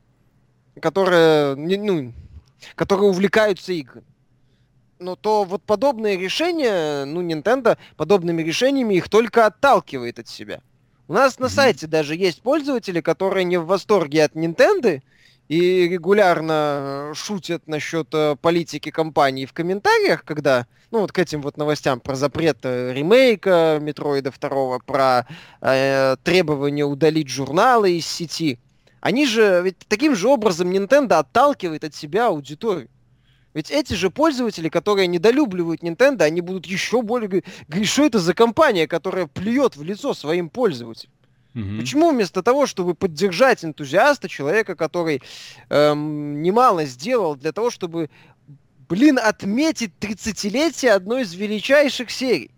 которые, 0.80 1.56
ну, 1.56 2.14
которые 2.76 3.10
увлекаются 3.10 3.74
играми. 3.74 4.06
Но 5.00 5.16
то 5.16 5.44
вот 5.46 5.64
подобные 5.64 6.16
решения, 6.16 7.06
ну, 7.06 7.24
Nintendo 7.24 7.78
подобными 7.98 8.44
решениями 8.44 8.94
их 8.94 9.10
только 9.10 9.48
отталкивает 9.48 10.20
от 10.20 10.28
себя. 10.28 10.62
У 11.08 11.14
нас 11.14 11.40
на 11.40 11.50
сайте 11.50 11.88
даже 11.88 12.16
есть 12.16 12.42
пользователи, 12.42 13.02
которые 13.02 13.44
не 13.44 13.58
в 13.58 13.66
восторге 13.66 14.24
от 14.24 14.34
Nintendo 14.34 15.02
и 15.52 15.90
регулярно 15.90 17.10
э, 17.12 17.14
шутят 17.14 17.68
насчет 17.68 18.08
э, 18.14 18.38
политики 18.42 18.90
компании 18.90 19.46
в 19.46 19.52
комментариях, 19.52 20.24
когда, 20.24 20.66
ну, 20.92 21.02
вот 21.02 21.12
к 21.12 21.20
этим 21.20 21.42
вот 21.42 21.58
новостям 21.58 22.00
про 22.00 22.16
запрет 22.16 22.60
э, 22.64 22.94
ремейка 22.94 23.78
Метроида 23.82 24.32
2, 24.32 24.80
про 24.80 25.28
э, 25.60 26.16
требование 26.24 26.86
удалить 26.86 27.28
журналы 27.28 27.98
из 27.98 28.08
сети. 28.08 28.60
Они 29.02 29.26
же, 29.26 29.60
ведь 29.62 29.76
таким 29.90 30.16
же 30.16 30.30
образом 30.30 30.72
Nintendo 30.72 31.16
отталкивает 31.16 31.84
от 31.84 31.94
себя 31.94 32.28
аудиторию. 32.28 32.88
Ведь 33.54 33.72
эти 33.72 33.94
же 33.94 34.10
пользователи, 34.10 34.70
которые 34.70 35.08
недолюбливают 35.08 35.84
Nintendo, 35.84 36.22
они 36.22 36.40
будут 36.40 36.66
еще 36.66 37.02
более 37.02 37.28
говорить, 37.28 37.50
«Говорит, 37.68 37.90
что 37.90 38.06
это 38.06 38.20
за 38.20 38.34
компания, 38.34 38.88
которая 38.88 39.28
плюет 39.28 39.76
в 39.76 39.84
лицо 39.84 40.14
своим 40.14 40.50
пользователям. 40.50 41.12
Мгм. 41.54 41.80
Почему 41.80 42.12
вместо 42.12 42.42
того, 42.42 42.66
чтобы 42.66 42.96
поддержать 42.96 43.66
энтузиаста, 43.66 44.30
человека, 44.30 44.76
который 44.76 45.22
эм, 45.70 46.42
немало 46.42 46.86
сделал 46.86 47.36
для 47.36 47.52
того, 47.52 47.70
чтобы, 47.70 48.10
блин, 48.88 49.20
отметить 49.22 49.92
30-летие 50.00 50.92
одной 50.92 51.24
из 51.24 51.34
величайших 51.34 52.10
серий? 52.10 52.52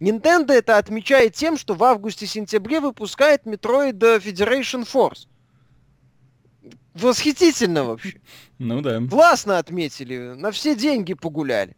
Nintendo 0.00 0.52
это 0.52 0.78
отмечает 0.78 1.34
тем, 1.34 1.56
что 1.56 1.74
в 1.74 1.82
августе-сентябре 1.82 2.78
выпускает 2.80 3.44
Metroid 3.44 3.98
Federation 3.98 4.86
Force. 4.86 5.26
Восхитительно 6.94 7.84
вообще. 7.84 8.20
Ну 8.60 8.80
да. 8.80 9.00
Классно 9.08 9.58
отметили, 9.58 10.34
на 10.34 10.50
все 10.50 10.74
деньги 10.74 11.14
погуляли. 11.14 11.76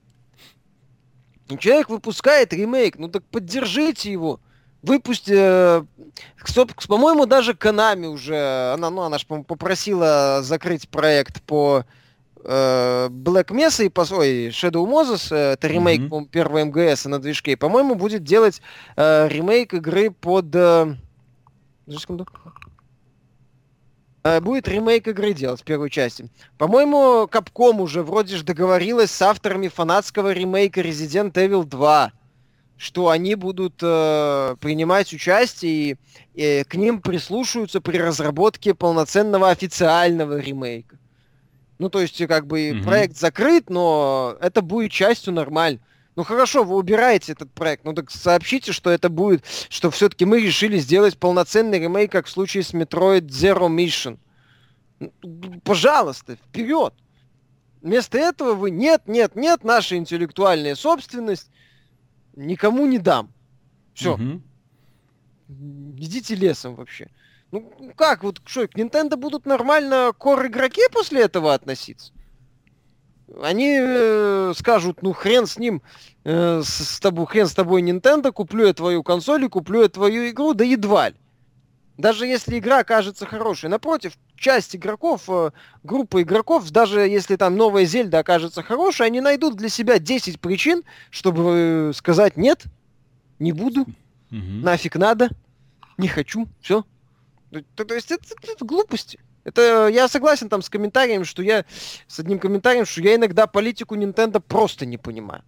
Человек 1.59 1.91
выпускает 1.91 2.55
ремейк, 2.55 2.97
ну 2.97 3.09
так 3.09 3.23
поддержите 3.25 4.11
его. 4.11 4.41
Выпусти, 4.83 5.35
э, 5.37 5.83
по-моему, 6.89 7.27
даже 7.27 7.53
Konami 7.53 8.07
уже, 8.07 8.73
она, 8.75 8.91
ну, 8.91 9.03
она 9.03 9.19
же, 9.19 9.27
по-моему, 9.27 9.45
попросила 9.45 10.41
закрыть 10.43 10.89
проект 10.89 11.43
по 11.43 11.85
э, 12.43 13.09
Black 13.11 13.49
Mesa 13.49 13.85
и 13.85 13.91
по 13.91 14.01
ой, 14.13 14.49
Shadow 14.49 14.87
Moses, 14.87 15.35
э, 15.35 15.53
это 15.53 15.69
ремейк, 15.69 16.01
Мгм. 16.01 16.09
по-моему, 16.09 16.29
первого 16.29 16.65
МГС 16.65 17.05
на 17.05 17.19
движке, 17.19 17.57
по-моему, 17.59 17.95
будет 17.95 18.25
делать 18.25 18.63
э, 18.97 19.29
ремейк 19.29 19.75
игры 19.75 20.11
под... 20.11 20.47
э, 20.55 20.95
секунду. 21.99 22.27
Э, 24.23 24.41
будет 24.41 24.69
ремейк 24.69 25.09
игры 25.09 25.33
делать, 25.33 25.63
первой 25.65 25.91
части. 25.91 26.31
По-моему, 26.59 27.25
Capcom 27.31 27.81
уже 27.81 28.03
вроде 28.03 28.37
же 28.37 28.45
договорилась 28.45 29.11
с 29.11 29.23
авторами 29.23 29.69
фанатского 29.69 30.33
ремейка 30.33 30.81
Resident 30.81 31.33
Evil 31.33 31.65
2, 31.65 32.13
что 32.81 33.11
они 33.11 33.35
будут 33.35 33.75
э, 33.83 34.57
принимать 34.59 35.13
участие 35.13 35.99
и, 36.35 36.61
и 36.61 36.65
к 36.65 36.77
ним 36.77 37.03
прислушаются 37.03 37.83
при 37.83 37.99
разработке 37.99 38.75
полноценного 38.75 39.51
официального 39.51 40.39
ремейка. 40.39 40.99
Ну, 41.79 41.91
то 41.91 42.01
есть, 42.01 42.27
как 42.27 42.47
бы 42.47 42.73
Мгм. 42.73 42.83
проект 42.83 43.19
закрыт, 43.19 43.69
но 43.69 44.35
это 44.41 44.63
будет 44.63 44.93
частью 44.93 45.35
нормально. 45.35 45.79
Ну 46.17 46.25
хорошо, 46.25 46.65
вы 46.65 46.77
убираете 46.77 47.33
этот 47.33 47.53
проект, 47.53 47.85
ну 47.85 47.93
так 47.93 48.11
сообщите, 48.11 48.73
что 48.73 48.89
это 48.89 49.11
будет, 49.11 49.45
что 49.69 49.91
все-таки 49.91 50.25
мы 50.25 50.41
решили 50.41 50.79
сделать 50.79 51.19
полноценный 51.19 51.79
ремейк, 51.81 52.11
как 52.11 52.27
в 52.27 52.31
случае 52.31 52.63
с 52.63 52.73
Metroid 52.73 53.27
Zero 53.27 53.69
Mission. 53.69 54.19
Ну, 54.99 55.13
Пожалуйста, 55.65 56.37
вперед! 56.37 56.95
Вместо 57.83 58.17
этого 58.17 58.55
вы 58.55 58.71
нет, 58.71 59.03
нет, 59.07 59.37
нет, 59.37 59.65
наша 59.65 59.97
интеллектуальная 59.97 60.75
собственность 60.75 61.51
никому 62.37 62.87
не 62.87 62.99
дам. 62.99 63.33
Все, 63.95 64.17
Мгм. 64.17 64.43
идите 65.99 66.35
лесом 66.35 66.75
вообще. 66.75 67.09
Ну 67.51 67.73
как, 67.97 68.23
вот 68.23 68.41
что, 68.45 68.69
к 68.69 68.75
Nintendo 68.77 69.17
будут 69.17 69.45
нормально 69.47 70.13
кор 70.17 70.47
игроки 70.47 70.83
после 70.93 71.23
этого 71.23 71.53
относиться? 71.53 72.13
Они 73.43 73.77
э, 73.81 74.53
скажут, 74.57 75.03
ну 75.03 75.13
хрен 75.13 75.47
с 75.47 75.59
ним, 75.59 75.83
э, 76.25 76.63
с, 76.63 76.69
с 76.69 77.01
тобой, 77.01 77.27
хрен 77.27 77.47
с 77.47 77.55
тобой 77.55 77.83
Nintendo, 77.83 78.33
куплю 78.33 78.67
я 78.67 78.73
твою 78.73 79.03
консоль 79.03 79.45
и 79.45 79.49
куплю 79.49 79.83
я 79.83 79.89
твою 79.89 80.29
игру, 80.31 80.55
да 80.55 80.65
едва 80.65 81.11
ли. 81.11 81.17
Даже 81.97 82.27
если 82.27 82.59
игра 82.59 82.79
окажется 82.79 83.27
хорошей. 83.27 83.69
Напротив, 83.69 84.15
часть 84.41 84.75
игроков, 84.75 85.25
э, 85.29 85.51
группа 85.85 86.23
игроков, 86.23 86.69
даже 86.71 87.01
если 87.01 87.37
там 87.37 87.57
новая 87.57 87.85
Зельда 87.85 88.21
окажется 88.21 88.63
хорошей, 88.63 89.07
они 89.07 89.21
найдут 89.21 89.57
для 89.57 89.69
себя 89.69 89.99
10 89.99 90.41
причин, 90.41 90.83
чтобы 91.11 91.91
э, 91.91 91.93
сказать 91.95 92.37
нет, 92.37 92.65
не 93.39 93.53
буду, 93.53 93.87
Мгм. 94.31 94.63
нафиг 94.63 94.97
надо, 94.97 95.29
не 95.99 96.09
хочу, 96.09 96.49
все. 96.61 96.85
То, 97.75 97.85
то 97.85 97.95
есть 97.95 98.11
это, 98.11 98.25
это 98.43 98.65
глупости. 98.65 99.21
Это 99.45 99.89
я 99.89 100.09
согласен 100.09 100.49
там 100.49 100.63
с 100.63 100.69
комментарием, 100.69 101.25
что 101.25 101.43
я 101.43 101.65
с 102.07 102.19
одним 102.19 102.39
комментарием, 102.39 102.87
что 102.87 103.01
я 103.03 103.17
иногда 103.17 103.47
политику 103.47 103.97
Nintendo 103.97 104.41
просто 104.41 104.87
не 104.87 104.99
понимаю. 104.99 105.43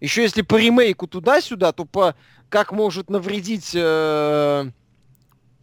Еще 0.00 0.22
если 0.22 0.42
по 0.42 0.56
ремейку 0.56 1.06
туда-сюда, 1.06 1.72
то 1.72 1.84
по 1.84 2.14
как 2.48 2.72
может 2.72 3.10
навредить 3.10 3.72
э, 3.74 4.70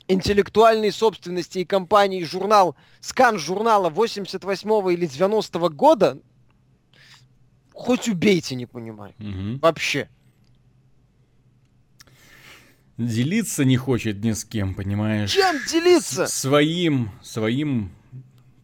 интеллектуальной 0.07 0.91
собственности 0.91 1.59
и 1.59 1.65
компании 1.65 2.23
журнал, 2.23 2.75
скан 3.01 3.37
журнала 3.37 3.89
88 3.89 4.93
или 4.93 5.05
90 5.05 5.59
года, 5.69 6.17
хоть 7.73 8.07
убейте, 8.07 8.55
не 8.55 8.65
понимаю. 8.65 9.13
Мгм. 9.17 9.59
Вообще. 9.59 10.09
Делиться 12.97 13.63
не 13.63 13.77
хочет 13.77 14.23
ни 14.23 14.31
с 14.31 14.43
кем, 14.43 14.73
понимаешь? 14.73 15.31
Чем 15.31 15.55
делиться? 15.69 16.25
С- 16.25 16.33
Своим, 16.33 17.11
своим 17.21 17.91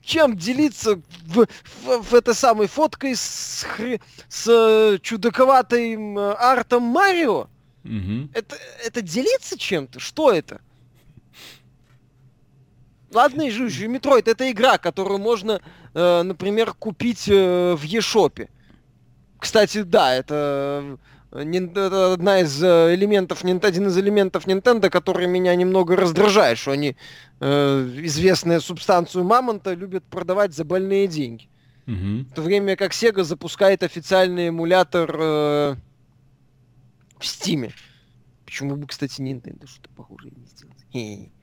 чем 0.01 0.35
делиться 0.35 0.95
в, 1.27 1.45
в, 1.85 2.01
в 2.03 2.13
этой 2.15 2.33
самой 2.33 2.67
фоткой 2.67 3.15
с, 3.15 3.63
хри, 3.69 4.01
с 4.27 4.47
э, 4.49 4.97
чудаковатым 5.01 6.17
э, 6.17 6.33
артом 6.33 6.83
Марио? 6.83 7.47
Угу. 7.85 8.29
Это, 8.33 8.57
это 8.83 9.01
делиться 9.01 9.57
чем-то? 9.57 9.99
Что 9.99 10.31
это? 10.31 10.61
Ладно, 13.14 13.43
и 13.43 13.49
же 13.51 13.88
Метроид 13.88 14.28
это 14.28 14.49
игра, 14.51 14.78
которую 14.78 15.20
можно, 15.20 15.61
э, 15.93 16.22
например, 16.24 16.74
купить 16.74 17.28
э, 17.28 17.76
в 17.76 17.84
eShop 17.84 18.31
е. 18.31 18.49
Кстати, 19.39 19.84
да, 19.84 20.16
это, 20.16 20.97
э, 21.32 21.43
это 21.43 22.14
одна 22.14 22.39
из 22.39 22.64
э, 22.64 22.95
элементов, 22.95 23.43
один 23.43 23.88
из 23.88 23.97
элементов 23.97 24.47
Nintendo, 24.47 24.89
который 24.89 25.28
меня 25.28 25.55
немного 25.55 25.95
раздражает, 25.95 26.57
что 26.57 26.72
они 26.72 26.95
э, 27.39 27.89
известную 28.03 28.61
субстанцию 28.61 29.24
мамонта 29.24 29.74
любят 29.74 30.03
продавать 30.05 30.53
за 30.53 30.64
больные 30.64 31.07
деньги. 31.07 31.49
Угу. 31.86 32.32
В 32.32 32.34
то 32.34 32.41
время 32.41 32.76
как 32.76 32.93
Sega 32.93 33.24
запускает 33.24 33.84
официальный 33.84 34.47
эмулятор 34.47 35.16
э, 35.20 35.76
в 37.20 37.26
Стиме. 37.26 37.74
Почему 38.45 38.76
бы, 38.78 38.88
кстати, 38.88 39.20
Nintendo 39.22 39.68
что-то 39.68 39.89
похожее 39.89 40.32
не 40.36 40.45
сделать? 40.45 41.34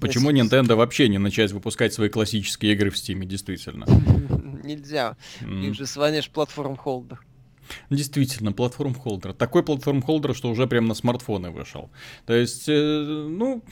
Почему 0.00 0.30
Nintendo 0.30 0.74
вообще 0.74 1.08
не 1.08 1.18
начать 1.18 1.52
выпускать 1.52 1.92
свои 1.92 2.08
классические 2.08 2.72
игры 2.72 2.90
в 2.90 2.94
Steam, 2.94 3.24
действительно? 3.24 3.86
Нельзя. 4.64 5.16
Их 5.40 5.74
же 5.74 5.86
сванешь 5.86 6.30
платформ-холдер. 6.30 7.20
Действительно, 7.88 8.52
платформ-холдер. 8.52 9.32
Такой 9.32 9.62
платформ-холдер, 9.62 10.34
что 10.34 10.50
уже 10.50 10.66
прям 10.66 10.86
на 10.86 10.94
смартфоны 10.94 11.50
вышел. 11.50 11.90
То 12.26 12.34
есть, 12.34 12.68
э, 12.68 13.26
ну... 13.28 13.62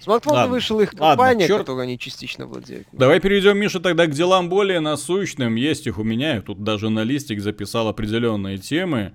Смартфон 0.00 0.32
Ладно. 0.32 0.54
вышел 0.54 0.80
их 0.80 0.92
компания, 0.92 1.16
Ладно, 1.16 1.46
черт. 1.46 1.58
которую 1.60 1.82
они 1.82 1.98
частично 1.98 2.46
владеют. 2.46 2.86
Давай 2.90 3.20
перейдем, 3.20 3.58
Миша, 3.58 3.80
тогда 3.80 4.06
к 4.06 4.12
делам 4.12 4.48
более 4.48 4.80
насущным. 4.80 5.56
Есть 5.56 5.86
их 5.86 5.98
у 5.98 6.02
меня. 6.02 6.36
Я 6.36 6.42
тут 6.42 6.64
даже 6.64 6.88
на 6.88 7.02
листик 7.02 7.42
записал 7.42 7.86
определенные 7.86 8.56
темы, 8.56 9.12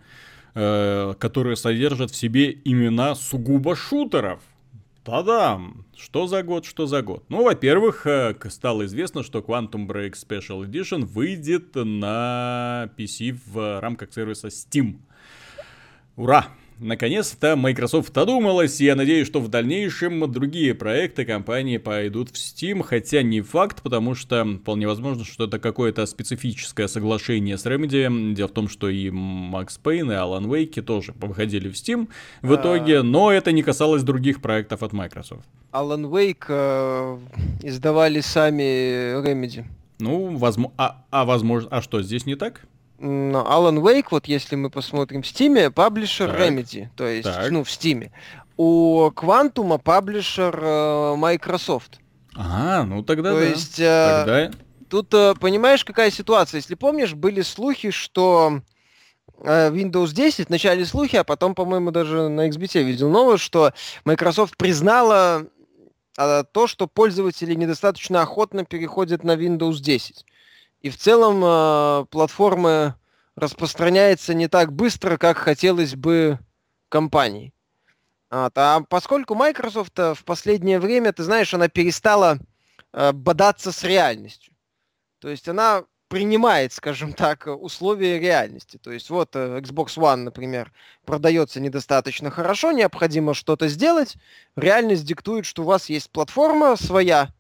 э, 0.53 1.15
которые 1.17 1.55
содержат 1.55 2.11
в 2.11 2.15
себе 2.15 2.55
имена 2.65 3.15
сугубо 3.15 3.75
шутеров. 3.75 4.41
Та-дам! 5.05 5.85
Что 5.95 6.25
за 6.25 6.41
год, 6.41 6.65
что 6.65 6.87
за 6.87 7.03
год? 7.03 7.23
Ну, 7.29 7.43
во-первых, 7.43 8.07
э, 8.07 8.35
стало 8.49 8.85
известно, 8.85 9.21
что 9.21 9.39
Quantum 9.39 9.85
Break 9.85 10.13
Special 10.13 10.65
Edition 10.65 11.05
выйдет 11.05 11.75
на 11.75 12.89
PC 12.97 13.37
в 13.45 13.79
рамках 13.81 14.11
сервиса 14.11 14.47
Steam. 14.47 15.01
Ура! 16.15 16.47
Наконец-то 16.79 17.55
Microsoft 17.55 18.13
додумалась, 18.13 18.81
и 18.81 18.85
я 18.85 18.95
надеюсь, 18.95 19.27
что 19.27 19.39
в 19.39 19.47
дальнейшем 19.47 20.29
другие 20.29 20.73
проекты 20.73 21.23
компании 21.23 21.77
пойдут 21.77 22.29
в 22.29 22.33
Steam, 22.33 22.83
хотя 22.83 23.21
не 23.21 23.39
факт, 23.39 23.81
потому 23.81 24.13
что 24.13 24.45
вполне 24.61 24.85
возможно, 24.85 25.23
что 25.23 25.45
это 25.45 25.57
какое-то 25.57 26.05
специфическое 26.05 26.87
соглашение 26.87 27.57
с 27.57 27.65
Remedy. 27.65 28.33
Дело 28.33 28.49
в 28.49 28.51
том, 28.51 28.67
что 28.67 28.89
и 28.89 29.09
Max 29.09 29.79
Payne, 29.81 30.11
и 30.11 30.15
Alan 30.15 30.47
Wake 30.47 30.81
тоже 30.81 31.13
выходили 31.15 31.69
в 31.69 31.73
Steam 31.73 32.09
в 32.41 32.51
а. 32.51 32.55
итоге, 32.55 33.03
но 33.03 33.31
это 33.31 33.53
не 33.53 33.63
касалось 33.63 34.03
других 34.03 34.41
проектов 34.41 34.83
от 34.83 34.91
Microsoft. 34.91 35.47
Alan 35.71 36.09
Wake 36.09 36.45
э, 36.49 37.17
издавали 37.63 38.19
сами 38.19 39.21
Remedy. 39.23 39.63
Ну, 39.99 40.35
возможно, 40.35 40.73
а, 40.77 41.05
а 41.09 41.23
возможно, 41.23 41.69
а 41.71 41.81
что, 41.81 42.01
здесь 42.01 42.25
не 42.25 42.35
так? 42.35 42.67
Но 42.97 43.41
Alan 43.41 43.81
Wake, 43.81 44.07
вот 44.11 44.27
если 44.27 44.55
мы 44.55 44.69
посмотрим 44.69 45.21
в 45.21 45.25
Steam, 45.25 45.69
паблишер 45.69 46.29
Remedy, 46.29 46.87
то 46.95 47.05
есть, 47.05 47.25
так. 47.25 47.51
ну, 47.51 47.63
в 47.63 47.67
Steam. 47.67 48.09
У 48.57 49.09
Quantum 49.09 49.77
паблишер 49.79 50.57
э, 50.61 51.15
Microsoft. 51.17 51.99
Ага, 52.33 52.85
ну 52.85 53.03
тогда 53.03 53.31
То 53.31 53.39
да. 53.39 53.45
есть, 53.45 53.79
э, 53.79 54.23
тогда... 54.25 54.57
тут, 54.89 55.13
э, 55.13 55.33
понимаешь, 55.39 55.83
какая 55.83 56.09
ситуация? 56.09 56.59
Если 56.59 56.75
помнишь, 56.75 57.13
были 57.13 57.41
слухи, 57.41 57.91
что 57.91 58.61
Windows 59.39 60.13
10, 60.13 60.47
вначале 60.47 60.85
слухи, 60.85 61.17
а 61.17 61.25
потом, 61.25 61.53
по-моему, 61.53 61.91
даже 61.91 62.29
на 62.29 62.47
XBT 62.47 62.83
видел 62.83 63.09
новость, 63.09 63.43
что 63.43 63.73
Microsoft 64.05 64.55
признала 64.55 65.47
то, 66.15 66.67
что 66.67 66.87
пользователи 66.87 67.53
недостаточно 67.53 68.21
охотно 68.21 68.63
переходят 68.63 69.25
на 69.25 69.35
Windows 69.35 69.79
10. 69.81 70.25
И 70.85 70.89
в 70.91 70.97
целом 70.97 71.41
э, 71.43 72.05
платформа 72.11 72.99
распространяется 73.35 74.35
не 74.35 74.47
так 74.47 74.71
быстро, 74.71 75.17
как 75.17 75.35
хотелось 75.35 75.95
бы 75.95 76.37
компании. 76.89 77.55
Вот. 78.29 78.55
А 78.55 78.81
поскольку 78.81 79.33
Microsoft 79.33 79.97
в 79.97 80.23
последнее 80.23 80.79
время, 80.79 81.11
ты 81.11 81.23
знаешь, 81.23 81.51
она 81.55 81.69
перестала 81.69 82.37
э, 82.93 83.13
бодаться 83.13 83.71
с 83.71 83.83
реальностью. 83.83 84.53
То 85.17 85.29
есть 85.29 85.49
она 85.49 85.85
принимает, 86.07 86.71
скажем 86.71 87.13
так, 87.13 87.47
условия 87.47 88.19
реальности. 88.19 88.77
То 88.77 88.91
есть 88.91 89.09
вот 89.09 89.35
э, 89.35 89.61
Xbox 89.61 89.97
One, 89.97 90.17
например, 90.17 90.71
продается 91.03 91.59
недостаточно 91.59 92.29
хорошо, 92.29 92.71
необходимо 92.71 93.33
что-то 93.33 93.69
сделать. 93.69 94.17
Реальность 94.55 95.05
диктует, 95.05 95.47
что 95.47 95.63
у 95.63 95.65
вас 95.65 95.89
есть 95.89 96.11
платформа 96.11 96.75
своя, 96.75 97.33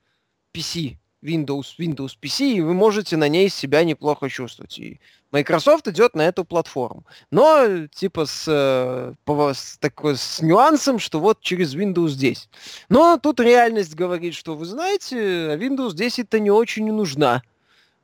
PC, 0.51 0.97
Windows, 1.25 1.77
Windows 1.79 2.11
PC, 2.21 2.53
и 2.53 2.61
вы 2.61 2.73
можете 2.73 3.17
на 3.17 3.27
ней 3.27 3.49
себя 3.49 3.83
неплохо 3.83 4.29
чувствовать. 4.29 4.77
И 4.79 4.99
Microsoft 5.31 5.87
идет 5.87 6.15
на 6.15 6.21
эту 6.21 6.45
платформу. 6.45 7.05
Но 7.31 7.87
типа 7.87 8.25
с, 8.25 8.45
э, 8.47 9.13
с, 9.53 9.77
такой, 9.77 10.17
с 10.17 10.41
нюансом, 10.41 10.99
что 10.99 11.19
вот 11.19 11.41
через 11.41 11.75
Windows 11.75 12.15
10. 12.15 12.49
Но 12.89 13.17
тут 13.17 13.39
реальность 13.39 13.95
говорит, 13.95 14.35
что 14.35 14.55
вы 14.55 14.65
знаете, 14.65 15.17
Windows 15.55 15.95
10-то 15.95 16.39
не 16.39 16.51
очень 16.51 16.91
нужна. 16.91 17.41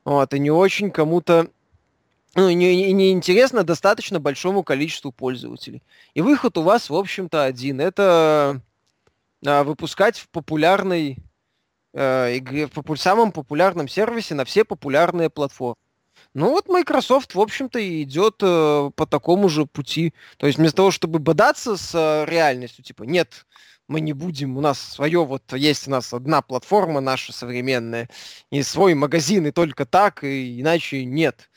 Вот, 0.04 0.34
и 0.34 0.40
не 0.40 0.52
очень 0.52 0.90
кому-то 0.90 1.48
ну, 2.34 2.50
не, 2.50 2.94
не 2.94 3.12
интересно 3.12 3.64
достаточно 3.64 4.20
большому 4.20 4.64
количеству 4.64 5.12
пользователей. 5.12 5.84
И 6.14 6.22
выход 6.22 6.58
у 6.58 6.62
вас, 6.62 6.90
в 6.90 6.96
общем-то, 6.96 7.44
один. 7.44 7.82
Это 7.82 8.62
а, 9.46 9.64
выпускать 9.64 10.18
в 10.18 10.30
популярной 10.30 11.18
э, 11.94 12.38
игре, 12.38 12.68
в 12.74 12.96
самом 12.98 13.32
популярном 13.32 13.88
сервисе 13.88 14.36
на 14.36 14.46
все 14.46 14.64
популярные 14.66 15.30
платформы. 15.30 15.76
Ну 16.34 16.50
вот 16.52 16.70
Microsoft, 16.70 17.36
в 17.36 17.42
общем-то, 17.42 17.80
идет 18.04 18.36
э, 18.42 18.92
по 18.96 19.06
такому 19.06 19.50
же 19.50 19.66
пути. 19.66 20.14
То 20.38 20.48
есть 20.48 20.60
вместо 20.60 20.78
того, 20.78 20.92
чтобы 20.92 21.20
бодаться 21.20 21.76
с 21.76 21.94
э, 21.94 22.26
реальностью, 22.30 22.84
типа, 22.84 23.04
нет, 23.04 23.46
мы 23.88 24.00
не 24.00 24.14
будем, 24.14 24.58
у 24.58 24.62
нас 24.62 24.80
свое, 24.80 25.26
вот 25.26 25.52
есть 25.54 25.88
у 25.88 25.92
нас 25.92 26.14
одна 26.14 26.42
платформа 26.42 27.02
наша 27.02 27.34
современная, 27.34 28.10
и 28.50 28.64
свой 28.64 28.94
магазин, 28.94 29.46
и 29.48 29.52
только 29.52 29.86
так, 29.86 30.24
и 30.24 30.62
иначе 30.62 31.04
нет. 31.04 31.50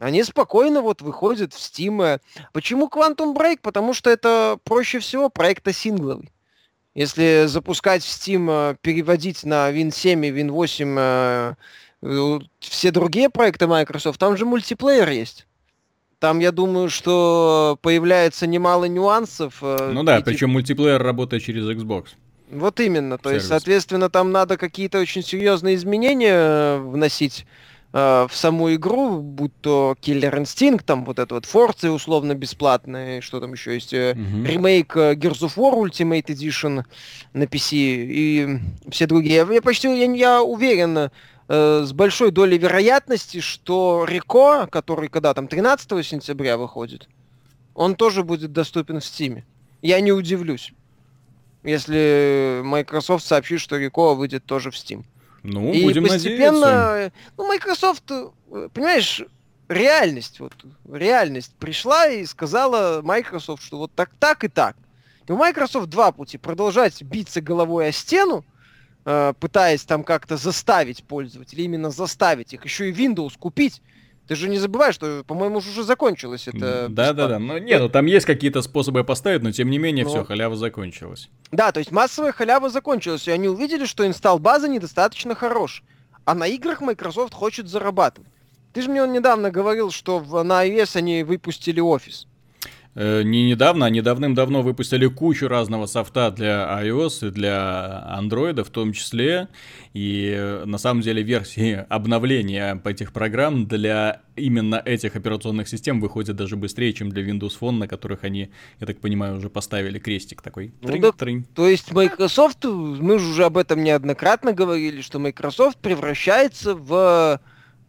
Они 0.00 0.24
спокойно 0.24 0.80
вот 0.80 1.02
выходят 1.02 1.52
в 1.52 1.58
Steam. 1.58 2.20
Почему 2.52 2.88
Quantum 2.88 3.36
Break? 3.36 3.58
Потому 3.60 3.92
что 3.92 4.08
это 4.08 4.58
проще 4.64 4.98
всего 4.98 5.28
проекта 5.28 5.72
сингловый. 5.74 6.30
Если 6.94 7.44
запускать 7.46 8.02
в 8.02 8.08
Steam, 8.08 8.48
э, 8.50 8.76
переводить 8.80 9.44
на 9.44 9.70
Win 9.70 9.94
7 9.94 10.26
и 10.26 10.30
Win 10.30 10.50
8 10.50 10.96
э, 10.98 11.54
э, 12.02 12.38
все 12.58 12.90
другие 12.90 13.30
проекты 13.30 13.68
Microsoft, 13.68 14.18
там 14.18 14.36
же 14.36 14.44
мультиплеер 14.44 15.08
есть. 15.08 15.46
Там, 16.18 16.40
я 16.40 16.52
думаю, 16.52 16.90
что 16.90 17.78
появляется 17.80 18.46
немало 18.46 18.84
нюансов. 18.84 19.62
Ну 19.62 20.02
да, 20.02 20.20
причем 20.20 20.50
мультиплеер 20.50 21.02
работает 21.02 21.42
через 21.42 21.64
Xbox. 21.64 22.08
Вот 22.50 22.78
именно. 22.80 23.16
То 23.16 23.30
Сервис. 23.30 23.36
есть, 23.36 23.48
соответственно, 23.48 24.10
там 24.10 24.30
надо 24.30 24.58
какие-то 24.58 24.98
очень 24.98 25.22
серьезные 25.22 25.76
изменения 25.76 26.76
вносить 26.76 27.46
Э, 27.92 28.26
в 28.30 28.36
саму 28.36 28.72
игру, 28.74 29.20
будь 29.20 29.52
то 29.60 29.96
Killer 30.00 30.40
Instinct, 30.40 30.82
там 30.84 31.04
вот 31.04 31.18
это 31.18 31.34
вот 31.34 31.44
Forza 31.44 31.90
условно 31.90 32.34
бесплатный, 32.34 33.20
что 33.20 33.40
там 33.40 33.52
еще 33.52 33.74
есть, 33.74 33.92
mm-hmm. 33.92 34.46
ремейк 34.46 34.96
э, 34.96 35.14
Gears 35.14 35.40
of 35.40 35.56
War 35.56 35.74
Ultimate 35.74 36.26
Edition 36.26 36.84
на 37.32 37.42
PC 37.44 37.68
и 37.72 38.60
все 38.90 39.06
другие. 39.06 39.46
Я 39.50 39.62
почти, 39.62 39.88
я, 39.88 40.12
я 40.12 40.42
уверен, 40.42 41.10
э, 41.48 41.82
с 41.84 41.92
большой 41.92 42.30
долей 42.30 42.58
вероятности, 42.58 43.40
что 43.40 44.06
Реко, 44.08 44.68
который 44.68 45.08
когда 45.08 45.34
там 45.34 45.48
13 45.48 46.06
сентября 46.06 46.58
выходит, 46.58 47.08
он 47.74 47.96
тоже 47.96 48.22
будет 48.22 48.52
доступен 48.52 49.00
в 49.00 49.02
Steam. 49.02 49.42
Я 49.82 50.00
не 50.00 50.12
удивлюсь, 50.12 50.72
если 51.64 52.60
Microsoft 52.62 53.26
сообщит, 53.26 53.60
что 53.60 53.78
Реко 53.78 54.14
выйдет 54.14 54.44
тоже 54.44 54.70
в 54.70 54.74
Steam. 54.74 55.02
Ну, 55.42 55.72
и 55.72 55.82
будем 55.82 56.06
постепенно, 56.06 56.60
надеяться. 56.60 57.18
ну, 57.36 57.48
Microsoft, 57.48 58.10
э, 58.10 58.68
понимаешь, 58.72 59.22
реальность, 59.68 60.40
вот, 60.40 60.52
реальность 60.90 61.54
пришла 61.58 62.08
и 62.08 62.26
сказала 62.26 63.00
Microsoft, 63.02 63.62
что 63.62 63.78
вот 63.78 63.92
так, 63.94 64.10
так 64.18 64.44
и 64.44 64.48
так. 64.48 64.76
И 65.26 65.32
у 65.32 65.36
Microsoft 65.36 65.88
два 65.88 66.12
пути. 66.12 66.38
Продолжать 66.38 67.00
биться 67.02 67.40
головой 67.40 67.88
о 67.88 67.92
стену, 67.92 68.44
э, 69.04 69.32
пытаясь 69.38 69.84
там 69.84 70.02
как-то 70.02 70.36
заставить 70.36 71.04
пользователей, 71.04 71.64
именно 71.64 71.90
заставить 71.90 72.52
их, 72.52 72.64
еще 72.64 72.90
и 72.90 72.92
Windows 72.92 73.38
купить, 73.38 73.80
ты 74.30 74.36
же 74.36 74.48
не 74.48 74.58
забывай, 74.58 74.92
что, 74.92 75.24
по-моему, 75.26 75.56
уже 75.56 75.82
закончилось 75.82 76.46
это. 76.46 76.86
Да, 76.88 77.12
да, 77.12 77.26
да. 77.26 77.40
Ну 77.40 77.58
нет, 77.58 77.80
ну 77.80 77.88
там 77.88 78.06
есть 78.06 78.26
какие-то 78.26 78.62
способы 78.62 79.02
поставить, 79.02 79.42
но 79.42 79.50
тем 79.50 79.68
не 79.70 79.78
менее 79.78 80.04
но... 80.04 80.10
все, 80.10 80.24
халява 80.24 80.54
закончилась. 80.54 81.28
Да, 81.50 81.72
то 81.72 81.80
есть 81.80 81.90
массовая 81.90 82.30
халява 82.30 82.70
закончилась, 82.70 83.26
и 83.26 83.32
они 83.32 83.48
увидели, 83.48 83.86
что 83.86 84.06
инсталл 84.06 84.38
базы 84.38 84.68
недостаточно 84.68 85.34
хорош. 85.34 85.82
А 86.26 86.36
на 86.36 86.46
играх 86.46 86.80
Microsoft 86.80 87.34
хочет 87.34 87.66
зарабатывать. 87.66 88.30
Ты 88.72 88.82
же 88.82 88.90
мне 88.90 89.04
недавно 89.08 89.50
говорил, 89.50 89.90
что 89.90 90.20
на 90.44 90.64
iOS 90.64 90.96
они 90.96 91.24
выпустили 91.24 91.80
офис. 91.80 92.28
Э, 92.96 93.22
не 93.22 93.48
недавно, 93.48 93.86
а 93.86 94.02
давным-давно 94.02 94.62
выпустили 94.62 95.06
кучу 95.06 95.46
разного 95.46 95.86
софта 95.86 96.30
для 96.32 96.66
iOS 96.82 97.28
и 97.28 97.30
для 97.30 98.18
Android 98.18 98.62
в 98.64 98.70
том 98.70 98.92
числе. 98.92 99.48
И 99.94 100.34
э, 100.36 100.64
на 100.64 100.76
самом 100.78 101.00
деле 101.00 101.22
версии 101.22 101.72
обновления 101.88 102.80
этих 102.84 103.12
программ 103.12 103.66
для 103.66 104.22
именно 104.34 104.82
этих 104.84 105.14
операционных 105.14 105.68
систем 105.68 106.00
выходят 106.00 106.34
даже 106.34 106.56
быстрее, 106.56 106.92
чем 106.92 107.10
для 107.10 107.22
Windows 107.22 107.52
Phone, 107.60 107.78
на 107.78 107.86
которых 107.86 108.24
они, 108.24 108.50
я 108.80 108.86
так 108.86 109.00
понимаю, 109.00 109.36
уже 109.36 109.50
поставили 109.50 109.98
крестик 110.00 110.42
такой. 110.42 110.72
Ну, 110.80 110.88
трынь, 110.88 111.02
да, 111.02 111.12
трынь. 111.12 111.44
То 111.54 111.68
есть 111.68 111.92
Microsoft, 111.92 112.64
мы 112.64 113.20
же 113.20 113.30
уже 113.30 113.44
об 113.44 113.56
этом 113.56 113.84
неоднократно 113.84 114.52
говорили, 114.52 115.00
что 115.00 115.20
Microsoft 115.20 115.78
превращается 115.78 116.74
в 116.74 117.40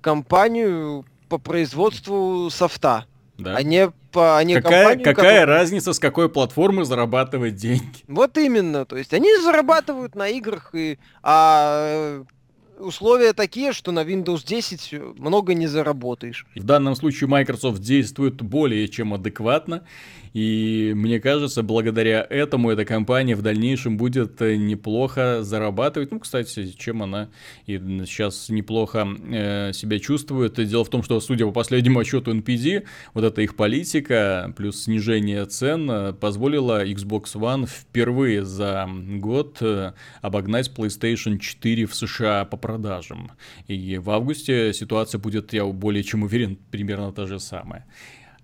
компанию 0.02 1.06
по 1.28 1.40
производству 1.40 2.50
софта. 2.52 3.06
Да. 3.44 3.56
А 3.56 3.64
не 3.64 3.92
по 4.12 4.38
а 4.38 4.44
не 4.44 4.56
какая, 4.56 4.84
компанию, 4.84 5.04
какая 5.06 5.40
которая... 5.40 5.46
разница, 5.46 5.94
с 5.94 6.00
какой 6.00 6.30
платформы 6.30 6.86
зарабатывать 6.86 7.56
деньги? 7.56 8.04
Вот 8.08 8.38
именно. 8.38 8.86
То 8.86 8.98
есть 8.98 9.14
они 9.14 9.30
зарабатывают 9.38 10.16
на 10.16 10.28
играх, 10.28 10.76
и, 10.76 11.00
а 11.24 12.24
условия 12.82 13.34
такие, 13.34 13.74
что 13.74 13.92
на 13.92 14.04
Windows 14.04 14.46
10 14.46 15.18
много 15.18 15.54
не 15.54 15.68
заработаешь. 15.68 16.46
В 16.56 16.64
данном 16.64 16.96
случае 16.96 17.30
Microsoft 17.30 17.82
действует 17.82 18.42
более 18.42 18.88
чем 18.88 19.14
адекватно, 19.14 19.84
и 20.34 20.94
мне 20.96 21.20
кажется, 21.20 21.62
благодаря 21.62 22.26
этому 22.30 22.70
эта 22.70 22.86
компания 22.86 23.36
в 23.36 23.42
дальнейшем 23.42 23.98
будет 23.98 24.42
э, 24.42 24.56
неплохо 24.56 25.44
зарабатывать. 25.44 26.12
Ну, 26.12 26.20
кстати, 26.20 26.72
чем 26.78 27.04
она 27.04 27.30
и 27.66 27.78
сейчас 28.06 28.48
неплохо 28.50 29.08
э, 29.30 29.74
себя 29.74 30.00
чувствует. 30.00 30.54
Дело 30.66 30.86
в 30.86 30.90
том, 30.90 31.04
что, 31.04 31.20
судя 31.20 31.46
по 31.46 31.52
последнему 31.52 32.00
отчету 32.00 32.34
NPD, 32.34 32.86
вот 33.14 33.26
эта 33.26 33.42
их 33.42 33.56
политика 33.56 34.54
плюс 34.56 34.84
снижение 34.84 35.46
цен 35.46 35.92
э, 35.92 36.14
позволила 36.14 36.86
Xbox 36.86 37.34
One 37.36 37.68
впервые 37.68 38.46
за 38.46 38.88
год 39.18 39.58
э, 39.62 39.92
обогнать 40.22 40.72
PlayStation 40.74 41.40
4 41.40 41.86
в 41.86 41.96
США 41.96 42.46
по 42.46 42.56
продажам. 42.56 43.32
И 43.68 43.98
в 43.98 44.10
августе 44.10 44.74
ситуация 44.74 45.20
будет, 45.20 45.52
я 45.52 45.66
более 45.66 46.04
чем 46.04 46.24
уверен, 46.24 46.58
примерно 46.72 47.12
та 47.12 47.28
же 47.28 47.40
самая 47.40 47.86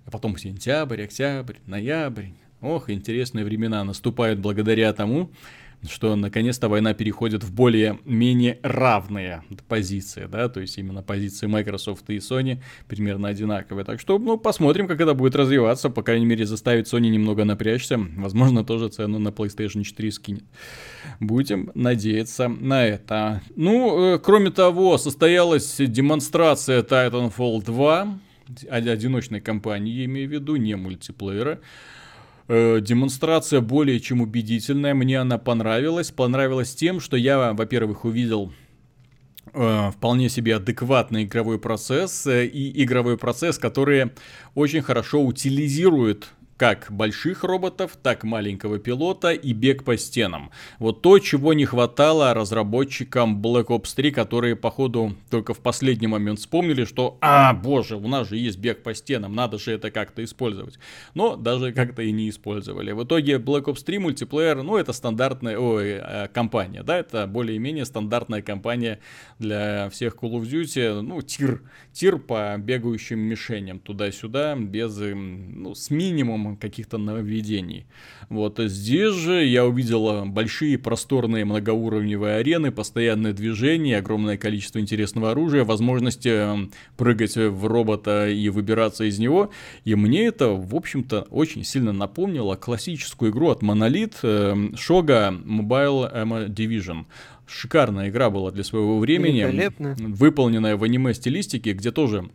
а 0.08 0.12
потом 0.12 0.38
сентябрь, 0.38 1.04
октябрь, 1.04 1.58
ноябрь. 1.66 2.28
Ох, 2.62 2.90
интересные 2.90 3.44
времена 3.44 3.84
наступают 3.84 4.40
благодаря 4.40 4.94
тому, 4.94 5.30
что 5.88 6.16
наконец-то 6.16 6.70
война 6.70 6.94
переходит 6.94 7.44
в 7.44 7.54
более-менее 7.54 8.58
равные 8.64 9.44
позиции, 9.68 10.28
да, 10.32 10.48
то 10.50 10.62
есть 10.62 10.78
именно 10.78 11.04
позиции 11.04 11.46
Microsoft 11.46 12.10
и 12.10 12.18
Sony 12.18 12.60
примерно 12.88 13.28
одинаковые. 13.28 13.84
Так 13.84 14.00
что, 14.00 14.18
ну, 14.18 14.38
посмотрим, 14.38 14.88
как 14.88 15.02
это 15.02 15.14
будет 15.14 15.36
развиваться, 15.36 15.90
по 15.90 16.02
крайней 16.02 16.26
мере, 16.26 16.46
заставить 16.46 16.92
Sony 16.92 17.10
немного 17.10 17.44
напрячься, 17.44 18.00
возможно, 18.16 18.64
тоже 18.64 18.88
цену 18.88 19.20
на 19.20 19.30
PlayStation 19.30 19.84
4 19.84 20.12
скинет. 20.12 20.44
Будем 21.20 21.70
надеяться 21.76 22.48
на 22.48 22.86
это. 22.86 23.42
Ну, 23.56 24.16
э, 24.16 24.20
кроме 24.20 24.52
того, 24.52 24.98
состоялась 24.98 25.76
демонстрация 25.78 26.82
Titanfall 26.82 27.64
2, 27.64 28.20
одиночной 28.70 29.42
кампании, 29.42 30.06
имею 30.06 30.30
в 30.30 30.32
виду, 30.32 30.56
не 30.56 30.76
мультиплеера. 30.76 31.60
Э, 32.48 32.80
демонстрация 32.82 33.62
более 33.62 34.00
чем 34.00 34.22
убедительная, 34.22 34.94
мне 34.94 35.20
она 35.20 35.38
понравилась. 35.38 36.12
Понравилась 36.12 36.74
тем, 36.76 37.00
что 37.00 37.18
я, 37.18 37.54
во-первых, 37.54 38.06
увидел 38.06 38.54
э, 39.54 39.92
вполне 39.92 40.30
себе 40.30 40.56
адекватный 40.56 41.24
игровой 41.24 41.60
процесс 41.60 42.26
э, 42.26 42.46
и 42.46 42.84
игровой 42.84 43.18
процесс, 43.18 43.58
который 43.58 44.12
очень 44.56 44.82
хорошо 44.82 45.22
утилизирует 45.24 46.30
как 46.58 46.88
больших 46.90 47.44
роботов, 47.44 47.98
так 48.02 48.24
маленького 48.24 48.80
пилота 48.80 49.32
и 49.32 49.54
бег 49.54 49.84
по 49.84 49.96
стенам. 49.96 50.52
Вот 50.80 51.02
то, 51.02 51.20
чего 51.20 51.54
не 51.54 51.66
хватало 51.66 52.34
разработчикам 52.34 53.40
Black 53.42 53.68
Ops 53.68 53.96
3, 53.96 54.12
которые, 54.12 54.56
походу, 54.56 55.16
только 55.30 55.54
в 55.54 55.60
последний 55.60 56.08
момент 56.08 56.40
вспомнили, 56.40 56.84
что, 56.86 57.18
а, 57.22 57.54
боже, 57.54 57.96
у 57.96 58.08
нас 58.08 58.28
же 58.28 58.38
есть 58.38 58.58
бег 58.58 58.82
по 58.82 58.94
стенам, 58.96 59.36
надо 59.36 59.60
же 59.60 59.72
это 59.72 59.92
как-то 59.92 60.24
использовать. 60.24 60.80
Но 61.14 61.36
даже 61.36 61.72
как-то 61.72 62.02
и 62.02 62.12
не 62.12 62.30
использовали. 62.30 62.92
В 62.92 63.04
итоге 63.04 63.36
Black 63.36 63.66
Ops 63.66 63.84
3 63.86 64.00
мультиплеер, 64.00 64.64
ну, 64.64 64.78
это 64.78 64.94
стандартная, 64.94 65.60
ой, 65.60 66.00
э, 66.02 66.28
компания, 66.34 66.82
да, 66.82 66.98
это 66.98 67.28
более-менее 67.28 67.86
стандартная 67.86 68.42
компания 68.42 69.00
для 69.38 69.90
всех 69.92 70.16
Call 70.16 70.42
of 70.42 70.44
Duty, 70.44 71.02
ну, 71.02 71.22
тир, 71.22 71.62
тир 71.94 72.18
по 72.18 72.56
бегающим 72.58 73.20
мишеням 73.20 73.80
туда-сюда, 73.80 74.56
без, 74.56 74.98
ну, 74.98 75.76
с 75.76 75.92
каких-то 76.56 76.98
нововведений. 76.98 77.86
Вот 78.30 78.60
здесь 78.60 79.14
же 79.14 79.46
я 79.46 79.66
увидел 79.66 80.26
большие 80.26 80.78
просторные 80.78 81.46
многоуровневые 81.46 82.36
арены, 82.38 82.72
постоянное 82.72 83.34
движение, 83.34 83.98
огромное 83.98 84.38
количество 84.38 84.80
интересного 84.80 85.32
оружия, 85.32 85.64
возможности 85.64 86.30
эм, 86.30 86.72
прыгать 86.96 87.36
в 87.36 87.66
робота 87.66 88.30
и 88.30 88.50
выбираться 88.50 89.04
из 89.04 89.20
него. 89.20 89.52
И 89.84 89.96
мне 89.96 90.26
это, 90.28 90.50
в 90.50 90.76
общем-то, 90.76 91.28
очень 91.30 91.64
сильно 91.64 91.92
напомнило 91.92 92.56
классическую 92.56 93.32
игру 93.32 93.50
от 93.50 93.64
Monolith 93.64 94.18
эм, 94.24 94.76
Shoga 94.76 95.36
Mobile 95.44 96.14
Ammo 96.14 96.48
Division. 96.48 97.06
Шикарная 97.48 98.10
игра 98.10 98.30
была 98.30 98.52
для 98.52 98.64
своего 98.64 99.00
времени, 99.00 99.72
выполненная 99.98 100.76
в 100.76 100.84
аниме-стилистике, 100.84 101.74
где 101.74 101.92
тоже 101.92 102.30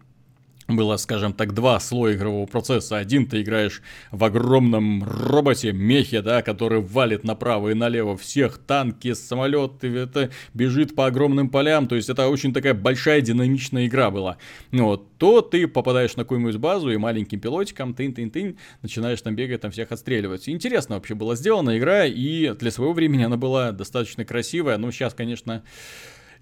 было, 0.77 0.97
скажем 0.97 1.33
так, 1.33 1.55
два 1.55 1.79
слоя 1.81 2.15
игрового 2.15 2.47
процесса. 2.47 2.97
Один 2.97 3.27
ты 3.27 3.43
играешь 3.43 3.83
в 4.11 4.25
огромном 4.25 5.05
роботе, 5.05 5.73
мехе, 5.73 6.23
да, 6.23 6.43
который 6.43 6.81
валит 6.81 7.25
направо 7.25 7.71
и 7.71 7.75
налево 7.75 8.17
всех, 8.17 8.59
танки, 8.59 9.13
самолеты, 9.15 9.89
это 9.89 10.31
бежит 10.55 10.95
по 10.95 11.07
огромным 11.07 11.49
полям, 11.49 11.87
то 11.89 11.97
есть 11.97 12.09
это 12.09 12.29
очень 12.29 12.53
такая 12.53 12.75
большая 12.75 13.21
динамичная 13.21 13.87
игра 13.87 14.11
была. 14.11 14.39
Вот, 14.71 15.19
то 15.19 15.41
ты 15.41 15.67
попадаешь 15.67 16.17
на 16.17 16.25
какую-нибудь 16.25 16.57
базу 16.57 16.91
и 16.91 16.97
маленьким 16.97 17.41
пилотиком 17.41 17.95
тынь-тынь-тынь 17.95 18.57
начинаешь 18.83 19.23
там 19.23 19.37
бегать, 19.37 19.61
там 19.61 19.71
всех 19.71 19.93
отстреливать. 19.93 20.49
Интересно 20.49 20.97
вообще 20.97 21.15
была 21.15 21.37
сделана 21.37 21.79
игра, 21.79 22.07
и 22.07 22.55
для 22.55 22.71
своего 22.71 22.93
времени 22.93 23.23
она 23.23 23.37
была 23.37 23.73
достаточно 23.73 24.25
красивая. 24.25 24.79
Ну, 24.79 24.91
сейчас, 24.93 25.15
конечно, 25.15 25.63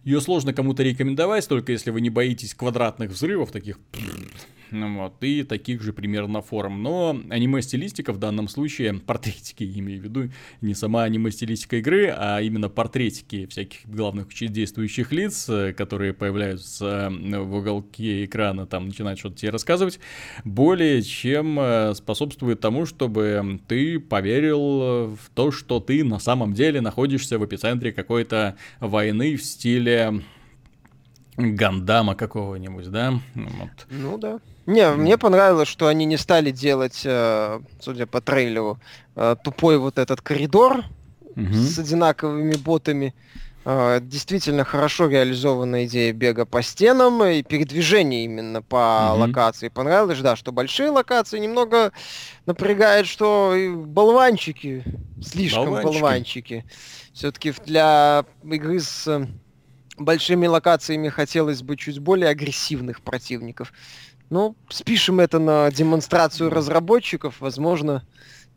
ее 0.05 0.21
сложно 0.21 0.53
кому-то 0.53 0.83
рекомендовать, 0.83 1.49
только 1.49 1.73
если 1.73 1.91
вы 1.91 2.01
не 2.01 2.11
боитесь 2.11 2.55
квадратных 2.55 3.11
взрывов, 3.11 3.51
таких 3.51 3.79
вот, 4.71 5.23
и 5.23 5.43
таких 5.43 5.83
же 5.83 5.93
примерно 5.93 6.43
форм. 6.43 6.83
Но 6.83 7.19
аниме-стилистика 7.29 8.13
в 8.13 8.19
данном 8.19 8.49
случае, 8.49 8.95
портретики, 9.07 9.65
имею 9.79 10.01
в 10.01 10.05
виду, 10.05 10.31
не 10.61 10.75
сама 10.75 11.05
аниме-стилистика 11.05 11.77
игры, 11.77 12.09
а 12.17 12.41
именно 12.41 12.69
портретики 12.69 13.47
всяких 13.47 13.87
главных 13.87 14.29
действующих 14.29 15.13
лиц, 15.13 15.49
э, 15.49 15.73
которые 15.73 16.13
появляются 16.13 17.11
в 17.11 17.55
уголке 17.55 18.25
экрана, 18.25 18.67
там 18.67 18.87
начинают 18.87 19.19
что-то 19.19 19.37
тебе 19.37 19.51
рассказывать, 19.51 20.01
более 20.45 21.03
чем 21.03 21.59
э, 21.59 21.95
способствует 21.95 22.61
тому, 22.61 22.87
чтобы 22.87 23.61
ты 23.69 23.99
поверил 23.99 25.17
в 25.17 25.31
то, 25.35 25.51
что 25.51 25.81
ты 25.81 26.05
на 26.05 26.19
самом 26.19 26.55
деле 26.55 26.81
находишься 26.81 27.39
в 27.39 27.45
эпицентре 27.45 27.93
какой-то 27.93 28.57
войны 28.81 29.37
в 29.37 29.43
стиле 29.43 30.23
Гандама 31.37 32.15
какого-нибудь, 32.15 32.91
да? 32.91 33.21
Вот. 33.35 33.87
Ну 33.91 34.19
да. 34.19 34.41
Не, 34.67 34.91
мне 34.91 35.19
понравилось, 35.19 35.69
что 35.69 35.87
они 35.87 36.05
не 36.05 36.17
стали 36.17 36.51
делать, 36.51 37.03
э, 37.05 37.61
судя 37.81 38.07
по 38.07 38.21
трейлеру, 38.21 38.79
э, 39.17 39.37
тупой 39.43 39.79
вот 39.79 39.99
этот 39.99 40.21
коридор 40.21 40.85
угу. 41.21 41.55
с 41.55 41.79
одинаковыми 41.79 42.57
ботами. 42.57 43.15
Э, 43.65 44.01
действительно 44.03 44.65
хорошо 44.65 45.09
реализованная 45.09 45.87
идея 45.87 46.13
бега 46.13 46.45
по 46.47 46.63
стенам 46.63 47.23
и 47.25 47.43
передвижения 47.43 48.25
именно 48.25 48.63
по 48.63 49.11
угу. 49.13 49.21
локации. 49.21 49.69
Понравилось, 49.69 50.21
да, 50.21 50.37
что 50.37 50.53
большие 50.53 50.91
локации 50.91 51.39
немного 51.39 51.93
напрягает, 52.47 53.07
что 53.07 53.55
болванчики, 53.87 54.85
слишком 55.23 55.65
болванчики. 55.65 55.93
болванчики. 55.93 56.65
Все-таки 57.13 57.53
для 57.67 58.25
игры 58.45 58.81
с 58.81 59.27
большими 60.01 60.47
локациями 60.47 61.09
хотелось 61.09 61.63
бы 61.63 61.77
чуть 61.77 61.99
более 61.99 62.31
агрессивных 62.31 63.03
противников. 63.03 63.73
Ну, 64.31 64.57
спишем 64.69 65.21
это 65.21 65.39
на 65.39 65.71
демонстрацию 65.71 66.51
разработчиков, 66.51 67.41
возможно, 67.41 68.05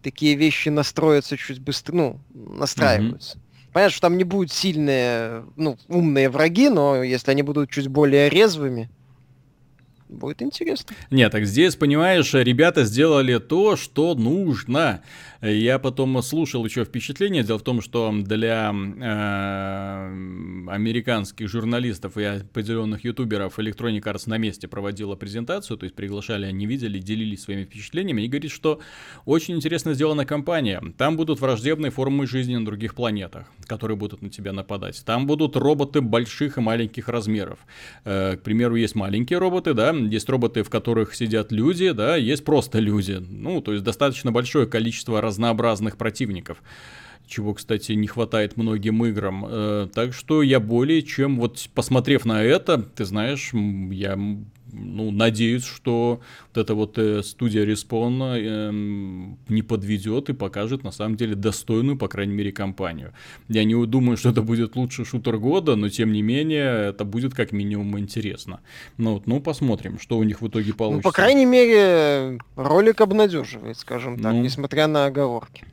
такие 0.02 0.36
вещи 0.36 0.70
настроятся 0.70 1.38
чуть 1.38 1.60
быстрее, 1.60 1.96
ну, 1.96 2.20
настраиваются. 2.34 3.38
Mm-hmm. 3.38 3.72
Понятно, 3.74 3.92
что 3.92 4.02
там 4.02 4.18
не 4.18 4.24
будут 4.24 4.52
сильные, 4.52 5.46
ну, 5.56 5.78
умные 5.88 6.30
враги, 6.30 6.70
но 6.70 7.04
если 7.04 7.32
они 7.32 7.42
будут 7.42 7.72
чуть 7.72 7.88
более 7.88 8.30
резвыми, 8.30 8.90
будет 10.10 10.42
интересно. 10.42 10.96
Нет, 11.12 11.32
так 11.32 11.46
здесь, 11.46 11.76
понимаешь, 11.76 12.34
ребята 12.34 12.84
сделали 12.86 13.38
то, 13.40 13.76
что 13.76 14.16
нужно. 14.16 15.02
Я 15.42 15.78
потом 15.78 16.22
слушал 16.22 16.64
еще 16.66 16.86
впечатление. 16.86 17.44
Дело 17.44 17.60
в 17.60 17.64
том, 17.64 17.82
что 17.82 18.14
для 18.14 18.72
э, 18.74 20.08
американских 20.70 21.50
журналистов 21.50 22.18
и 22.18 22.24
определенных 22.24 23.04
ютуберов 23.04 23.60
Electronic 23.60 24.02
Arts 24.04 24.24
на 24.28 24.38
месте 24.38 24.68
проводила 24.68 25.16
презентацию, 25.16 25.78
то 25.78 25.84
есть 25.84 25.96
приглашали, 25.96 26.46
они 26.46 26.66
видели, 26.66 27.00
делились 27.00 27.44
своими 27.44 27.66
впечатлениями 27.66 28.22
и 28.22 28.28
говорит, 28.28 28.52
что 28.52 28.80
очень 29.26 29.56
интересно 29.56 29.94
сделана 29.94 30.26
компания. 30.26 30.82
Там 30.98 31.18
будут 31.18 31.42
враждебные 31.42 31.92
формы 31.92 32.26
жизни 32.26 32.56
на 32.56 32.66
других 32.66 32.96
планетах, 32.96 33.52
которые 33.66 33.98
будут 33.98 34.22
на 34.22 34.30
тебя 34.30 34.54
нападать. 34.54 35.04
Там 35.06 35.28
будут 35.28 35.58
роботы 35.58 36.02
больших 36.02 36.58
и 36.58 36.62
маленьких 36.62 37.10
размеров. 37.10 37.60
Э, 38.06 38.38
к 38.38 38.44
примеру, 38.44 38.76
есть 38.76 38.96
маленькие 38.96 39.40
роботы, 39.40 39.74
да, 39.74 39.93
есть 39.94 40.30
роботы, 40.30 40.64
в 40.64 40.70
которых 40.70 41.16
сидят 41.16 41.52
люди, 41.52 41.92
да, 41.92 42.16
есть 42.16 42.44
просто 42.44 42.80
люди. 42.80 43.24
Ну, 43.30 43.62
то 43.62 43.74
есть 43.74 43.84
достаточно 43.84 44.32
большое 44.32 44.68
количество 44.68 45.22
разнообразных 45.22 45.98
противников 45.98 46.62
чего, 47.26 47.54
кстати, 47.54 47.94
не 47.94 48.08
хватает 48.08 48.58
многим 48.58 49.06
играм. 49.06 49.46
Э, 49.48 49.88
так 49.94 50.14
что 50.14 50.42
я 50.42 50.60
более 50.60 51.02
чем, 51.02 51.40
вот 51.40 51.68
посмотрев 51.74 52.26
на 52.26 52.44
это, 52.44 52.78
ты 52.78 53.06
знаешь, 53.06 53.52
я 53.54 54.20
ну, 54.74 55.12
надеюсь, 55.12 55.66
что 55.66 56.22
вот 56.48 56.58
эта 56.58 56.76
вот 56.76 56.98
э, 56.98 57.24
студия 57.24 57.66
Respawn 57.66 58.38
э, 58.38 58.72
не 59.50 59.62
подведет 59.62 60.30
и 60.30 60.34
покажет 60.34 60.84
на 60.84 60.92
самом 60.92 61.16
деле 61.16 61.36
достойную, 61.36 61.98
по 61.98 62.08
крайней 62.08 62.34
мере, 62.34 62.52
компанию. 62.52 63.14
Я 63.48 63.64
не 63.64 63.86
думаю, 63.86 64.18
что 64.18 64.30
это 64.30 64.42
будет 64.42 64.76
лучший 64.76 65.06
шутер 65.06 65.38
года, 65.38 65.76
но 65.76 65.90
тем 65.90 66.12
не 66.12 66.22
менее 66.22 66.90
это 66.90 67.06
будет 67.06 67.34
как 67.34 67.52
минимум 67.52 67.98
интересно. 68.00 68.62
Ну, 68.98 69.14
вот, 69.14 69.28
ну 69.28 69.40
посмотрим, 69.40 70.00
что 70.00 70.18
у 70.18 70.24
них 70.24 70.42
в 70.42 70.48
итоге 70.48 70.74
получится. 70.74 71.08
Ну, 71.08 71.12
по 71.12 71.16
крайней 71.16 71.46
мере, 71.46 72.40
ролик 72.56 73.02
обнадеживает, 73.02 73.78
скажем 73.78 74.20
так, 74.20 74.34
ну, 74.34 74.42
несмотря 74.42 74.88
на 74.88 75.06
оговорки. 75.06 75.66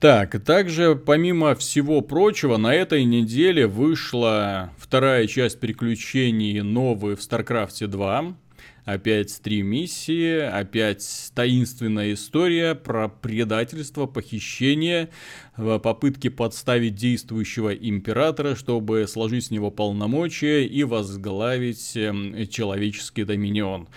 Так, 0.00 0.40
также, 0.44 0.94
помимо 0.94 1.56
всего 1.56 2.02
прочего, 2.02 2.56
на 2.56 2.72
этой 2.72 3.02
неделе 3.02 3.66
вышла 3.66 4.70
вторая 4.78 5.26
часть 5.26 5.58
приключений 5.58 6.60
новые 6.60 7.16
в 7.16 7.18
StarCraft 7.18 7.84
2. 7.88 8.36
Опять 8.84 9.42
три 9.42 9.62
миссии, 9.62 10.38
опять 10.38 11.32
таинственная 11.34 12.14
история 12.14 12.76
про 12.76 13.08
предательство, 13.08 14.06
похищение, 14.06 15.10
попытки 15.56 16.28
подставить 16.28 16.94
действующего 16.94 17.74
императора, 17.74 18.54
чтобы 18.54 19.04
сложить 19.08 19.46
с 19.46 19.50
него 19.50 19.72
полномочия 19.72 20.64
и 20.64 20.84
возглавить 20.84 21.96
эм, 21.96 22.46
человеческий 22.46 23.24
доминион. 23.24 23.88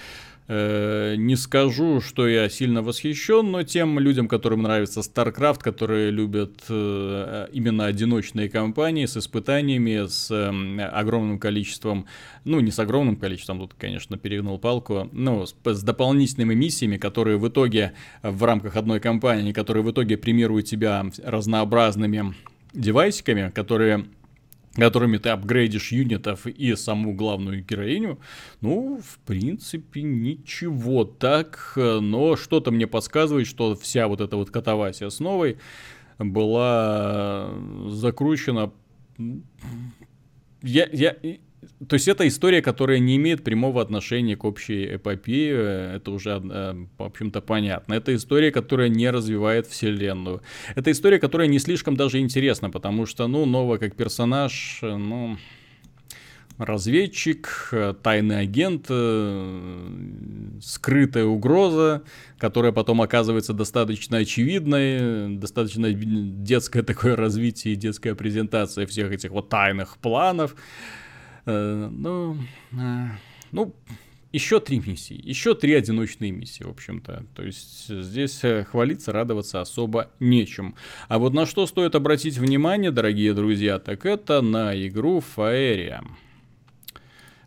Э, 0.54 1.16
не 1.18 1.38
скажу, 1.38 2.02
что 2.02 2.28
я 2.28 2.50
сильно 2.50 2.82
восхищен, 2.82 3.52
но 3.52 3.64
тем 3.64 3.98
людям, 4.00 4.28
которым 4.28 4.64
нравится 4.64 5.00
StarCraft, 5.00 5.60
которые 5.60 6.12
любят 6.12 6.60
э, 6.68 7.48
именно 7.54 7.86
одиночные 7.86 8.50
кампании 8.50 9.06
с 9.06 9.16
испытаниями, 9.16 10.06
с 10.08 10.30
э, 10.30 10.82
огромным 10.82 11.40
количеством, 11.40 12.06
ну 12.44 12.60
не 12.60 12.70
с 12.70 12.80
огромным 12.80 13.16
количеством, 13.16 13.60
тут, 13.60 13.76
конечно, 13.76 14.18
перегнул 14.18 14.60
палку, 14.60 15.08
но 15.14 15.46
с, 15.46 15.56
с 15.64 15.84
дополнительными 15.84 16.54
миссиями, 16.54 16.98
которые 16.98 17.38
в 17.38 17.48
итоге 17.48 17.94
в 18.22 18.44
рамках 18.44 18.76
одной 18.76 19.00
кампании, 19.00 19.54
которые 19.54 19.84
в 19.84 19.92
итоге 19.92 20.18
премируют 20.18 20.66
тебя 20.66 21.06
разнообразными 21.24 22.36
девайсиками, 22.74 23.52
которые 23.56 24.06
которыми 24.76 25.18
ты 25.18 25.30
апгрейдишь 25.30 25.92
юнитов 25.92 26.48
и 26.48 26.76
саму 26.76 27.14
главную 27.14 27.64
героиню, 27.64 28.20
ну, 28.62 29.02
в 29.04 29.20
принципе, 29.26 30.02
ничего 30.02 31.04
так, 31.04 31.74
но 31.76 32.36
что-то 32.36 32.72
мне 32.72 32.88
подсказывает, 32.88 33.48
что 33.48 33.76
вся 33.76 34.08
вот 34.08 34.22
эта 34.22 34.38
вот 34.38 34.50
катавасия 34.50 35.10
с 35.10 35.20
новой 35.20 35.58
была 36.20 37.54
закручена... 37.88 38.72
Я, 40.64 40.88
я, 40.92 41.16
то 41.88 41.94
есть 41.94 42.08
это 42.08 42.28
история, 42.28 42.62
которая 42.62 43.00
не 43.00 43.18
имеет 43.18 43.44
прямого 43.44 43.82
отношения 43.82 44.36
к 44.36 44.44
общей 44.46 44.96
эпопее, 44.96 45.96
это 45.96 46.12
уже, 46.12 46.42
э, 46.44 46.86
в 46.98 47.04
общем-то, 47.04 47.42
понятно. 47.42 47.94
Это 47.94 48.16
история, 48.16 48.52
которая 48.52 48.90
не 48.90 49.10
развивает 49.10 49.68
вселенную. 49.68 50.42
Это 50.76 50.92
история, 50.92 51.20
которая 51.20 51.48
не 51.48 51.60
слишком 51.60 51.96
даже 51.96 52.20
интересна, 52.20 52.70
потому 52.70 53.06
что, 53.06 53.28
ну, 53.28 53.46
Нова 53.46 53.78
как 53.78 53.96
персонаж, 53.96 54.80
ну, 54.82 55.38
разведчик, 56.58 57.74
тайный 58.02 58.40
агент, 58.40 58.86
э, 58.90 60.58
скрытая 60.62 61.26
угроза, 61.26 62.04
которая 62.38 62.72
потом 62.72 63.02
оказывается 63.02 63.54
достаточно 63.54 64.18
очевидной, 64.18 65.38
достаточно 65.38 65.92
детское 65.94 66.84
такое 66.84 67.16
развитие 67.16 67.76
детская 67.76 68.16
презентация 68.16 68.86
всех 68.86 69.12
этих 69.12 69.32
вот 69.32 69.50
тайных 69.50 69.98
планов. 69.98 70.56
Э, 71.46 71.90
ну, 71.92 72.38
э, 72.74 73.08
ну, 73.52 73.74
еще 74.32 74.60
три 74.60 74.80
миссии, 74.80 75.20
еще 75.22 75.56
три 75.56 75.74
одиночные 75.74 76.32
миссии, 76.32 76.64
в 76.64 76.70
общем-то. 76.70 77.26
То 77.36 77.44
есть 77.44 77.88
здесь 77.88 78.44
э, 78.44 78.64
хвалиться, 78.64 79.12
радоваться 79.12 79.62
особо 79.62 80.10
нечем. 80.20 80.76
А 81.10 81.20
вот 81.20 81.34
на 81.34 81.46
что 81.46 81.66
стоит 81.68 81.96
обратить 81.96 82.38
внимание, 82.38 82.92
дорогие 82.92 83.34
друзья, 83.34 83.80
так 83.80 84.06
это 84.06 84.42
на 84.42 84.76
игру 84.88 85.20
Фаэрия. 85.20 86.04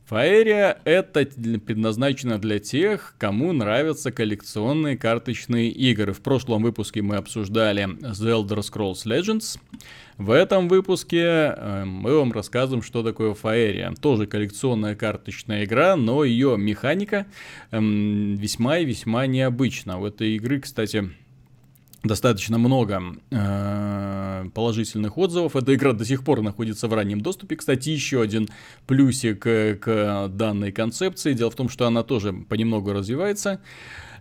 Фаэрия 0.07 0.79
это 0.85 1.25
предназначено 1.25 2.39
для 2.39 2.59
тех, 2.59 3.15
кому 3.19 3.53
нравятся 3.53 4.13
коллекционные 4.13 4.99
карточные 4.99 5.71
игры. 5.71 6.13
В 6.13 6.21
прошлом 6.21 6.63
выпуске 6.63 7.01
мы 7.01 7.17
обсуждали 7.17 7.85
The 7.85 8.13
Elder 8.13 8.59
Scrolls 8.59 9.07
Legends. 9.07 9.59
В 10.19 10.31
этом 10.31 10.69
выпуске 10.69 11.23
э, 11.57 11.85
мы 11.87 12.19
вам 12.19 12.33
рассказываем, 12.33 12.83
что 12.83 13.03
такое 13.03 13.33
Фаэрия. 13.33 13.95
Тоже 14.01 14.27
коллекционная 14.27 14.95
карточная 14.95 15.65
игра, 15.65 15.97
но 15.97 16.23
ее 16.23 16.57
механика 16.59 17.27
э, 17.71 17.81
весьма 17.81 18.79
и 18.79 18.85
весьма 18.85 19.27
необычна. 19.27 19.99
У 19.99 20.07
этой 20.07 20.37
игры, 20.37 20.61
кстати, 20.61 21.11
достаточно 22.05 22.59
много 22.59 23.03
э, 23.31 24.45
положительных 24.55 25.19
отзывов. 25.19 25.57
Эта 25.57 25.75
игра 25.75 25.93
до 25.93 26.05
сих 26.05 26.23
пор 26.23 26.43
находится 26.43 26.87
в 26.87 26.95
раннем 26.95 27.21
доступе. 27.21 27.57
Кстати, 27.57 27.89
еще 27.89 28.21
один 28.21 28.49
плюсик 28.87 29.41
к, 29.41 29.79
к 29.81 30.29
данной 30.29 30.71
концепции. 30.71 31.33
Дело 31.33 31.51
в 31.51 31.57
том, 31.57 31.69
что 31.69 31.87
она 31.87 32.03
тоже 32.03 32.33
понемногу 32.33 32.93
развивается. 32.93 33.61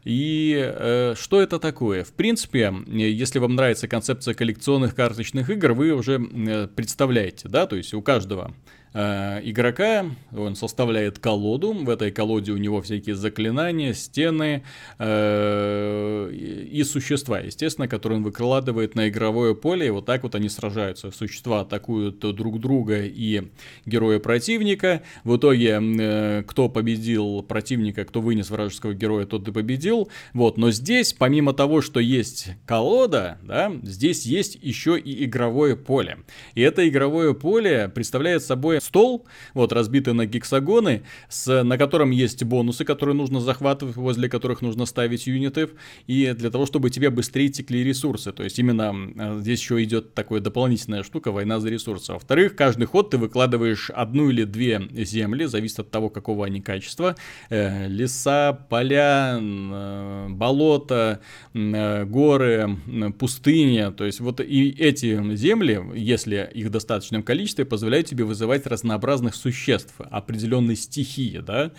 И 0.06 0.56
э, 0.58 1.14
что 1.18 1.42
это 1.42 1.60
такое? 1.60 2.04
В 2.04 2.14
принципе, 2.14 2.74
если 2.88 3.40
вам 3.40 3.56
нравится 3.56 3.88
концепция 3.88 4.34
коллекционных 4.34 4.96
карточных 4.96 5.50
игр, 5.50 5.74
вы 5.74 5.92
уже 5.92 6.22
э, 6.22 6.68
представляете, 6.68 7.48
да, 7.48 7.68
то 7.68 7.76
есть 7.76 7.94
у 7.94 8.02
каждого 8.02 8.54
Э, 8.94 9.40
игрока, 9.44 10.06
он 10.32 10.56
составляет 10.56 11.18
колоду, 11.18 11.74
в 11.74 11.90
этой 11.90 12.12
колоде 12.12 12.52
у 12.52 12.58
него 12.58 12.82
всякие 12.82 13.16
заклинания, 13.16 13.94
стены 13.94 14.64
э, 15.00 16.32
и 16.32 16.84
существа, 16.84 17.40
естественно, 17.40 17.88
которые 17.88 18.18
он 18.18 18.24
выкладывает 18.24 18.94
на 18.94 19.10
игровое 19.10 19.56
поле, 19.56 19.88
и 19.88 19.90
вот 19.90 20.06
так 20.06 20.24
вот 20.24 20.36
они 20.36 20.48
сражаются. 20.48 21.12
Существа 21.12 21.62
атакуют 21.62 22.20
друг 22.20 22.60
друга 22.60 23.04
и 23.04 23.50
героя 23.86 24.20
противника, 24.20 25.02
в 25.24 25.38
итоге 25.38 25.80
э, 25.82 26.44
кто 26.46 26.70
победил 26.70 27.42
противника, 27.42 28.06
кто 28.06 28.22
вынес 28.22 28.52
вражеского 28.52 28.94
героя, 28.94 29.26
тот 29.26 29.48
и 29.48 29.52
победил, 29.52 30.10
вот, 30.34 30.58
но 30.58 30.70
здесь, 30.70 31.14
помимо 31.14 31.54
того, 31.54 31.82
что 31.82 32.00
есть 32.00 32.50
колода, 32.68 33.40
да, 33.42 33.72
здесь 33.82 34.26
есть 34.26 34.58
еще 34.62 35.00
и 35.00 35.26
игровое 35.26 35.76
поле, 35.76 36.20
и 36.54 36.62
это 36.62 36.88
игровое 36.88 37.34
поле 37.34 37.90
представляет 37.94 38.44
собой 38.44 38.83
стол, 38.84 39.26
вот 39.54 39.74
разбитый 39.74 40.14
на 40.14 40.26
гексагоны, 40.26 41.04
с, 41.30 41.64
на 41.64 41.78
котором 41.78 42.12
есть 42.12 42.44
бонусы, 42.44 42.86
которые 42.86 43.16
нужно 43.16 43.40
захватывать, 43.40 43.96
возле 43.96 44.30
которых 44.30 44.62
нужно 44.62 44.86
ставить 44.86 45.28
юниты, 45.28 45.70
и 46.08 46.34
для 46.34 46.50
того, 46.50 46.66
чтобы 46.66 46.90
тебе 46.90 47.10
быстрее 47.10 47.50
текли 47.50 47.84
ресурсы. 47.84 48.32
То 48.32 48.44
есть 48.44 48.60
именно 48.60 48.94
э, 49.16 49.40
здесь 49.40 49.60
еще 49.62 49.84
идет 49.84 50.14
такая 50.14 50.40
дополнительная 50.40 51.04
штука, 51.04 51.32
война 51.32 51.60
за 51.60 51.70
ресурсы. 51.70 52.14
Во-вторых, 52.14 52.56
каждый 52.56 52.86
ход 52.86 53.10
ты 53.10 53.18
выкладываешь 53.18 53.90
одну 53.90 54.30
или 54.30 54.44
две 54.44 54.82
земли, 54.92 55.46
зависит 55.46 55.80
от 55.80 55.92
того, 55.92 56.10
какого 56.10 56.46
они 56.46 56.62
качества. 56.62 57.16
Э, 57.50 57.88
леса, 57.88 58.54
поля, 58.70 59.40
э, 59.42 60.28
болота, 60.30 61.22
э, 61.54 62.06
горы, 62.06 62.78
э, 62.88 63.10
пустыни. 63.12 63.92
То 63.96 64.06
есть 64.06 64.20
вот 64.20 64.40
и 64.40 64.70
эти 64.72 65.36
земли, 65.36 65.82
если 65.96 66.50
их 66.54 66.68
в 66.68 66.70
достаточном 66.70 67.24
количестве, 67.24 67.66
позволяют 67.66 68.08
тебе 68.08 68.24
вызывать 68.24 68.66
разнообразных 68.74 69.36
существ 69.36 69.94
определенной 69.98 70.76
стихии, 70.76 71.38
да. 71.40 71.72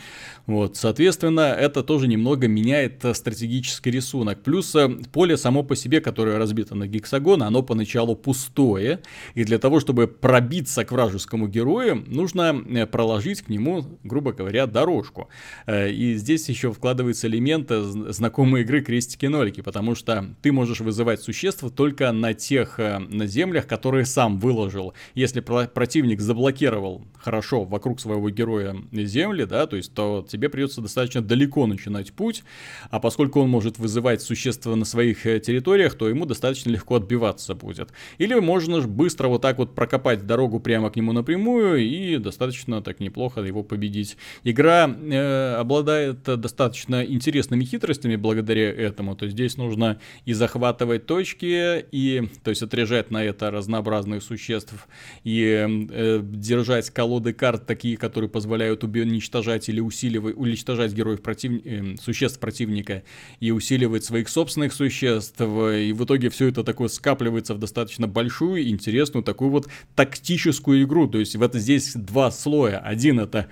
Вот, 0.47 0.77
соответственно, 0.77 1.41
это 1.41 1.83
тоже 1.83 2.07
немного 2.07 2.49
меняет 2.49 3.05
э, 3.05 3.15
стратегический 3.15 3.91
рисунок. 3.91 4.43
Плюс 4.43 4.75
э, 4.75 4.89
поле 5.13 5.37
само 5.37 5.63
по 5.63 5.77
себе, 5.77 6.01
которое 6.01 6.39
разбито 6.39 6.75
на 6.75 6.87
гексагон, 6.87 7.43
оно 7.43 7.63
поначалу 7.63 8.15
пустое, 8.15 9.01
и 9.35 9.45
для 9.45 9.59
того, 9.59 9.81
чтобы 9.81 10.07
пробиться 10.07 10.85
к 10.85 10.93
вражескому 10.93 11.49
герою, 11.49 12.05
нужно 12.07 12.63
э, 12.69 12.87
проложить 12.87 13.43
к 13.43 13.49
нему, 13.49 13.85
грубо 14.05 14.33
говоря, 14.33 14.67
дорожку. 14.67 15.29
И 15.69 16.15
здесь 16.17 16.49
еще 16.49 16.73
вкладывается 16.73 17.27
элемент 17.27 17.71
знакомой 17.71 18.63
игры 18.63 18.83
крестики-нолики, 18.83 19.63
потому 19.63 19.95
что 19.95 20.25
ты 20.43 20.53
можешь 20.53 20.81
вызывать 20.81 21.21
существ 21.21 21.65
только 21.75 22.13
на 22.13 22.35
тех 22.35 22.79
на 22.79 23.27
землях, 23.27 23.67
которые 23.67 24.05
сам 24.05 24.39
выложил. 24.39 24.95
Если 25.15 25.41
противник 25.41 26.21
заблокировал 26.21 26.84
хорошо 27.19 27.65
вокруг 27.65 28.01
своего 28.01 28.29
героя 28.31 28.77
земли, 28.93 29.45
да, 29.45 29.67
то 29.67 29.77
есть 29.77 29.95
то 29.95 30.25
тебе 30.29 30.49
придется 30.49 30.81
достаточно 30.81 31.23
далеко 31.23 31.67
начинать 31.67 32.13
путь, 32.13 32.45
а 32.91 33.01
поскольку 33.01 33.41
он 33.41 33.49
может 33.49 33.79
вызывать 33.79 34.23
существа 34.23 34.77
на 34.77 34.85
своих 34.85 35.27
э, 35.27 35.41
территориях, 35.41 35.95
то 35.95 36.09
ему 36.09 36.27
достаточно 36.27 36.71
легко 36.71 36.97
отбиваться 36.97 37.55
будет. 37.55 37.91
Или 38.19 38.35
можно 38.35 38.81
быстро 38.83 39.29
вот 39.29 39.43
так 39.43 39.59
вот 39.59 39.75
прокопать 39.75 40.27
дорогу 40.27 40.61
прямо 40.61 40.91
к 40.91 40.97
нему 40.97 41.13
напрямую 41.13 41.79
и 41.79 42.19
достаточно 42.19 42.83
так 42.83 43.01
неплохо 43.01 43.41
его 43.41 43.63
победить. 43.63 44.17
Игра 44.43 44.89
э, 44.89 45.55
обладает 45.55 46.23
достаточно 46.23 47.05
интересными 47.05 47.65
хитростями 47.65 48.17
благодаря 48.17 48.71
этому, 48.71 49.17
то 49.17 49.25
есть 49.25 49.35
здесь 49.37 49.57
нужно 49.57 49.99
и 50.25 50.33
захватывать 50.33 51.07
точки, 51.07 51.85
и 51.93 52.29
то 52.43 52.51
есть 52.51 52.63
отряжать 52.63 53.11
на 53.11 53.23
это 53.25 53.51
разнообразных 53.51 54.23
существ, 54.23 54.75
и 55.23 55.87
э, 55.91 56.21
держать 56.23 56.74
колоды 56.83 57.33
карт 57.33 57.67
такие, 57.67 57.97
которые 57.97 58.31
позволяют 58.31 58.85
уничтожать 58.85 59.69
или 59.69 59.81
усиливать, 59.81 60.37
уничтожать 60.37 60.93
героев 60.93 61.23
против... 61.23 61.65
э, 61.65 61.97
существ 62.01 62.39
противника 62.39 63.03
и 63.41 63.51
усиливать 63.51 64.05
своих 64.05 64.29
собственных 64.29 64.73
существ. 64.73 65.41
И 65.41 65.93
в 65.93 66.05
итоге 66.05 66.29
все 66.31 66.49
это 66.49 66.65
такое 66.65 66.89
скапливается 66.89 67.55
в 67.55 67.59
достаточно 67.59 68.07
большую, 68.07 68.69
интересную, 68.69 69.23
такую 69.23 69.51
вот 69.51 69.69
тактическую 69.95 70.83
игру. 70.85 71.09
То 71.09 71.19
есть 71.19 71.37
вот 71.37 71.55
здесь 71.55 71.95
два 71.95 72.31
слоя. 72.31 72.79
Один 72.79 73.21
это 73.21 73.49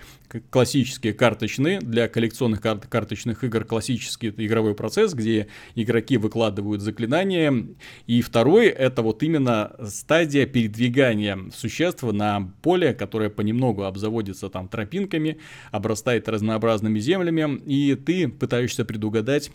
классические 0.51 1.13
карточные, 1.13 1.81
для 1.81 2.09
коллекционных 2.09 2.61
карт, 2.61 2.87
карточных 2.87 3.45
игр 3.45 3.65
классический 3.65 4.29
игровой 4.29 4.75
процесс, 4.75 5.13
где 5.13 5.49
игроки 5.75 6.17
выкладывают 6.17 6.81
заклинания. 6.81 7.67
И 8.07 8.23
второй 8.23 8.69
это 8.69 9.03
вот 9.03 9.23
именно 9.23 9.73
стадия 9.87 10.47
передвигания 10.47 11.39
существ 11.55 12.03
на 12.03 12.53
поле, 12.63 12.95
которое 13.13 13.29
понемногу 13.29 13.85
обзаводится 13.85 14.49
там 14.49 14.69
тропинками, 14.69 15.37
обрастает 15.71 16.31
разнообразными 16.31 16.99
землями, 16.99 17.61
и 17.67 17.95
ты 17.95 18.27
пытаешься 18.27 18.87
предугадать 18.87 19.51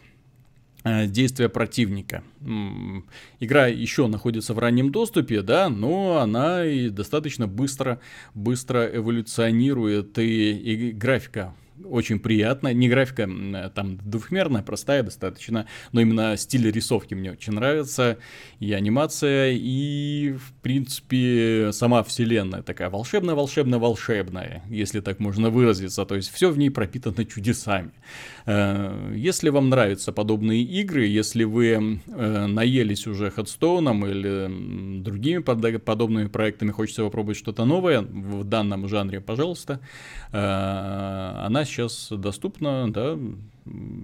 э, 0.84 1.08
действия 1.08 1.50
противника. 1.50 2.24
Игра 3.40 3.66
еще 3.66 4.06
находится 4.06 4.54
в 4.54 4.60
раннем 4.60 4.92
доступе, 4.92 5.42
да, 5.42 5.70
но 5.70 6.20
она 6.20 6.66
и 6.66 6.90
достаточно 6.90 7.48
быстро, 7.48 8.00
быстро 8.36 8.86
эволюционирует, 8.86 10.20
и, 10.20 10.52
и 10.52 10.92
графика 10.92 11.56
очень 11.84 12.20
приятно. 12.20 12.74
Не 12.74 12.90
графика 12.90 13.30
там 13.76 13.98
двухмерная, 13.98 14.62
простая 14.62 15.04
достаточно, 15.04 15.68
но 15.92 16.02
именно 16.02 16.36
стиль 16.38 16.72
рисовки 16.72 17.14
мне 17.14 17.32
очень 17.32 17.54
нравится, 17.54 18.18
и 18.60 18.74
анимация, 18.74 19.52
и, 19.52 20.34
в 20.34 20.54
принципе, 20.62 21.72
сама 21.72 22.04
вселенная 22.04 22.62
такая 22.62 22.90
волшебная-волшебно-волшебная, 22.90 24.64
если 24.70 25.00
так 25.00 25.20
можно 25.20 25.50
выразиться. 25.50 26.06
То 26.06 26.16
есть 26.16 26.32
все 26.32 26.50
в 26.50 26.58
ней 26.58 26.70
пропитано 26.70 27.26
чудесами. 27.26 27.92
Э, 28.48 29.12
если 29.14 29.50
вам 29.50 29.70
нравятся 29.70 30.14
подобные 30.14 30.64
игры, 30.64 31.06
если 31.06 31.44
вы 31.44 31.68
э, 31.68 32.46
наелись 32.48 33.06
уже 33.06 33.30
Ходстоуном 33.30 34.06
или 34.06 35.02
другими 35.02 35.40
подобными 35.40 36.28
проектами, 36.30 36.72
хочется 36.72 37.04
попробовать 37.04 37.38
что-то 37.38 37.66
новое 37.66 38.02
в 38.02 38.46
данном 38.46 38.88
жанре, 38.88 39.20
пожалуйста, 39.20 39.82
э, 40.32 40.38
она 40.38 41.66
сейчас 41.66 42.08
доступна, 42.10 42.92
да, 42.92 43.20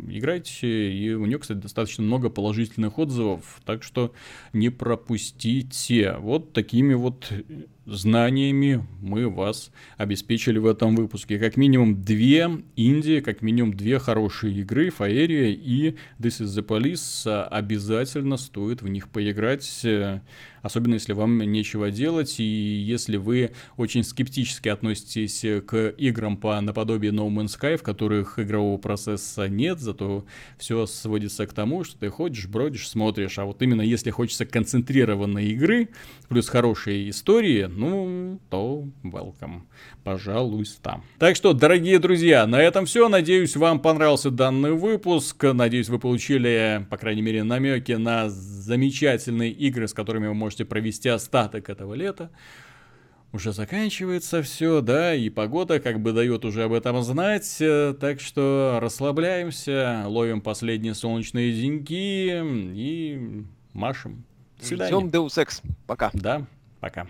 играйте, 0.09 0.91
и 0.91 1.13
у 1.13 1.25
нее, 1.25 1.39
кстати, 1.39 1.59
достаточно 1.59 2.03
много 2.03 2.29
положительных 2.29 2.99
отзывов, 2.99 3.61
так 3.65 3.81
что 3.81 4.11
не 4.51 4.69
пропустите. 4.69 6.17
Вот 6.19 6.51
такими 6.51 6.93
вот 6.95 7.31
знаниями 7.85 8.85
мы 9.01 9.29
вас 9.29 9.71
обеспечили 9.97 10.57
в 10.57 10.65
этом 10.65 10.95
выпуске. 10.95 11.37
Как 11.39 11.57
минимум 11.57 12.01
две 12.01 12.49
инди, 12.75 13.19
как 13.19 13.41
минимум 13.41 13.73
две 13.73 13.99
хорошие 13.99 14.55
игры, 14.59 14.89
Фаерия 14.89 15.49
и 15.49 15.95
This 16.19 16.41
is 16.41 16.57
the 16.57 16.65
Police. 16.65 17.27
Обязательно 17.47 18.37
стоит 18.37 18.81
в 18.81 18.87
них 18.87 19.09
поиграть, 19.09 19.85
особенно 20.61 20.93
если 20.93 21.13
вам 21.13 21.39
нечего 21.39 21.91
делать, 21.91 22.39
и 22.39 22.43
если 22.43 23.17
вы 23.17 23.51
очень 23.75 24.03
скептически 24.03 24.69
относитесь 24.69 25.45
к 25.65 25.89
играм 25.97 26.37
по 26.37 26.59
наподобие 26.61 27.11
No 27.11 27.27
Man's 27.29 27.59
Sky, 27.59 27.75
в 27.75 27.83
которых 27.83 28.39
игрового 28.39 28.77
процесса 28.77 29.49
нет, 29.49 29.79
зато 29.79 30.25
все 30.57 30.85
сводится 30.85 31.45
к 31.45 31.53
тому, 31.53 31.83
что 31.83 31.97
ты 31.99 32.09
ходишь, 32.09 32.47
бродишь, 32.47 32.87
смотришь. 32.87 33.37
А 33.39 33.45
вот 33.45 33.61
именно 33.61 33.81
если 33.81 34.09
хочется 34.09 34.45
концентрированной 34.45 35.47
игры, 35.47 35.89
плюс 36.29 36.47
хорошие 36.47 37.09
истории, 37.09 37.72
ну, 37.75 38.39
то 38.49 38.85
welcome. 39.03 39.61
Пожалуйста. 40.03 41.01
Так 41.19 41.35
что, 41.35 41.53
дорогие 41.53 41.99
друзья, 41.99 42.45
на 42.47 42.61
этом 42.61 42.85
все. 42.85 43.09
Надеюсь, 43.09 43.55
вам 43.55 43.79
понравился 43.79 44.31
данный 44.31 44.73
выпуск. 44.73 45.43
Надеюсь, 45.43 45.89
вы 45.89 45.99
получили, 45.99 46.85
по 46.89 46.97
крайней 46.97 47.21
мере, 47.21 47.43
намеки 47.43 47.93
на 47.93 48.29
замечательные 48.29 49.51
игры, 49.51 49.87
с 49.87 49.93
которыми 49.93 50.27
вы 50.27 50.33
можете 50.33 50.65
провести 50.65 51.09
остаток 51.09 51.69
этого 51.69 51.93
лета 51.93 52.29
уже 53.33 53.51
заканчивается 53.51 54.43
все, 54.43 54.81
да, 54.81 55.15
и 55.15 55.29
погода 55.29 55.79
как 55.79 55.99
бы 55.99 56.13
дает 56.13 56.45
уже 56.45 56.65
об 56.65 56.71
этом 56.71 57.01
знать, 57.01 57.57
так 57.57 58.21
что 58.21 58.77
расслабляемся, 58.79 60.03
ловим 60.05 60.39
последние 60.39 60.93
солнечные 60.93 61.51
деньки 61.51 62.39
и 62.75 63.43
машем. 63.73 64.23
До 64.59 64.65
свидания. 64.67 64.95
Ждем 64.95 65.09
Deus 65.09 65.43
Ex. 65.43 65.63
Пока. 65.87 66.11
Да, 66.13 66.45
пока. 66.79 67.01